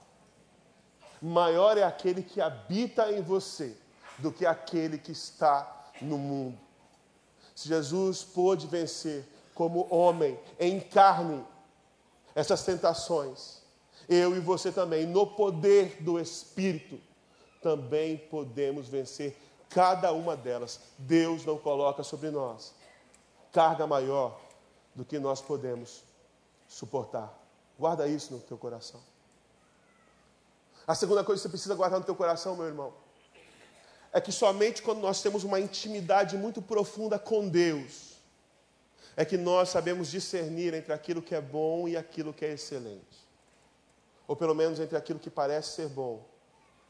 Maior 1.22 1.78
é 1.78 1.84
aquele 1.84 2.24
que 2.24 2.40
habita 2.40 3.12
em 3.12 3.22
você 3.22 3.78
do 4.18 4.32
que 4.32 4.46
aquele 4.46 4.98
que 4.98 5.12
está 5.12 5.92
no 6.02 6.18
mundo. 6.18 6.58
Se 7.54 7.68
Jesus 7.68 8.24
pôde 8.24 8.66
vencer 8.66 9.28
como 9.54 9.94
homem, 9.94 10.40
em 10.58 10.80
carne, 10.80 11.46
essas 12.34 12.64
tentações, 12.64 13.62
eu 14.08 14.36
e 14.36 14.40
você 14.40 14.72
também, 14.72 15.06
no 15.06 15.28
poder 15.28 16.02
do 16.02 16.18
Espírito, 16.18 16.98
também 17.62 18.18
podemos 18.18 18.88
vencer 18.88 19.38
cada 19.70 20.14
uma 20.14 20.38
delas. 20.38 20.80
Deus 20.98 21.46
não 21.46 21.58
coloca 21.58 22.04
sobre 22.04 22.32
nós 22.32 22.74
carga 23.52 23.86
maior 23.86 24.40
do 24.96 25.04
que 25.04 25.20
nós 25.20 25.42
podemos 25.42 26.10
suportar. 26.72 27.38
Guarda 27.78 28.08
isso 28.08 28.34
no 28.34 28.40
teu 28.40 28.58
coração. 28.58 29.02
A 30.88 30.96
segunda 30.96 31.24
coisa 31.24 31.40
que 31.40 31.44
você 31.44 31.50
precisa 31.50 31.76
guardar 31.76 32.00
no 32.00 32.06
teu 32.06 32.16
coração, 32.16 32.56
meu 32.56 32.66
irmão, 32.66 32.94
é 34.14 34.22
que 34.22 34.32
somente 34.32 34.82
quando 34.82 35.00
nós 35.00 35.22
temos 35.22 35.44
uma 35.44 35.60
intimidade 35.60 36.38
muito 36.38 36.62
profunda 36.62 37.20
com 37.20 37.48
Deus, 37.48 38.16
é 39.16 39.26
que 39.26 39.38
nós 39.38 39.70
sabemos 39.70 40.10
discernir 40.10 40.74
entre 40.74 40.94
aquilo 40.94 41.22
que 41.22 41.36
é 41.36 41.42
bom 41.42 41.88
e 41.88 41.98
aquilo 41.98 42.34
que 42.34 42.46
é 42.46 42.54
excelente. 42.54 43.28
Ou 44.28 44.36
pelo 44.36 44.56
menos 44.56 44.80
entre 44.80 44.98
aquilo 44.98 45.20
que 45.20 45.30
parece 45.30 45.76
ser 45.76 45.90
bom 45.90 46.24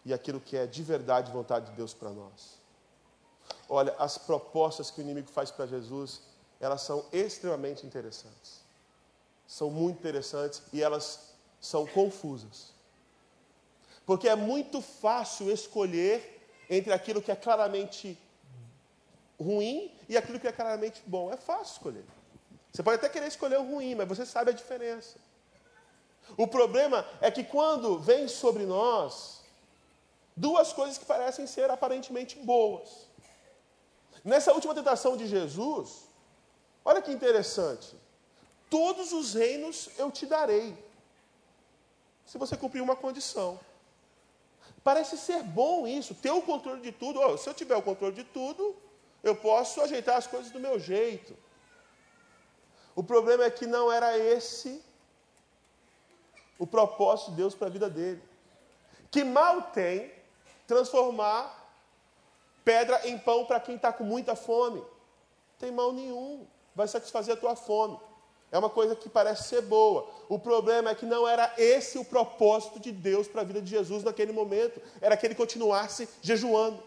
e 0.05 0.13
aquilo 0.13 0.39
que 0.39 0.55
é 0.55 0.67
de 0.67 0.83
verdade 0.83 1.31
vontade 1.31 1.71
de 1.71 1.75
Deus 1.75 1.93
para 1.93 2.11
nós. 2.11 2.59
Olha, 3.67 3.95
as 3.97 4.17
propostas 4.17 4.91
que 4.91 5.01
o 5.01 5.03
inimigo 5.03 5.29
faz 5.29 5.49
para 5.49 5.65
Jesus, 5.65 6.21
elas 6.59 6.81
são 6.81 7.05
extremamente 7.11 7.85
interessantes 7.85 8.60
são 9.51 9.69
muito 9.69 9.99
interessantes 9.99 10.63
e 10.71 10.81
elas 10.81 11.33
são 11.59 11.85
confusas. 11.85 12.71
Porque 14.05 14.29
é 14.29 14.35
muito 14.35 14.81
fácil 14.81 15.51
escolher 15.51 16.41
entre 16.69 16.93
aquilo 16.93 17.21
que 17.21 17.33
é 17.33 17.35
claramente 17.35 18.17
ruim 19.37 19.93
e 20.07 20.15
aquilo 20.15 20.39
que 20.39 20.47
é 20.47 20.53
claramente 20.53 21.03
bom. 21.05 21.33
É 21.33 21.35
fácil 21.35 21.73
escolher. 21.73 22.05
Você 22.71 22.81
pode 22.81 22.95
até 22.95 23.09
querer 23.09 23.27
escolher 23.27 23.59
o 23.59 23.69
ruim, 23.69 23.93
mas 23.93 24.07
você 24.07 24.25
sabe 24.25 24.51
a 24.51 24.53
diferença. 24.53 25.17
O 26.37 26.47
problema 26.47 27.05
é 27.19 27.29
que 27.29 27.43
quando 27.43 27.99
vem 27.99 28.29
sobre 28.29 28.65
nós 28.65 29.41
duas 30.33 30.71
coisas 30.71 30.97
que 30.97 31.03
parecem 31.03 31.45
ser 31.45 31.69
aparentemente 31.69 32.39
boas. 32.39 33.05
Nessa 34.23 34.53
última 34.53 34.73
tentação 34.73 35.17
de 35.17 35.27
Jesus, 35.27 36.07
olha 36.85 37.01
que 37.01 37.11
interessante 37.11 37.99
todos 38.71 39.11
os 39.11 39.33
reinos 39.33 39.89
eu 39.97 40.09
te 40.09 40.25
darei, 40.25 40.75
se 42.25 42.37
você 42.37 42.55
cumprir 42.55 42.81
uma 42.81 42.95
condição. 42.95 43.59
Parece 44.81 45.17
ser 45.17 45.43
bom 45.43 45.85
isso, 45.85 46.15
ter 46.15 46.31
o 46.31 46.41
controle 46.41 46.81
de 46.81 46.93
tudo. 46.93 47.19
Oh, 47.19 47.37
se 47.37 47.47
eu 47.49 47.53
tiver 47.53 47.75
o 47.75 47.81
controle 47.81 48.15
de 48.15 48.23
tudo, 48.23 48.75
eu 49.21 49.35
posso 49.35 49.81
ajeitar 49.81 50.15
as 50.15 50.25
coisas 50.25 50.51
do 50.51 50.59
meu 50.59 50.79
jeito. 50.79 51.37
O 52.95 53.03
problema 53.03 53.43
é 53.43 53.51
que 53.51 53.67
não 53.67 53.91
era 53.91 54.17
esse 54.17 54.81
o 56.57 56.65
propósito 56.65 57.31
de 57.31 57.37
Deus 57.37 57.53
para 57.53 57.67
a 57.67 57.71
vida 57.71 57.89
dele. 57.89 58.23
Que 59.11 59.23
mal 59.25 59.63
tem 59.73 60.13
transformar 60.65 61.59
pedra 62.63 63.05
em 63.07 63.17
pão 63.17 63.45
para 63.45 63.59
quem 63.59 63.75
está 63.75 63.91
com 63.91 64.05
muita 64.05 64.35
fome? 64.35 64.81
Tem 65.59 65.71
mal 65.71 65.91
nenhum, 65.91 66.47
vai 66.73 66.87
satisfazer 66.87 67.35
a 67.35 67.37
tua 67.37 67.55
fome. 67.55 67.99
É 68.51 68.57
uma 68.59 68.69
coisa 68.69 68.95
que 68.95 69.07
parece 69.07 69.47
ser 69.47 69.61
boa. 69.61 70.09
O 70.27 70.37
problema 70.37 70.89
é 70.89 70.95
que 70.95 71.05
não 71.05 71.27
era 71.27 71.53
esse 71.57 71.97
o 71.97 72.03
propósito 72.03 72.79
de 72.79 72.91
Deus 72.91 73.27
para 73.27 73.41
a 73.41 73.45
vida 73.45 73.61
de 73.61 73.69
Jesus 73.69 74.03
naquele 74.03 74.33
momento. 74.33 74.81
Era 74.99 75.15
que 75.15 75.25
ele 75.25 75.35
continuasse 75.35 76.09
jejuando. 76.21 76.83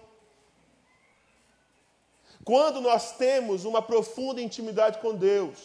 Quando 2.44 2.82
nós 2.82 3.12
temos 3.12 3.64
uma 3.64 3.80
profunda 3.80 4.42
intimidade 4.42 4.98
com 4.98 5.14
Deus, 5.14 5.56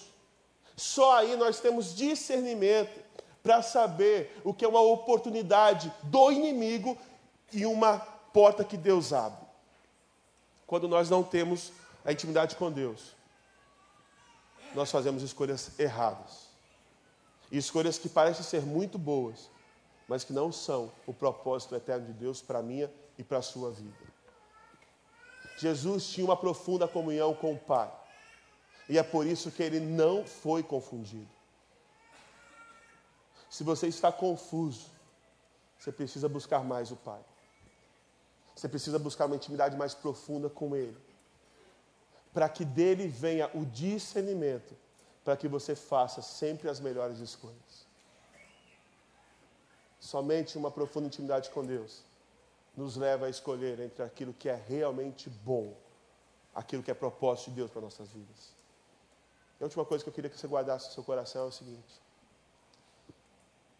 só 0.77 1.17
aí 1.17 1.35
nós 1.35 1.59
temos 1.59 1.93
discernimento 1.93 3.01
para 3.43 3.61
saber 3.61 4.39
o 4.45 4.53
que 4.53 4.63
é 4.63 4.67
uma 4.67 4.79
oportunidade 4.79 5.91
do 6.03 6.31
inimigo 6.31 6.97
e 7.51 7.65
uma 7.65 7.99
porta 8.31 8.63
que 8.63 8.77
Deus 8.77 9.11
abre. 9.11 9.45
Quando 10.65 10.87
nós 10.87 11.09
não 11.09 11.23
temos 11.23 11.73
a 12.05 12.13
intimidade 12.13 12.55
com 12.55 12.71
Deus, 12.71 13.18
nós 14.75 14.91
fazemos 14.91 15.23
escolhas 15.23 15.79
erradas. 15.79 16.49
E 17.51 17.57
escolhas 17.57 17.97
que 17.97 18.07
parecem 18.07 18.43
ser 18.43 18.61
muito 18.61 18.97
boas, 18.97 19.49
mas 20.07 20.23
que 20.23 20.33
não 20.33 20.51
são 20.51 20.91
o 21.07 21.13
propósito 21.13 21.75
eterno 21.75 22.07
de 22.07 22.13
Deus 22.13 22.41
para 22.41 22.59
a 22.59 22.63
minha 22.63 22.91
e 23.17 23.23
para 23.23 23.39
a 23.39 23.41
sua 23.41 23.71
vida. 23.71 23.97
Jesus 25.57 26.07
tinha 26.07 26.25
uma 26.25 26.37
profunda 26.37 26.87
comunhão 26.87 27.33
com 27.33 27.53
o 27.53 27.57
Pai. 27.57 27.91
E 28.87 28.97
é 28.97 29.03
por 29.03 29.27
isso 29.27 29.51
que 29.51 29.61
ele 29.61 29.79
não 29.79 30.25
foi 30.25 30.63
confundido. 30.63 31.29
Se 33.49 33.63
você 33.63 33.87
está 33.87 34.11
confuso, 34.11 34.87
você 35.77 35.91
precisa 35.91 36.29
buscar 36.29 36.63
mais 36.63 36.91
o 36.91 36.95
Pai. 36.95 37.19
Você 38.55 38.67
precisa 38.67 38.99
buscar 38.99 39.25
uma 39.25 39.37
intimidade 39.37 39.77
mais 39.77 39.93
profunda 39.93 40.49
com 40.49 40.75
Ele. 40.75 40.97
Para 42.33 42.47
que 42.47 42.63
dele 42.63 43.07
venha 43.07 43.49
o 43.53 43.65
discernimento, 43.65 44.75
para 45.23 45.35
que 45.35 45.47
você 45.47 45.75
faça 45.75 46.21
sempre 46.21 46.69
as 46.69 46.79
melhores 46.79 47.19
escolhas. 47.19 47.87
Somente 49.99 50.57
uma 50.57 50.71
profunda 50.71 51.07
intimidade 51.07 51.49
com 51.49 51.65
Deus 51.65 52.03
nos 52.75 52.95
leva 52.95 53.25
a 53.25 53.29
escolher 53.29 53.79
entre 53.79 54.03
aquilo 54.03 54.33
que 54.33 54.47
é 54.47 54.55
realmente 54.55 55.29
bom, 55.29 55.75
aquilo 56.55 56.81
que 56.81 56.91
é 56.91 56.93
propósito 56.93 57.49
de 57.49 57.57
Deus 57.57 57.71
para 57.71 57.81
nossas 57.81 58.07
vidas. 58.09 58.53
E 59.59 59.63
a 59.63 59.65
última 59.65 59.83
coisa 59.83 60.03
que 60.03 60.09
eu 60.09 60.13
queria 60.13 60.29
que 60.29 60.37
você 60.37 60.47
guardasse 60.47 60.87
no 60.87 60.93
seu 60.93 61.03
coração 61.03 61.43
é 61.43 61.47
o 61.47 61.51
seguinte: 61.51 62.01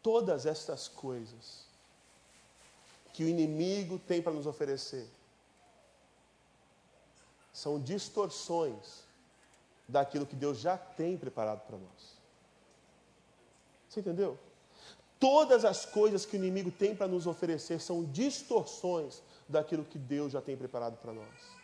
todas 0.04 0.46
estas 0.46 0.88
coisas 0.88 1.66
que 3.14 3.24
o 3.24 3.28
inimigo 3.28 3.98
tem 3.98 4.22
para 4.22 4.34
nos 4.34 4.46
oferecer 4.46 5.08
são 7.54 7.80
distorções 7.80 9.04
daquilo 9.88 10.26
que 10.26 10.36
Deus 10.36 10.60
já 10.60 10.78
tem 10.78 11.18
preparado 11.18 11.62
para 11.66 11.78
nós. 11.78 12.20
Você 13.88 14.00
entendeu? 14.02 14.38
Todas 15.20 15.66
as 15.66 15.86
coisas 15.86 16.26
que 16.26 16.36
o 16.36 16.38
inimigo 16.38 16.72
tem 16.72 16.96
para 16.96 17.08
nos 17.08 17.28
oferecer 17.28 17.82
são 17.82 18.06
distorções 18.06 19.22
daquilo 19.48 19.84
que 19.84 19.98
Deus 19.98 20.32
já 20.32 20.42
tem 20.42 20.56
preparado 20.56 20.98
para 20.98 21.12
nós. 21.12 21.60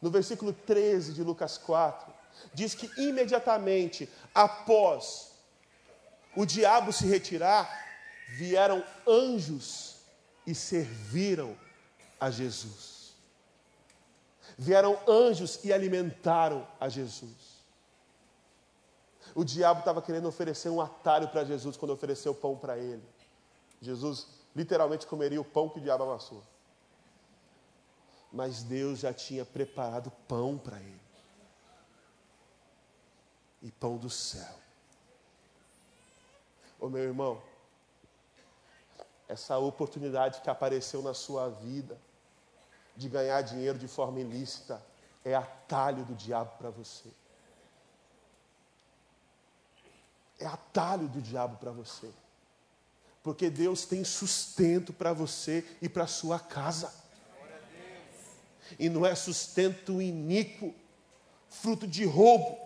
No 0.00 0.10
versículo 0.10 0.52
13 0.52 1.14
de 1.14 1.22
Lucas 1.22 1.56
4, 1.56 2.12
diz 2.52 2.74
que 2.74 2.90
imediatamente 3.00 4.10
após 4.34 5.30
o 6.34 6.44
diabo 6.44 6.92
se 6.92 7.06
retirar, 7.06 7.70
vieram 8.28 8.84
anjos 9.06 9.96
e 10.46 10.54
serviram 10.54 11.56
a 12.18 12.30
Jesus. 12.30 13.01
Vieram 14.62 14.96
anjos 15.08 15.58
e 15.64 15.72
alimentaram 15.72 16.64
a 16.78 16.88
Jesus. 16.88 17.64
O 19.34 19.42
diabo 19.42 19.80
estava 19.80 20.00
querendo 20.00 20.28
oferecer 20.28 20.68
um 20.68 20.80
atalho 20.80 21.26
para 21.26 21.44
Jesus 21.44 21.76
quando 21.76 21.90
ofereceu 21.90 22.32
pão 22.32 22.56
para 22.56 22.78
ele. 22.78 23.02
Jesus 23.80 24.28
literalmente 24.54 25.04
comeria 25.04 25.40
o 25.40 25.44
pão 25.44 25.68
que 25.68 25.80
o 25.80 25.82
diabo 25.82 26.04
amassou. 26.04 26.44
Mas 28.32 28.62
Deus 28.62 29.00
já 29.00 29.12
tinha 29.12 29.44
preparado 29.44 30.12
pão 30.28 30.56
para 30.56 30.78
ele. 30.78 31.00
E 33.62 33.72
pão 33.72 33.96
do 33.96 34.08
céu. 34.08 34.54
Ô 36.78 36.88
meu 36.88 37.02
irmão, 37.02 37.42
essa 39.26 39.58
oportunidade 39.58 40.40
que 40.40 40.48
apareceu 40.48 41.02
na 41.02 41.14
sua 41.14 41.48
vida 41.48 41.98
de 42.96 43.08
ganhar 43.08 43.40
dinheiro 43.42 43.78
de 43.78 43.88
forma 43.88 44.20
ilícita 44.20 44.82
é 45.24 45.34
atalho 45.34 46.04
do 46.04 46.14
diabo 46.14 46.56
para 46.58 46.70
você. 46.70 47.08
É 50.38 50.46
atalho 50.46 51.08
do 51.08 51.20
diabo 51.20 51.56
para 51.56 51.70
você. 51.70 52.10
Porque 53.22 53.48
Deus 53.48 53.84
tem 53.86 54.02
sustento 54.02 54.92
para 54.92 55.12
você 55.12 55.64
e 55.80 55.88
para 55.88 56.06
sua 56.06 56.40
casa. 56.40 56.92
E 58.78 58.88
não 58.88 59.06
é 59.06 59.14
sustento 59.14 60.02
iníquo, 60.02 60.74
fruto 61.48 61.86
de 61.86 62.04
roubo. 62.04 62.58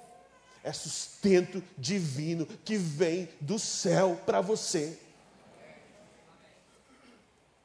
É 0.63 0.73
sustento 0.73 1.63
divino 1.79 2.47
que 2.47 2.77
vem 2.77 3.29
do 3.41 3.59
céu 3.59 4.21
para 4.25 4.41
você. 4.41 4.99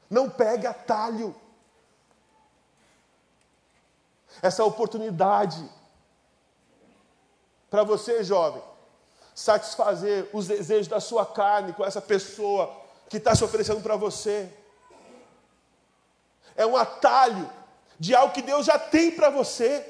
Não 0.08 0.28
pegue 0.28 0.66
atalho. 0.66 1.34
Essa 4.40 4.64
oportunidade 4.64 5.62
para 7.68 7.84
você, 7.84 8.22
jovem, 8.22 8.62
satisfazer 9.34 10.28
os 10.32 10.46
desejos 10.46 10.88
da 10.88 11.00
sua 11.00 11.24
carne 11.24 11.72
com 11.72 11.84
essa 11.84 12.00
pessoa 12.00 12.74
que 13.08 13.16
está 13.16 13.34
se 13.34 13.44
oferecendo 13.44 13.80
para 13.80 13.96
você. 13.96 14.52
É 16.54 16.66
um 16.66 16.76
atalho 16.76 17.50
de 17.98 18.14
algo 18.14 18.34
que 18.34 18.42
Deus 18.42 18.66
já 18.66 18.78
tem 18.78 19.10
para 19.10 19.30
você, 19.30 19.88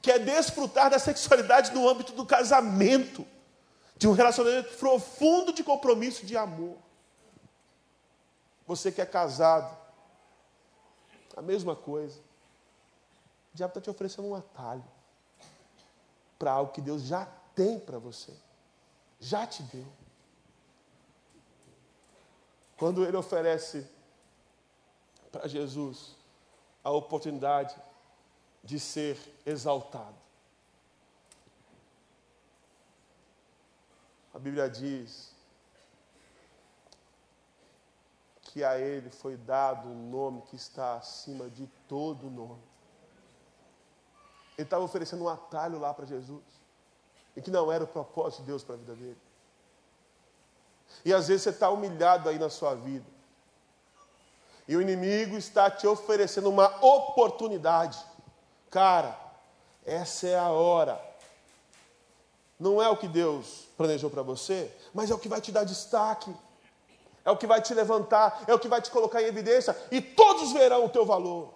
que 0.00 0.10
é 0.10 0.18
desfrutar 0.18 0.90
da 0.90 0.98
sexualidade 0.98 1.72
no 1.72 1.88
âmbito 1.88 2.12
do 2.12 2.24
casamento, 2.24 3.26
de 3.96 4.06
um 4.06 4.12
relacionamento 4.12 4.76
profundo 4.76 5.52
de 5.52 5.64
compromisso 5.64 6.24
de 6.24 6.36
amor. 6.36 6.76
Você 8.66 8.92
que 8.92 9.00
é 9.00 9.06
casado, 9.06 9.76
a 11.36 11.42
mesma 11.42 11.74
coisa. 11.74 12.27
Diabo 13.58 13.72
está 13.72 13.80
te 13.80 13.90
oferecendo 13.90 14.28
um 14.28 14.36
atalho 14.36 14.84
para 16.38 16.52
algo 16.52 16.70
que 16.70 16.80
Deus 16.80 17.02
já 17.02 17.26
tem 17.56 17.80
para 17.80 17.98
você. 17.98 18.32
Já 19.18 19.48
te 19.48 19.64
deu. 19.64 19.84
Quando 22.76 23.04
ele 23.04 23.16
oferece 23.16 23.84
para 25.32 25.48
Jesus 25.48 26.14
a 26.84 26.92
oportunidade 26.92 27.74
de 28.62 28.78
ser 28.78 29.18
exaltado. 29.44 30.14
A 34.32 34.38
Bíblia 34.38 34.70
diz 34.70 35.34
que 38.42 38.62
a 38.62 38.78
ele 38.78 39.10
foi 39.10 39.36
dado 39.36 39.88
um 39.88 40.10
nome 40.10 40.42
que 40.42 40.54
está 40.54 40.94
acima 40.94 41.50
de 41.50 41.66
todo 41.88 42.30
nome. 42.30 42.67
Ele 44.58 44.66
estava 44.66 44.84
oferecendo 44.84 45.24
um 45.24 45.28
atalho 45.28 45.78
lá 45.78 45.94
para 45.94 46.04
Jesus 46.04 46.42
e 47.36 47.40
que 47.40 47.50
não 47.50 47.70
era 47.70 47.84
o 47.84 47.86
propósito 47.86 48.40
de 48.40 48.46
Deus 48.48 48.64
para 48.64 48.74
a 48.74 48.78
vida 48.78 48.94
dele. 48.94 49.18
E 51.04 51.14
às 51.14 51.28
vezes 51.28 51.44
você 51.44 51.50
está 51.50 51.70
humilhado 51.70 52.28
aí 52.28 52.38
na 52.38 52.50
sua 52.50 52.74
vida. 52.74 53.06
E 54.66 54.76
o 54.76 54.82
inimigo 54.82 55.36
está 55.36 55.70
te 55.70 55.86
oferecendo 55.86 56.50
uma 56.50 56.66
oportunidade. 56.84 57.98
Cara, 58.68 59.16
essa 59.86 60.26
é 60.26 60.36
a 60.36 60.48
hora. 60.48 61.00
Não 62.58 62.82
é 62.82 62.88
o 62.88 62.96
que 62.96 63.06
Deus 63.06 63.68
planejou 63.76 64.10
para 64.10 64.22
você, 64.22 64.74
mas 64.92 65.08
é 65.08 65.14
o 65.14 65.18
que 65.18 65.28
vai 65.28 65.40
te 65.40 65.52
dar 65.52 65.62
destaque. 65.62 66.34
É 67.24 67.30
o 67.30 67.36
que 67.36 67.46
vai 67.46 67.60
te 67.60 67.72
levantar, 67.74 68.42
é 68.46 68.54
o 68.54 68.58
que 68.58 68.68
vai 68.68 68.80
te 68.80 68.90
colocar 68.90 69.22
em 69.22 69.26
evidência, 69.26 69.76
e 69.90 70.00
todos 70.00 70.50
verão 70.52 70.86
o 70.86 70.88
teu 70.88 71.04
valor. 71.04 71.52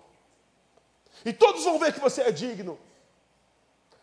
E 1.25 1.33
todos 1.33 1.65
vão 1.65 1.79
ver 1.79 1.93
que 1.95 2.01
você 2.01 2.23
é 2.23 2.31
digno. 2.31 2.79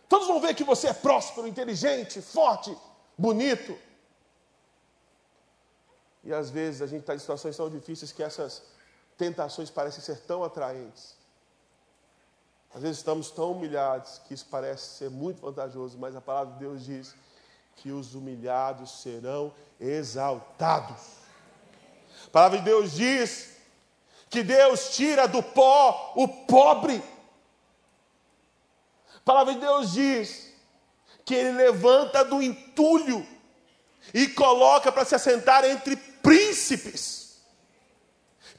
Todos 0.09 0.27
vão 0.27 0.41
ver 0.41 0.55
que 0.55 0.63
você 0.63 0.87
é 0.87 0.93
próspero, 0.93 1.47
inteligente, 1.47 2.19
forte, 2.19 2.75
bonito. 3.15 3.77
E 6.23 6.33
às 6.33 6.49
vezes 6.49 6.81
a 6.81 6.87
gente 6.87 7.01
está 7.01 7.13
em 7.13 7.19
situações 7.19 7.55
tão 7.55 7.69
difíceis 7.69 8.11
que 8.11 8.23
essas 8.23 8.63
tentações 9.15 9.69
parecem 9.69 10.03
ser 10.03 10.17
tão 10.21 10.43
atraentes. 10.43 11.15
Às 12.73 12.81
vezes 12.81 12.97
estamos 12.97 13.29
tão 13.29 13.51
humilhados 13.51 14.19
que 14.27 14.33
isso 14.33 14.47
parece 14.49 14.97
ser 14.97 15.11
muito 15.11 15.41
vantajoso, 15.41 15.97
mas 15.99 16.15
a 16.15 16.21
palavra 16.21 16.53
de 16.53 16.59
Deus 16.59 16.83
diz 16.83 17.15
que 17.75 17.91
os 17.91 18.15
humilhados 18.15 19.01
serão 19.01 19.53
exaltados. 19.79 21.19
A 22.25 22.29
palavra 22.31 22.57
de 22.57 22.65
Deus 22.65 22.93
diz 22.93 23.57
que 24.29 24.43
Deus 24.43 24.89
tira 24.95 25.27
do 25.27 25.41
pó 25.41 26.13
o 26.15 26.27
pobre 26.27 27.01
palavra 29.29 29.53
de 29.53 29.59
Deus 29.59 29.91
diz 29.91 30.51
que 31.23 31.35
ele 31.35 31.51
levanta 31.51 32.25
do 32.25 32.41
entulho 32.41 33.23
e 34.11 34.27
coloca 34.29 34.91
para 34.91 35.05
se 35.05 35.13
assentar 35.13 35.63
entre 35.63 35.95
príncipes. 35.95 37.37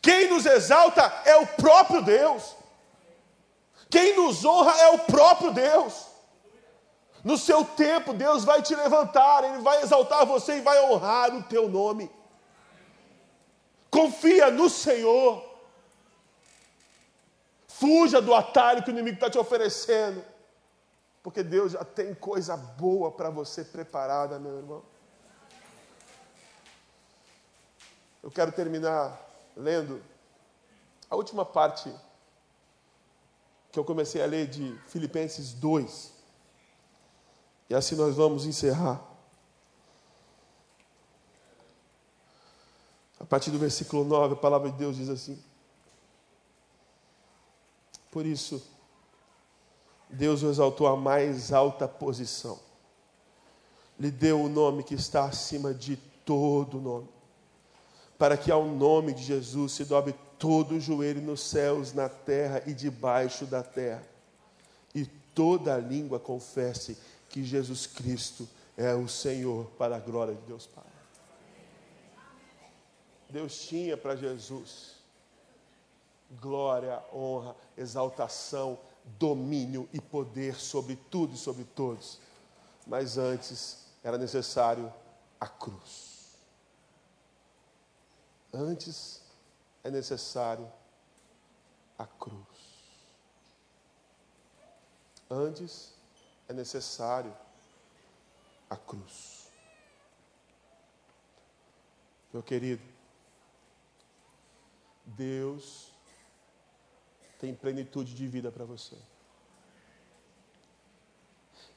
Quem 0.00 0.30
nos 0.30 0.46
exalta 0.46 1.02
é 1.24 1.34
o 1.34 1.46
próprio 1.48 2.00
Deus. 2.02 2.54
Quem 3.90 4.14
nos 4.14 4.44
honra 4.44 4.80
é 4.82 4.88
o 4.90 5.00
próprio 5.00 5.50
Deus. 5.50 6.06
No 7.24 7.36
seu 7.36 7.64
tempo, 7.64 8.14
Deus 8.14 8.44
vai 8.44 8.62
te 8.62 8.72
levantar, 8.72 9.42
Ele 9.42 9.58
vai 9.58 9.82
exaltar 9.82 10.24
você 10.24 10.58
e 10.58 10.60
vai 10.60 10.80
honrar 10.84 11.34
o 11.34 11.42
teu 11.42 11.68
nome. 11.68 12.08
Confia 13.90 14.52
no 14.52 14.70
Senhor. 14.70 15.44
Fuja 17.66 18.22
do 18.22 18.32
atalho 18.32 18.84
que 18.84 18.90
o 18.90 18.92
inimigo 18.92 19.16
está 19.16 19.28
te 19.28 19.36
oferecendo. 19.36 20.29
Porque 21.22 21.42
Deus 21.42 21.72
já 21.72 21.84
tem 21.84 22.14
coisa 22.14 22.56
boa 22.56 23.10
para 23.10 23.28
você 23.28 23.64
preparada, 23.64 24.38
meu 24.38 24.56
irmão. 24.56 24.82
Eu 28.22 28.30
quero 28.30 28.52
terminar 28.52 29.20
lendo 29.56 30.02
a 31.08 31.16
última 31.16 31.44
parte 31.44 31.92
que 33.72 33.78
eu 33.78 33.84
comecei 33.84 34.22
a 34.22 34.26
ler 34.26 34.46
de 34.46 34.76
Filipenses 34.86 35.52
2. 35.52 36.12
E 37.68 37.74
assim 37.74 37.94
nós 37.94 38.16
vamos 38.16 38.44
encerrar. 38.44 39.00
A 43.18 43.24
partir 43.24 43.50
do 43.50 43.58
versículo 43.58 44.04
9, 44.04 44.34
a 44.34 44.36
palavra 44.36 44.70
de 44.70 44.76
Deus 44.78 44.96
diz 44.96 45.08
assim: 45.08 45.40
Por 48.10 48.26
isso, 48.26 48.66
Deus 50.12 50.42
o 50.42 50.50
exaltou 50.50 50.86
à 50.86 50.96
mais 50.96 51.52
alta 51.52 51.86
posição, 51.86 52.58
lhe 53.98 54.10
deu 54.10 54.42
o 54.42 54.48
nome 54.48 54.82
que 54.82 54.94
está 54.94 55.24
acima 55.24 55.72
de 55.72 55.96
todo 56.24 56.80
nome, 56.80 57.08
para 58.18 58.36
que 58.36 58.50
ao 58.50 58.64
nome 58.64 59.12
de 59.12 59.22
Jesus 59.22 59.72
se 59.72 59.84
dobre 59.84 60.14
todo 60.38 60.76
o 60.76 60.80
joelho 60.80 61.20
nos 61.20 61.40
céus, 61.42 61.92
na 61.92 62.08
terra 62.08 62.62
e 62.66 62.72
debaixo 62.72 63.46
da 63.46 63.62
terra, 63.62 64.02
e 64.94 65.06
toda 65.34 65.76
língua 65.78 66.18
confesse 66.18 66.98
que 67.28 67.44
Jesus 67.44 67.86
Cristo 67.86 68.48
é 68.76 68.94
o 68.94 69.06
Senhor, 69.06 69.66
para 69.78 69.96
a 69.96 70.00
glória 70.00 70.34
de 70.34 70.40
Deus 70.42 70.66
Pai. 70.66 70.84
Deus 73.28 73.60
tinha 73.60 73.96
para 73.96 74.16
Jesus 74.16 74.96
glória, 76.40 77.02
honra, 77.12 77.56
exaltação, 77.76 78.78
domínio 79.04 79.88
e 79.92 80.00
poder 80.00 80.54
sobre 80.56 80.96
tudo 80.96 81.34
e 81.34 81.38
sobre 81.38 81.64
todos. 81.64 82.18
Mas 82.86 83.18
antes 83.18 83.86
era 84.02 84.16
necessário 84.16 84.92
a 85.38 85.46
cruz. 85.46 86.36
Antes 88.52 89.22
é 89.84 89.90
necessário 89.90 90.70
a 91.98 92.06
cruz. 92.06 92.40
Antes 95.30 95.92
é 96.48 96.52
necessário 96.52 97.32
a 98.68 98.76
cruz. 98.76 99.48
Meu 102.32 102.42
querido, 102.42 102.82
Deus 105.04 105.89
tem 107.40 107.54
plenitude 107.54 108.14
de 108.14 108.26
vida 108.28 108.52
para 108.52 108.64
você. 108.64 108.96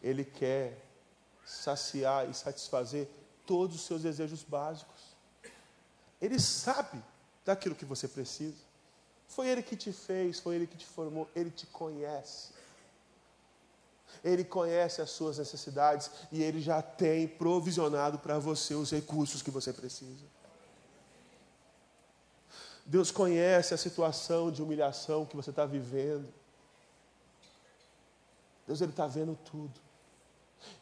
Ele 0.02 0.26
quer 0.26 0.78
saciar 1.46 2.30
e 2.30 2.34
satisfazer 2.34 3.10
todos 3.46 3.78
os 3.78 3.86
seus 3.86 4.02
desejos 4.02 4.44
básicos. 4.44 5.16
Ele 6.22 6.40
sabe 6.40 7.02
daquilo 7.46 7.76
que 7.76 7.86
você 7.86 8.08
precisa. 8.08 8.62
Foi 9.28 9.48
Ele 9.48 9.64
que 9.64 9.76
te 9.76 9.92
fez, 9.92 10.40
foi 10.40 10.56
Ele 10.56 10.68
que 10.68 10.78
te 10.78 10.86
formou, 10.86 11.30
Ele 11.34 11.50
te 11.50 11.66
conhece. 11.68 12.52
Ele 14.24 14.44
conhece 14.44 15.02
as 15.02 15.10
suas 15.10 15.38
necessidades 15.38 16.12
e 16.32 16.44
Ele 16.44 16.62
já 16.62 16.82
tem 16.82 17.28
provisionado 17.28 18.20
para 18.20 18.38
você 18.38 18.76
os 18.76 18.92
recursos 18.92 19.42
que 19.42 19.50
você 19.50 19.72
precisa. 19.72 20.33
Deus 22.86 23.12
conhece 23.12 23.74
a 23.74 23.78
situação 23.78 24.52
de 24.52 24.62
humilhação 24.62 25.26
que 25.26 25.36
você 25.36 25.50
está 25.50 25.66
vivendo. 25.66 26.28
Deus 28.68 28.82
ele 28.82 28.92
está 28.92 29.08
vendo 29.08 29.38
tudo. 29.46 29.80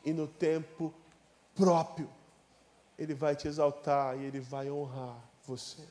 E 0.04 0.14
no 0.14 0.28
tempo 0.28 0.94
próprio, 1.56 2.10
Ele 2.98 3.14
vai 3.14 3.36
te 3.36 3.48
exaltar 3.48 4.18
e 4.18 4.26
Ele 4.26 4.40
vai 4.40 4.70
honrar 4.70 5.20
você. 5.46 5.88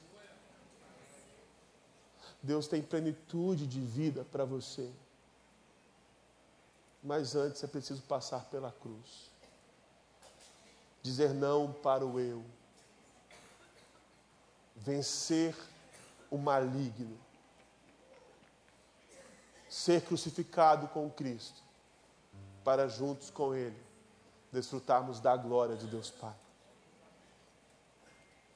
Deus 2.42 2.66
tem 2.66 2.82
plenitude 2.82 3.66
de 3.66 3.80
vida 3.80 4.24
para 4.24 4.44
você. 4.44 4.90
Mas 7.02 7.34
antes 7.34 7.62
é 7.62 7.66
preciso 7.66 8.02
passar 8.02 8.44
pela 8.46 8.72
cruz. 8.72 9.30
Dizer 11.02 11.32
não 11.32 11.72
para 11.72 12.04
o 12.04 12.18
eu. 12.18 12.44
Vencer 14.76 15.54
o 16.31 16.39
maligno. 16.39 17.18
Ser 19.68 20.03
crucificado 20.03 20.89
com 20.89 21.11
Cristo, 21.11 21.62
para 22.64 22.89
juntos 22.89 23.31
com 23.31 23.55
Ele 23.55 23.91
desfrutarmos 24.53 25.20
da 25.20 25.37
glória 25.37 25.76
de 25.76 25.87
Deus 25.87 26.11
Pai. 26.11 26.35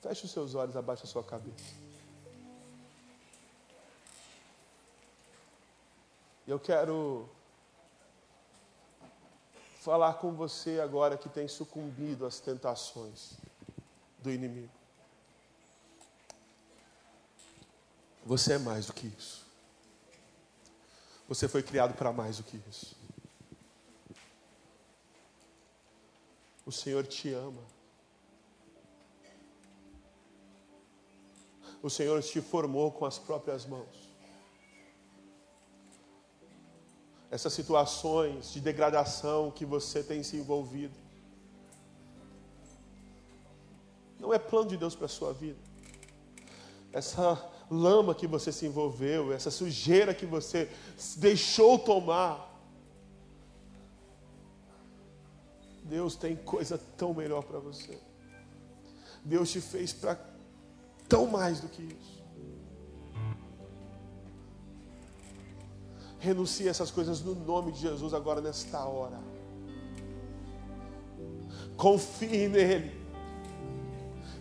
Feche 0.00 0.26
os 0.26 0.32
seus 0.32 0.54
olhos, 0.54 0.76
abaixa 0.76 1.04
a 1.04 1.06
sua 1.06 1.22
cabeça. 1.22 1.74
Eu 6.46 6.60
quero 6.60 7.28
falar 9.80 10.14
com 10.14 10.32
você 10.32 10.80
agora 10.80 11.16
que 11.16 11.28
tem 11.28 11.48
sucumbido 11.48 12.26
às 12.26 12.38
tentações 12.38 13.38
do 14.18 14.30
inimigo. 14.30 14.72
Você 18.24 18.54
é 18.54 18.58
mais 18.58 18.86
do 18.86 18.94
que 18.94 19.06
isso. 19.06 19.44
Você 21.28 21.46
foi 21.46 21.62
criado 21.62 21.94
para 21.94 22.12
mais 22.12 22.38
do 22.38 22.42
que 22.42 22.58
isso. 22.68 22.96
O 26.64 26.72
Senhor 26.72 27.06
te 27.06 27.32
ama. 27.32 27.62
O 31.82 31.90
Senhor 31.90 32.22
te 32.22 32.40
formou 32.40 32.90
com 32.90 33.04
as 33.04 33.18
próprias 33.18 33.66
mãos. 33.66 34.14
Essas 37.30 37.52
situações 37.52 38.52
de 38.52 38.60
degradação 38.60 39.50
que 39.50 39.66
você 39.66 40.02
tem 40.02 40.22
se 40.22 40.36
envolvido. 40.36 40.94
Não 44.18 44.32
é 44.32 44.38
plano 44.38 44.70
de 44.70 44.78
Deus 44.78 44.94
para 44.94 45.06
a 45.06 45.10
sua 45.10 45.34
vida. 45.34 45.58
Essa 46.90 47.52
lama 47.70 48.14
que 48.14 48.26
você 48.26 48.52
se 48.52 48.66
envolveu, 48.66 49.32
essa 49.32 49.50
sujeira 49.50 50.14
que 50.14 50.26
você 50.26 50.70
deixou 51.16 51.78
tomar. 51.78 52.52
Deus 55.84 56.16
tem 56.16 56.34
coisa 56.36 56.78
tão 56.96 57.12
melhor 57.12 57.42
para 57.44 57.58
você. 57.58 57.98
Deus 59.24 59.50
te 59.50 59.60
fez 59.60 59.92
para 59.92 60.18
tão 61.08 61.26
mais 61.26 61.60
do 61.60 61.68
que 61.68 61.82
isso. 61.82 62.24
Renuncie 66.18 66.68
essas 66.68 66.90
coisas 66.90 67.20
no 67.20 67.34
nome 67.34 67.72
de 67.72 67.80
Jesus 67.80 68.14
agora 68.14 68.40
nesta 68.40 68.82
hora. 68.84 69.18
Confie 71.76 72.48
nele 72.48 73.04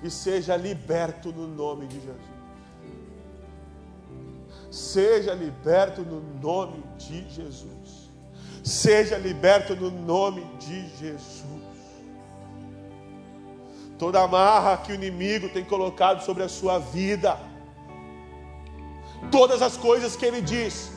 e 0.01 0.09
seja 0.09 0.55
liberto 0.55 1.31
no 1.31 1.47
nome 1.47 1.87
de 1.87 1.99
Jesus. 1.99 2.32
Seja 4.73 5.35
liberto 5.35 6.01
no 6.01 6.19
nome 6.41 6.83
de 6.97 7.29
Jesus. 7.29 8.09
Seja 8.63 9.19
liberto 9.19 9.75
no 9.75 9.91
nome 9.91 10.43
de 10.57 10.89
Jesus. 10.97 11.43
Toda 13.99 14.23
amarra 14.23 14.77
que 14.77 14.91
o 14.91 14.95
inimigo 14.95 15.47
tem 15.49 15.63
colocado 15.63 16.23
sobre 16.25 16.41
a 16.41 16.49
sua 16.49 16.79
vida, 16.79 17.37
todas 19.31 19.61
as 19.61 19.77
coisas 19.77 20.15
que 20.15 20.25
ele 20.25 20.41
diz, 20.41 20.91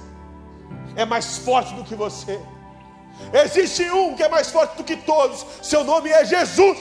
é 0.96 1.04
mais 1.04 1.36
forte 1.36 1.74
do 1.74 1.84
que 1.84 1.94
você. 1.94 2.40
Existe 3.30 3.90
um 3.90 4.16
que 4.16 4.22
é 4.22 4.28
mais 4.30 4.50
forte 4.50 4.74
do 4.78 4.84
que 4.84 4.96
todos, 4.96 5.44
seu 5.60 5.84
nome 5.84 6.08
é 6.08 6.24
Jesus. 6.24 6.78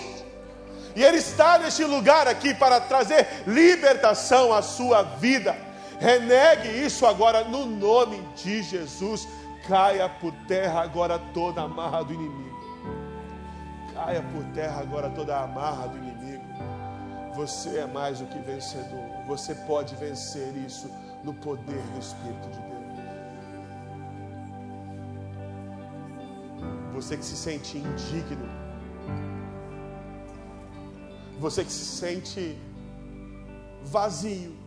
E 0.96 1.04
Ele 1.04 1.18
está 1.18 1.60
neste 1.60 1.84
lugar 1.84 2.26
aqui 2.26 2.54
para 2.54 2.80
trazer 2.80 3.28
libertação 3.46 4.54
à 4.54 4.62
sua 4.62 5.04
vida. 5.04 5.65
Renegue 6.00 6.68
isso 6.68 7.06
agora 7.06 7.44
no 7.44 7.66
nome 7.66 8.22
de 8.36 8.62
Jesus. 8.64 9.28
Caia 9.68 10.08
por 10.08 10.32
terra 10.48 10.82
agora 10.82 11.18
toda 11.34 11.62
a 11.62 11.66
amarra 11.66 12.04
do 12.04 12.14
inimigo. 12.14 12.56
Caia 13.94 14.22
por 14.22 14.44
terra 14.54 14.82
agora 14.82 15.10
toda 15.10 15.36
a 15.36 15.44
amarra 15.44 15.88
do 15.88 15.98
inimigo. 15.98 16.44
Você 17.36 17.80
é 17.80 17.88
mais 17.88 18.20
do 18.20 18.26
que 18.28 18.38
vencedor. 18.40 19.26
Você 19.28 19.56
pode 19.56 19.96
vencer 19.96 20.56
isso 20.58 20.90
no 21.24 21.34
poder 21.34 21.82
do 21.94 22.00
Espírito 22.00 22.50
de 22.50 22.60
Deus. 22.60 22.76
Você 26.94 27.18
que 27.18 27.26
se 27.26 27.36
sente 27.36 27.78
indigno. 27.78 28.48
Você 31.40 31.66
que 31.66 31.72
se 31.72 31.86
sente 31.86 32.58
vazio 33.84 34.65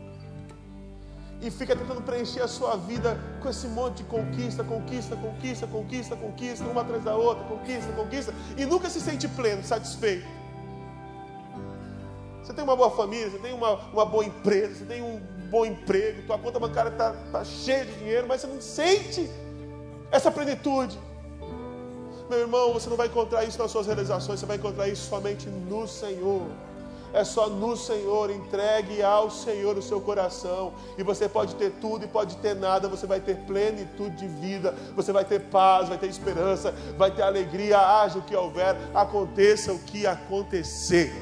e 1.40 1.50
fica 1.50 1.76
tentando 1.76 2.02
preencher 2.02 2.40
a 2.40 2.48
sua 2.48 2.76
vida 2.76 3.18
com 3.40 3.48
esse 3.48 3.68
monte 3.68 3.98
de 3.98 4.04
conquista, 4.04 4.64
conquista, 4.64 5.16
conquista, 5.16 5.66
conquista, 5.66 6.16
conquista, 6.16 6.64
uma 6.64 6.80
atrás 6.80 7.04
da 7.04 7.14
outra, 7.14 7.44
conquista, 7.44 7.92
conquista, 7.92 8.34
e 8.56 8.64
nunca 8.64 8.90
se 8.90 9.00
sente 9.00 9.28
pleno, 9.28 9.62
satisfeito. 9.62 10.26
Você 12.42 12.52
tem 12.52 12.64
uma 12.64 12.74
boa 12.74 12.90
família, 12.90 13.30
você 13.30 13.38
tem 13.38 13.52
uma, 13.52 13.74
uma 13.92 14.04
boa 14.04 14.24
empresa, 14.24 14.74
você 14.74 14.84
tem 14.84 15.02
um 15.02 15.20
bom 15.50 15.64
emprego, 15.64 16.22
tua 16.26 16.38
conta 16.38 16.58
bancária 16.58 16.90
está 16.90 17.12
tá 17.30 17.44
cheia 17.44 17.84
de 17.84 17.92
dinheiro, 17.98 18.26
mas 18.26 18.40
você 18.40 18.46
não 18.46 18.60
sente 18.60 19.30
essa 20.10 20.30
plenitude. 20.30 20.98
Meu 22.28 22.40
irmão, 22.40 22.72
você 22.72 22.90
não 22.90 22.96
vai 22.96 23.06
encontrar 23.06 23.44
isso 23.44 23.58
nas 23.58 23.70
suas 23.70 23.86
realizações, 23.86 24.40
você 24.40 24.46
vai 24.46 24.56
encontrar 24.56 24.88
isso 24.88 25.08
somente 25.08 25.48
no 25.48 25.86
Senhor. 25.86 26.42
É 27.12 27.24
só 27.24 27.48
no 27.48 27.76
Senhor, 27.76 28.30
entregue 28.30 29.02
ao 29.02 29.30
Senhor 29.30 29.76
o 29.76 29.82
seu 29.82 30.00
coração. 30.00 30.74
E 30.96 31.02
você 31.02 31.28
pode 31.28 31.54
ter 31.54 31.72
tudo 31.80 32.04
e 32.04 32.08
pode 32.08 32.36
ter 32.38 32.54
nada, 32.54 32.88
você 32.88 33.06
vai 33.06 33.20
ter 33.20 33.36
plenitude 33.38 34.16
de 34.16 34.28
vida, 34.28 34.74
você 34.94 35.12
vai 35.12 35.24
ter 35.24 35.40
paz, 35.40 35.88
vai 35.88 35.98
ter 35.98 36.06
esperança, 36.08 36.74
vai 36.96 37.10
ter 37.10 37.22
alegria, 37.22 37.78
haja 37.78 38.18
o 38.18 38.22
que 38.22 38.34
houver, 38.36 38.76
aconteça 38.94 39.72
o 39.72 39.78
que 39.78 40.06
acontecer. 40.06 41.12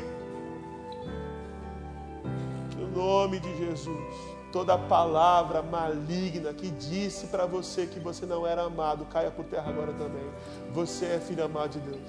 No 2.76 2.88
nome 2.88 3.38
de 3.40 3.56
Jesus 3.56 4.36
toda 4.56 4.78
palavra 4.78 5.60
maligna 5.60 6.50
que 6.54 6.70
disse 6.70 7.26
para 7.26 7.44
você 7.44 7.84
que 7.86 8.00
você 8.00 8.24
não 8.24 8.46
era 8.46 8.62
amado, 8.62 9.04
caia 9.04 9.30
por 9.30 9.44
terra 9.44 9.68
agora 9.68 9.92
também. 9.92 10.24
Você 10.72 11.04
é 11.04 11.20
filho 11.20 11.44
amado 11.44 11.72
de 11.72 11.80
Deus. 11.80 12.00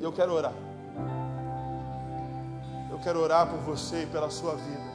E 0.00 0.02
eu 0.02 0.12
quero 0.12 0.32
orar. 0.32 0.54
Eu 2.90 2.98
quero 3.00 3.20
orar 3.20 3.46
por 3.48 3.58
você 3.58 4.04
e 4.04 4.06
pela 4.06 4.30
sua 4.30 4.54
vida. 4.54 4.90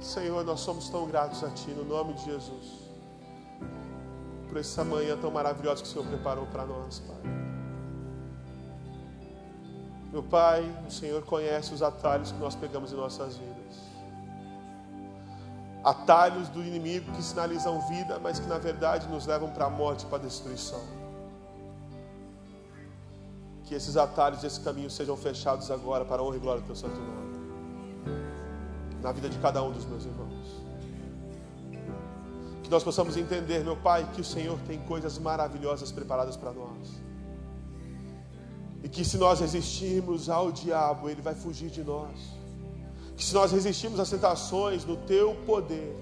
Senhor, 0.00 0.44
nós 0.44 0.60
somos 0.60 0.88
tão 0.88 1.06
gratos 1.06 1.44
a 1.44 1.50
Ti, 1.50 1.70
no 1.70 1.84
nome 1.84 2.14
de 2.14 2.24
Jesus, 2.24 2.90
por 4.48 4.56
essa 4.56 4.82
manhã 4.82 5.16
tão 5.16 5.30
maravilhosa 5.30 5.82
que 5.82 5.88
o 5.88 5.92
Senhor 5.92 6.06
preparou 6.06 6.46
para 6.46 6.66
nós, 6.66 7.00
Pai. 7.00 7.22
Meu 10.10 10.22
Pai, 10.22 10.62
o 10.86 10.90
Senhor 10.90 11.22
conhece 11.22 11.72
os 11.72 11.82
atalhos 11.82 12.32
que 12.32 12.38
nós 12.38 12.54
pegamos 12.54 12.92
em 12.92 12.96
nossas 12.96 13.36
vidas. 13.36 13.91
Atalhos 15.84 16.48
do 16.48 16.62
inimigo 16.62 17.10
que 17.12 17.22
sinalizam 17.22 17.80
vida, 17.88 18.18
mas 18.18 18.38
que 18.38 18.46
na 18.46 18.58
verdade 18.58 19.08
nos 19.08 19.26
levam 19.26 19.50
para 19.50 19.66
a 19.66 19.70
morte, 19.70 20.06
para 20.06 20.18
a 20.18 20.20
destruição. 20.20 20.80
Que 23.64 23.74
esses 23.74 23.96
atalhos, 23.96 24.44
esse 24.44 24.60
caminho 24.60 24.90
sejam 24.90 25.16
fechados 25.16 25.70
agora 25.70 26.04
para 26.04 26.22
a 26.22 26.24
honra 26.24 26.36
e 26.36 26.40
glória 26.40 26.60
do 26.60 26.66
Teu 26.66 26.76
Santo 26.76 26.96
Nome. 26.96 27.32
Na 29.02 29.10
vida 29.10 29.28
de 29.28 29.38
cada 29.38 29.62
um 29.62 29.72
dos 29.72 29.84
meus 29.84 30.04
irmãos. 30.04 30.62
Que 32.62 32.70
nós 32.70 32.84
possamos 32.84 33.16
entender, 33.16 33.64
meu 33.64 33.76
Pai, 33.76 34.08
que 34.14 34.20
o 34.20 34.24
Senhor 34.24 34.58
tem 34.60 34.78
coisas 34.80 35.18
maravilhosas 35.18 35.90
preparadas 35.90 36.36
para 36.36 36.52
nós 36.52 37.02
e 38.82 38.88
que 38.88 39.04
se 39.04 39.16
nós 39.16 39.40
resistirmos 39.40 40.28
ao 40.28 40.50
diabo, 40.50 41.08
ele 41.08 41.22
vai 41.22 41.34
fugir 41.34 41.70
de 41.70 41.84
nós. 41.84 42.41
Que 43.16 43.24
se 43.24 43.34
nós 43.34 43.52
resistirmos 43.52 44.00
às 44.00 44.10
tentações 44.10 44.84
no 44.84 44.96
teu 44.96 45.34
poder, 45.46 45.96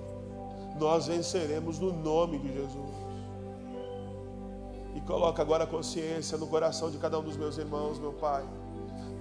nós 0.79 1.07
venceremos 1.07 1.79
no 1.79 1.93
nome 1.93 2.39
de 2.39 2.53
Jesus. 2.53 2.95
E 4.95 5.01
coloca 5.03 5.43
agora 5.43 5.65
a 5.65 5.67
consciência 5.67 6.37
no 6.39 6.47
coração 6.47 6.91
de 6.91 6.99
cada 6.99 7.19
um 7.19 7.23
dos 7.23 7.37
meus 7.37 7.59
irmãos, 7.59 7.99
meu 7.99 8.13
Pai, 8.13 8.45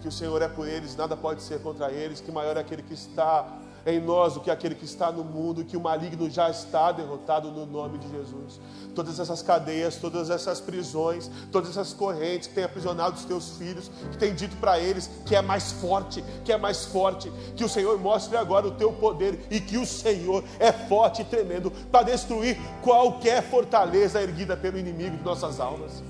que 0.01 0.07
o 0.07 0.11
Senhor 0.11 0.41
é 0.41 0.47
por 0.47 0.67
eles, 0.67 0.95
nada 0.95 1.15
pode 1.15 1.41
ser 1.41 1.61
contra 1.61 1.91
eles, 1.91 2.21
que 2.21 2.31
maior 2.31 2.57
é 2.57 2.61
aquele 2.61 2.81
que 2.81 2.93
está 2.93 3.59
em 3.91 3.99
nós 3.99 4.33
do 4.33 4.39
que 4.39 4.51
aquele 4.51 4.75
que 4.75 4.85
está 4.85 5.11
no 5.11 5.23
mundo, 5.23 5.63
que 5.63 5.77
o 5.77 5.79
maligno 5.79 6.29
já 6.29 6.49
está 6.49 6.91
derrotado 6.91 7.51
no 7.51 7.65
nome 7.65 7.97
de 7.97 8.09
Jesus. 8.09 8.59
Todas 8.95 9.19
essas 9.19 9.41
cadeias, 9.41 9.95
todas 9.95 10.29
essas 10.29 10.59
prisões, 10.59 11.29
todas 11.51 11.69
essas 11.71 11.93
correntes 11.93 12.47
que 12.47 12.55
têm 12.55 12.63
aprisionado 12.63 13.15
os 13.15 13.25
teus 13.25 13.57
filhos, 13.57 13.89
que 14.11 14.17
têm 14.17 14.33
dito 14.33 14.55
para 14.57 14.79
eles 14.79 15.09
que 15.25 15.35
é 15.35 15.41
mais 15.41 15.71
forte, 15.71 16.23
que 16.43 16.51
é 16.51 16.57
mais 16.57 16.85
forte, 16.85 17.31
que 17.55 17.63
o 17.63 17.69
Senhor 17.69 17.97
mostre 17.99 18.35
agora 18.37 18.67
o 18.67 18.71
teu 18.71 18.91
poder 18.91 19.45
e 19.49 19.59
que 19.59 19.77
o 19.77 19.85
Senhor 19.85 20.43
é 20.59 20.71
forte 20.71 21.21
e 21.21 21.25
tremendo 21.25 21.71
para 21.91 22.03
destruir 22.03 22.57
qualquer 22.81 23.43
fortaleza 23.43 24.21
erguida 24.21 24.57
pelo 24.57 24.77
inimigo 24.77 25.17
de 25.17 25.23
nossas 25.23 25.59
almas 25.59 26.03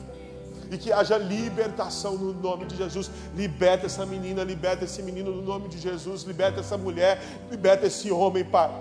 e 0.71 0.77
que 0.77 0.91
haja 0.91 1.17
libertação 1.17 2.15
no 2.15 2.33
nome 2.33 2.65
de 2.65 2.75
Jesus. 2.75 3.09
Liberta 3.35 3.87
essa 3.87 4.05
menina, 4.05 4.43
liberta 4.43 4.85
esse 4.85 5.01
menino 5.01 5.31
no 5.31 5.41
nome 5.41 5.67
de 5.67 5.79
Jesus, 5.79 6.23
liberta 6.23 6.59
essa 6.59 6.77
mulher, 6.77 7.21
liberta 7.49 7.87
esse 7.87 8.11
homem, 8.11 8.43
Pai, 8.43 8.71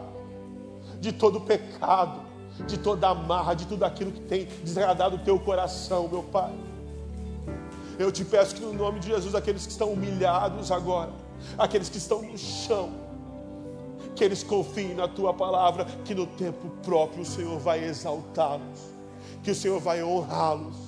de 1.01 1.13
todo 1.13 1.41
pecado, 1.41 2.21
de 2.67 2.79
toda 2.79 3.09
amarra, 3.09 3.55
de 3.55 3.67
tudo 3.67 3.85
aquilo 3.85 4.13
que 4.13 4.21
tem 4.21 4.47
desagradado 4.63 5.17
o 5.17 5.19
teu 5.21 5.39
coração, 5.39 6.09
meu 6.09 6.23
Pai. 6.23 6.53
Eu 7.99 8.13
te 8.13 8.25
peço 8.25 8.55
que 8.55 8.61
no 8.61 8.73
nome 8.73 9.01
de 9.01 9.09
Jesus, 9.09 9.35
aqueles 9.35 9.67
que 9.67 9.73
estão 9.73 9.93
humilhados 9.93 10.71
agora, 10.71 11.11
aqueles 11.57 11.89
que 11.89 11.99
estão 11.99 12.23
no 12.23 12.37
chão, 12.37 12.91
que 14.15 14.23
eles 14.23 14.43
confiem 14.43 14.95
na 14.95 15.09
tua 15.09 15.33
palavra, 15.33 15.85
que 16.05 16.15
no 16.15 16.27
tempo 16.27 16.69
próprio 16.83 17.23
o 17.23 17.27
Senhor 17.27 17.59
vai 17.59 17.83
exaltá-los, 17.85 18.81
que 19.43 19.51
o 19.51 19.55
Senhor 19.55 19.81
vai 19.81 20.03
honrá-los 20.03 20.88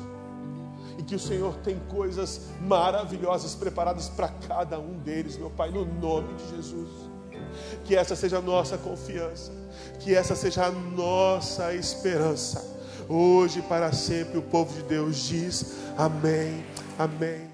que 1.11 1.16
o 1.16 1.18
Senhor 1.18 1.56
tem 1.64 1.76
coisas 1.88 2.42
maravilhosas 2.61 3.56
preparadas 3.56 4.08
para 4.08 4.28
cada 4.28 4.78
um 4.78 4.96
deles, 5.00 5.36
meu 5.36 5.50
Pai, 5.50 5.68
no 5.68 5.84
nome 5.84 6.32
de 6.34 6.54
Jesus. 6.54 6.88
Que 7.84 7.96
essa 7.96 8.14
seja 8.14 8.38
a 8.38 8.40
nossa 8.40 8.78
confiança, 8.78 9.50
que 9.98 10.14
essa 10.14 10.36
seja 10.36 10.66
a 10.66 10.70
nossa 10.70 11.74
esperança. 11.74 12.64
Hoje 13.08 13.58
e 13.58 13.62
para 13.62 13.92
sempre 13.92 14.38
o 14.38 14.42
povo 14.42 14.72
de 14.72 14.84
Deus 14.84 15.16
diz: 15.16 15.78
Amém, 15.98 16.64
Amém. 16.96 17.49